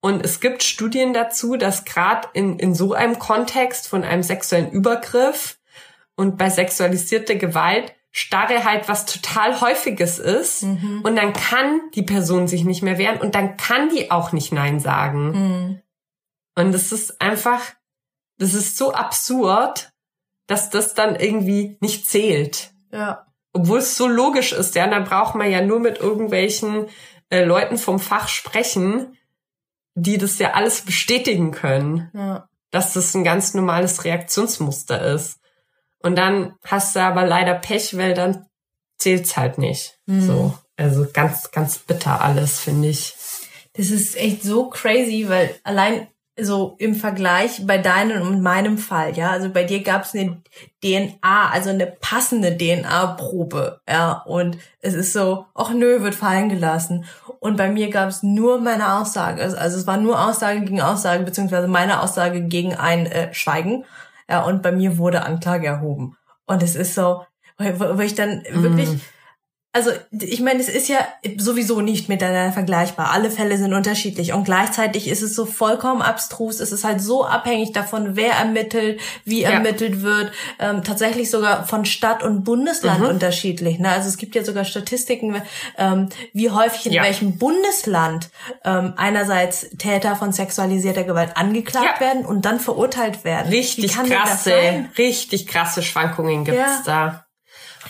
Und 0.00 0.24
es 0.24 0.40
gibt 0.40 0.62
Studien 0.62 1.12
dazu, 1.12 1.56
dass 1.56 1.84
gerade 1.84 2.28
in, 2.32 2.58
in 2.58 2.74
so 2.74 2.92
einem 2.92 3.18
Kontext 3.18 3.88
von 3.88 4.04
einem 4.04 4.22
sexuellen 4.22 4.70
Übergriff 4.70 5.58
und 6.14 6.36
bei 6.36 6.50
sexualisierter 6.50 7.36
Gewalt 7.36 7.94
Starre 8.10 8.64
halt 8.64 8.88
was 8.88 9.06
total 9.06 9.60
häufiges 9.60 10.18
ist 10.18 10.62
mhm. 10.64 11.02
und 11.04 11.14
dann 11.14 11.32
kann 11.34 11.80
die 11.94 12.02
Person 12.02 12.48
sich 12.48 12.64
nicht 12.64 12.82
mehr 12.82 12.98
wehren 12.98 13.20
und 13.20 13.34
dann 13.34 13.56
kann 13.56 13.90
die 13.90 14.10
auch 14.10 14.32
nicht 14.32 14.50
Nein 14.50 14.80
sagen. 14.80 15.30
Mhm. 15.30 15.82
Und 16.56 16.74
es 16.74 16.90
ist 16.90 17.20
einfach, 17.20 17.60
das 18.38 18.54
ist 18.54 18.76
so 18.76 18.92
absurd, 18.92 19.92
dass 20.46 20.70
das 20.70 20.94
dann 20.94 21.16
irgendwie 21.16 21.76
nicht 21.80 22.06
zählt. 22.06 22.72
Ja. 22.90 23.26
Obwohl 23.52 23.78
es 23.78 23.96
so 23.96 24.06
logisch 24.06 24.52
ist, 24.52 24.74
ja, 24.74 24.86
dann 24.86 25.04
braucht 25.04 25.34
man 25.34 25.50
ja 25.50 25.60
nur 25.60 25.80
mit 25.80 25.98
irgendwelchen 25.98 26.86
äh, 27.30 27.44
Leuten 27.44 27.76
vom 27.76 27.98
Fach 27.98 28.28
sprechen, 28.28 29.16
die 29.94 30.18
das 30.18 30.38
ja 30.38 30.52
alles 30.52 30.82
bestätigen 30.82 31.50
können, 31.50 32.10
ja. 32.14 32.48
dass 32.70 32.92
das 32.92 33.14
ein 33.14 33.24
ganz 33.24 33.54
normales 33.54 34.04
Reaktionsmuster 34.04 35.14
ist. 35.14 35.40
Und 36.00 36.16
dann 36.16 36.54
hast 36.64 36.94
du 36.94 37.00
aber 37.00 37.26
leider 37.26 37.54
Pech, 37.54 37.96
weil 37.96 38.14
dann 38.14 38.46
zählt's 38.98 39.36
halt 39.36 39.58
nicht. 39.58 39.98
Mhm. 40.06 40.26
So. 40.26 40.58
Also 40.76 41.06
ganz, 41.12 41.50
ganz 41.50 41.78
bitter 41.78 42.20
alles, 42.20 42.60
finde 42.60 42.88
ich. 42.88 43.16
Das 43.74 43.90
ist 43.90 44.16
echt 44.16 44.42
so 44.42 44.68
crazy, 44.68 45.28
weil 45.28 45.54
allein 45.64 46.08
so 46.40 46.76
im 46.78 46.94
Vergleich 46.94 47.66
bei 47.66 47.78
deinem 47.78 48.22
und 48.22 48.42
meinem 48.42 48.78
Fall, 48.78 49.16
ja, 49.16 49.30
also 49.30 49.50
bei 49.50 49.64
dir 49.64 49.82
gab 49.82 50.04
es 50.04 50.14
eine 50.14 50.40
DNA, 50.82 51.50
also 51.50 51.70
eine 51.70 51.86
passende 51.86 52.56
DNA-Probe, 52.56 53.80
ja, 53.88 54.22
und 54.26 54.58
es 54.80 54.94
ist 54.94 55.12
so, 55.12 55.46
ach 55.54 55.70
nö, 55.70 56.02
wird 56.02 56.14
fallen 56.14 56.48
gelassen. 56.48 57.04
Und 57.40 57.56
bei 57.56 57.68
mir 57.68 57.90
gab 57.90 58.08
es 58.08 58.22
nur 58.22 58.60
meine 58.60 58.94
Aussage, 58.94 59.42
also, 59.42 59.56
also 59.56 59.78
es 59.78 59.86
war 59.86 59.96
nur 59.96 60.24
Aussage 60.24 60.60
gegen 60.60 60.80
Aussage, 60.80 61.24
beziehungsweise 61.24 61.68
meine 61.68 62.02
Aussage 62.02 62.42
gegen 62.42 62.74
ein 62.74 63.06
äh, 63.06 63.32
Schweigen, 63.34 63.84
ja, 64.28 64.42
und 64.42 64.62
bei 64.62 64.72
mir 64.72 64.98
wurde 64.98 65.24
Anklage 65.24 65.66
erhoben. 65.66 66.16
Und 66.46 66.62
es 66.62 66.76
ist 66.76 66.94
so, 66.94 67.24
wo, 67.58 67.98
wo 67.98 68.00
ich 68.00 68.14
dann 68.14 68.42
wirklich, 68.50 68.88
mm 68.90 69.00
also 69.78 69.92
ich 70.10 70.40
meine, 70.40 70.58
es 70.58 70.68
ist 70.68 70.88
ja 70.88 71.06
sowieso 71.36 71.80
nicht 71.80 72.08
miteinander 72.08 72.52
vergleichbar. 72.52 73.12
Alle 73.12 73.30
Fälle 73.30 73.56
sind 73.58 73.72
unterschiedlich 73.72 74.32
und 74.32 74.42
gleichzeitig 74.42 75.06
ist 75.06 75.22
es 75.22 75.36
so 75.36 75.46
vollkommen 75.46 76.02
abstrus. 76.02 76.58
Es 76.58 76.72
ist 76.72 76.82
halt 76.82 77.00
so 77.00 77.24
abhängig 77.24 77.72
davon, 77.72 78.16
wer 78.16 78.32
ermittelt, 78.32 79.00
wie 79.24 79.42
ja. 79.42 79.50
ermittelt 79.50 80.02
wird. 80.02 80.32
Ähm, 80.58 80.82
tatsächlich 80.82 81.30
sogar 81.30 81.64
von 81.64 81.84
Stadt 81.84 82.24
und 82.24 82.42
Bundesland 82.42 83.00
mhm. 83.00 83.06
unterschiedlich. 83.06 83.78
Ne? 83.78 83.88
Also 83.88 84.08
es 84.08 84.16
gibt 84.16 84.34
ja 84.34 84.42
sogar 84.42 84.64
Statistiken, 84.64 85.40
ähm, 85.76 86.08
wie 86.32 86.50
häufig 86.50 86.86
in 86.86 86.92
ja. 86.92 87.04
welchem 87.04 87.38
Bundesland 87.38 88.30
ähm, 88.64 88.94
einerseits 88.96 89.68
Täter 89.78 90.16
von 90.16 90.32
sexualisierter 90.32 91.04
Gewalt 91.04 91.36
angeklagt 91.36 92.00
ja. 92.00 92.04
werden 92.04 92.26
und 92.26 92.44
dann 92.44 92.58
verurteilt 92.58 93.22
werden. 93.22 93.48
Richtig 93.48 93.92
krasse, 93.92 94.88
richtig 94.98 95.46
krasse 95.46 95.84
Schwankungen 95.84 96.44
gibt's 96.44 96.82
da. 96.84 97.26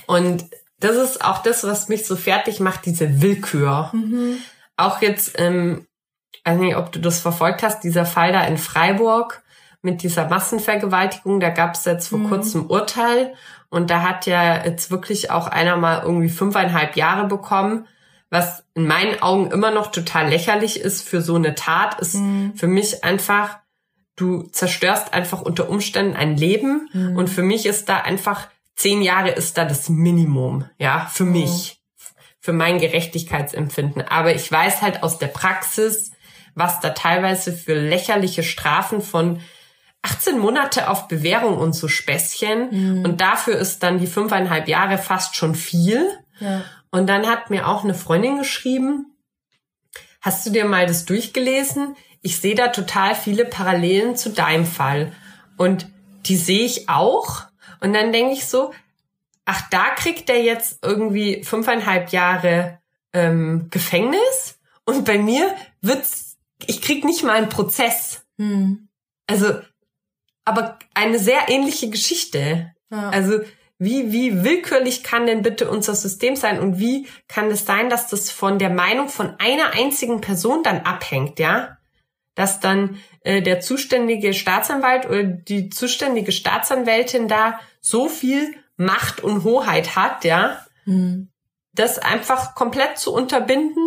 Und 0.07 0.45
das 0.81 0.97
ist 0.97 1.25
auch 1.25 1.43
das, 1.43 1.65
was 1.65 1.89
mich 1.89 2.07
so 2.07 2.17
fertig 2.17 2.61
macht, 2.61 2.87
diese 2.87 3.21
Willkür. 3.21 3.91
Mhm. 3.93 4.39
Auch 4.77 5.03
jetzt, 5.03 5.39
ähm, 5.39 5.87
weiß 6.45 6.59
nicht, 6.59 6.77
ob 6.77 6.93
du 6.93 7.01
das 7.01 7.21
verfolgt 7.21 7.63
hast, 7.63 7.83
dieser 7.83 8.07
Fall 8.07 8.33
da 8.33 8.45
in 8.45 8.59
Freiburg 8.59 9.43
mit 9.83 10.03
dieser 10.03 10.29
Massenvergewaltigung, 10.29 11.41
da 11.41 11.51
gab 11.51 11.75
es 11.75 11.85
jetzt 11.85 12.09
vor 12.09 12.19
mhm. 12.19 12.29
kurzem 12.29 12.67
Urteil 12.67 13.35
und 13.71 13.91
da 13.91 14.03
hat 14.03 14.27
ja 14.27 14.65
jetzt 14.65 14.91
wirklich 14.91 15.31
auch 15.31 15.47
einer 15.47 15.77
mal 15.77 16.03
irgendwie 16.03 16.29
fünfeinhalb 16.29 16.97
Jahre 16.97 17.27
bekommen, 17.27 17.87
was 18.31 18.65
in 18.75 18.87
meinen 18.87 19.23
Augen 19.23 19.51
immer 19.51 19.71
noch 19.71 19.91
total 19.91 20.29
lächerlich 20.29 20.81
ist 20.81 21.07
für 21.07 21.23
so 21.23 21.37
eine 21.37 21.55
Tat, 21.55 22.01
ist 22.01 22.17
mhm. 22.17 22.53
für 22.55 22.67
mich 22.67 23.05
einfach, 23.05 23.59
du 24.17 24.43
zerstörst 24.43 25.15
einfach 25.15 25.43
unter 25.43 25.69
Umständen 25.69 26.17
ein 26.17 26.37
Leben 26.37 26.89
mhm. 26.93 27.17
und 27.17 27.29
für 27.29 27.43
mich 27.43 27.67
ist 27.67 27.89
da 27.89 27.99
einfach 27.99 28.49
zehn 28.79 29.03
Jahre 29.03 29.31
ist 29.31 29.59
da 29.59 29.65
das 29.65 29.89
Minimum, 29.89 30.65
ja, 30.79 31.07
für 31.13 31.25
mhm. 31.25 31.33
mich, 31.33 31.83
für 32.39 32.53
mein 32.53 32.79
Gerechtigkeitsempfinden. 32.79 34.03
Aber 34.03 34.35
ich 34.35 34.51
weiß 34.51 34.83
halt 34.83 35.03
aus 35.03 35.19
der 35.19 35.27
Praxis, 35.27 36.13
was 36.55 36.81
da 36.81 36.91
teilweise 36.91 37.53
für 37.53 37.75
lächerliche 37.75 38.45
Strafen 38.45 39.03
von 39.03 39.41
18 40.03 40.39
Monate 40.39 40.89
auf 40.89 41.09
Bewährung 41.09 41.59
und 41.59 41.73
so 41.73 41.89
Späßchen. 41.89 42.69
Mhm. 42.71 43.05
Und 43.05 43.21
dafür 43.21 43.57
ist 43.57 43.83
dann 43.83 43.99
die 43.99 44.07
fünfeinhalb 44.07 44.69
Jahre 44.69 44.97
fast 44.97 45.35
schon 45.35 45.57
viel. 45.57 46.09
Ja. 46.39 46.63
Und 46.91 47.09
dann 47.09 47.27
hat 47.27 47.51
mir 47.51 47.67
auch 47.67 47.83
eine 47.83 47.95
Freundin 47.95 48.39
geschrieben, 48.39 49.17
hast 50.21 50.47
du 50.47 50.51
dir 50.51 50.65
mal 50.65 50.87
das 50.87 51.05
durchgelesen? 51.05 51.97
Ich 52.23 52.41
sehe 52.41 52.55
da 52.55 52.69
total 52.69 53.17
viele 53.17 53.45
Parallelen 53.45 54.15
zu 54.15 54.31
deinem 54.31 54.67
Fall. 54.67 55.13
Und 55.57 55.89
die 56.27 56.37
sehe 56.37 56.65
ich 56.65 56.89
auch. 56.89 57.48
Und 57.81 57.93
dann 57.93 58.13
denke 58.13 58.33
ich 58.33 58.47
so, 58.47 58.73
ach, 59.45 59.69
da 59.71 59.91
kriegt 59.95 60.29
er 60.29 60.43
jetzt 60.43 60.85
irgendwie 60.85 61.43
fünfeinhalb 61.43 62.11
Jahre 62.11 62.79
ähm, 63.13 63.69
Gefängnis 63.71 64.59
und 64.85 65.05
bei 65.05 65.19
mir 65.19 65.55
wird's, 65.81 66.37
ich 66.67 66.83
krieg 66.83 67.05
nicht 67.05 67.23
mal 67.23 67.37
einen 67.37 67.49
Prozess. 67.49 68.27
Hm. 68.39 68.89
Also, 69.27 69.61
aber 70.45 70.79
eine 70.95 71.19
sehr 71.19 71.49
ähnliche 71.49 71.91
Geschichte. 71.91 72.73
Ja. 72.91 73.11
Also, 73.11 73.41
wie, 73.79 74.13
wie 74.13 74.43
willkürlich 74.43 75.05
kann 75.05 75.27
denn 75.27 75.43
bitte 75.43 75.71
unser 75.71 75.95
System 75.95 76.35
sein 76.35 76.59
und 76.59 76.79
wie 76.79 77.07
kann 77.29 77.51
es 77.51 77.65
sein, 77.65 77.89
dass 77.91 78.09
das 78.09 78.31
von 78.31 78.59
der 78.59 78.71
Meinung 78.71 79.09
von 79.09 79.35
einer 79.39 79.73
einzigen 79.73 80.21
Person 80.21 80.63
dann 80.63 80.81
abhängt, 80.81 81.39
ja? 81.39 81.78
Dass 82.39 82.61
dann 82.61 82.99
äh, 83.25 83.43
der 83.43 83.59
zuständige 83.59 84.33
Staatsanwalt 84.33 85.07
oder 85.07 85.25
die 85.25 85.71
zuständige 85.71 86.31
Staatsanwältin 86.31 87.27
da 87.27 87.59
so 87.81 88.09
viel 88.09 88.55
Macht 88.77 89.21
und 89.21 89.43
Hoheit 89.43 89.97
hat, 89.97 90.25
ja, 90.25 90.65
mhm. 90.85 91.31
das 91.73 91.99
einfach 91.99 92.55
komplett 92.55 92.97
zu 92.97 93.13
unterbinden 93.13 93.83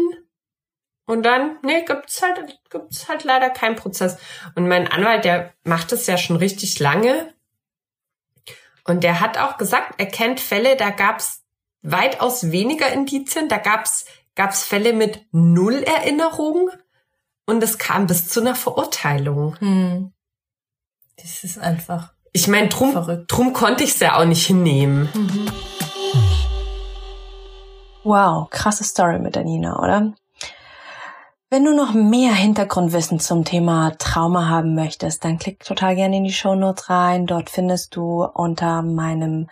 und 1.06 1.24
dann, 1.24 1.60
nee, 1.62 1.84
gibt's 1.86 2.22
halt, 2.22 2.60
gibt's 2.70 3.08
halt 3.08 3.24
leider 3.24 3.50
keinen 3.50 3.78
Prozess. 3.78 4.18
Und 4.56 4.68
mein 4.68 4.88
Anwalt, 4.90 5.24
der 5.24 5.54
macht 5.64 5.94
es 5.94 6.08
ja 6.08 6.18
schon 6.18 6.36
richtig 6.36 6.78
lange. 6.80 7.34
Und 8.84 9.06
der 9.06 9.22
hat 9.22 9.38
auch 9.38 9.58
gesagt, 9.58 9.96
er 9.98 10.08
kennt 10.08 10.42
Fälle, 10.42 10.76
da 10.76 10.90
gab's 10.90 11.46
weitaus 11.84 12.52
weniger 12.52 12.92
Indizien, 12.92 13.48
da 13.48 13.60
gab's 13.60 14.06
gab's 14.36 14.66
Fälle 14.66 14.92
mit 14.92 15.26
null 15.32 15.84
Erinnerung 15.84 16.70
und 17.46 17.64
es 17.64 17.78
kam 17.78 18.08
bis 18.08 18.28
zu 18.28 18.42
einer 18.42 18.56
Verurteilung. 18.56 19.56
Hm. 19.60 20.14
Das 21.18 21.44
ist 21.44 21.60
einfach 21.60 22.14
ich 22.34 22.48
meine, 22.48 22.70
drum, 22.70 23.26
drum 23.28 23.52
konnte 23.52 23.84
ich 23.84 23.92
es 23.92 24.00
ja 24.00 24.18
auch 24.18 24.26
nicht 24.26 24.48
hinnehmen. 24.48 25.10
Mhm. 25.14 25.52
Wow, 28.04 28.50
krasse 28.50 28.86
Story 28.86 29.20
mit 29.20 29.36
der 29.36 29.44
Nina, 29.44 29.80
oder? 29.80 30.14
Wenn 31.50 31.66
du 31.66 31.76
noch 31.76 31.94
mehr 31.94 32.34
Hintergrundwissen 32.34 33.20
zum 33.20 33.44
Thema 33.44 33.92
Trauma 34.00 34.48
haben 34.48 34.74
möchtest, 34.76 35.26
dann 35.26 35.38
klick 35.38 35.66
total 35.66 35.96
gerne 35.96 36.18
in 36.18 36.24
die 36.24 36.32
Show 36.32 36.56
Notes 36.56 36.90
rein. 36.90 37.28
Dort 37.28 37.50
findest 37.50 37.98
du 37.98 38.24
unter 38.24 38.82
meinem 38.82 39.50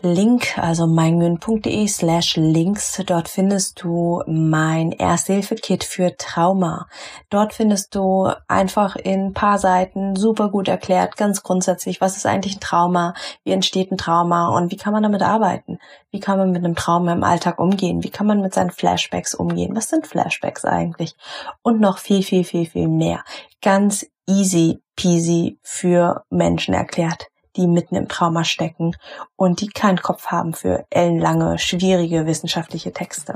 Link, 0.00 0.56
also 0.56 0.86
meinmühen.de 0.86 1.88
slash 1.88 2.36
links. 2.36 3.02
Dort 3.04 3.28
findest 3.28 3.82
du 3.82 4.22
mein 4.26 4.92
Ersthilfe-Kit 4.92 5.82
für 5.82 6.16
Trauma. 6.16 6.86
Dort 7.30 7.52
findest 7.52 7.96
du 7.96 8.30
einfach 8.46 8.94
in 8.94 9.34
paar 9.34 9.58
Seiten 9.58 10.14
super 10.14 10.50
gut 10.50 10.68
erklärt, 10.68 11.16
ganz 11.16 11.42
grundsätzlich, 11.42 12.00
was 12.00 12.16
ist 12.16 12.26
eigentlich 12.26 12.56
ein 12.56 12.60
Trauma, 12.60 13.14
wie 13.42 13.50
entsteht 13.50 13.90
ein 13.90 13.98
Trauma 13.98 14.56
und 14.56 14.70
wie 14.70 14.76
kann 14.76 14.92
man 14.92 15.02
damit 15.02 15.22
arbeiten? 15.22 15.78
Wie 16.12 16.20
kann 16.20 16.38
man 16.38 16.52
mit 16.52 16.64
einem 16.64 16.76
Trauma 16.76 17.12
im 17.12 17.24
Alltag 17.24 17.58
umgehen? 17.58 18.04
Wie 18.04 18.10
kann 18.10 18.28
man 18.28 18.40
mit 18.40 18.54
seinen 18.54 18.70
Flashbacks 18.70 19.34
umgehen? 19.34 19.74
Was 19.74 19.88
sind 19.88 20.06
Flashbacks 20.06 20.64
eigentlich? 20.64 21.16
Und 21.62 21.80
noch 21.80 21.98
viel, 21.98 22.22
viel, 22.22 22.44
viel, 22.44 22.66
viel 22.66 22.88
mehr. 22.88 23.24
Ganz 23.62 24.06
easy 24.28 24.80
peasy 24.94 25.58
für 25.62 26.22
Menschen 26.30 26.74
erklärt 26.74 27.26
die 27.58 27.66
mitten 27.66 27.96
im 27.96 28.08
Trauma 28.08 28.44
stecken 28.44 28.96
und 29.36 29.60
die 29.60 29.68
keinen 29.68 30.00
Kopf 30.00 30.28
haben 30.28 30.54
für 30.54 30.86
ellenlange, 30.88 31.58
schwierige 31.58 32.24
wissenschaftliche 32.24 32.92
Texte. 32.92 33.34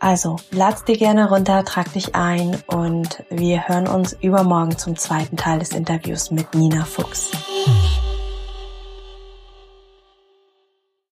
Also, 0.00 0.36
lad's 0.50 0.84
dir 0.84 0.96
gerne 0.96 1.28
runter, 1.28 1.64
trag 1.64 1.92
dich 1.92 2.14
ein 2.14 2.56
und 2.66 3.22
wir 3.30 3.68
hören 3.68 3.86
uns 3.86 4.14
übermorgen 4.14 4.76
zum 4.76 4.96
zweiten 4.96 5.36
Teil 5.36 5.58
des 5.58 5.72
Interviews 5.72 6.30
mit 6.30 6.54
Nina 6.54 6.84
Fuchs. 6.84 7.30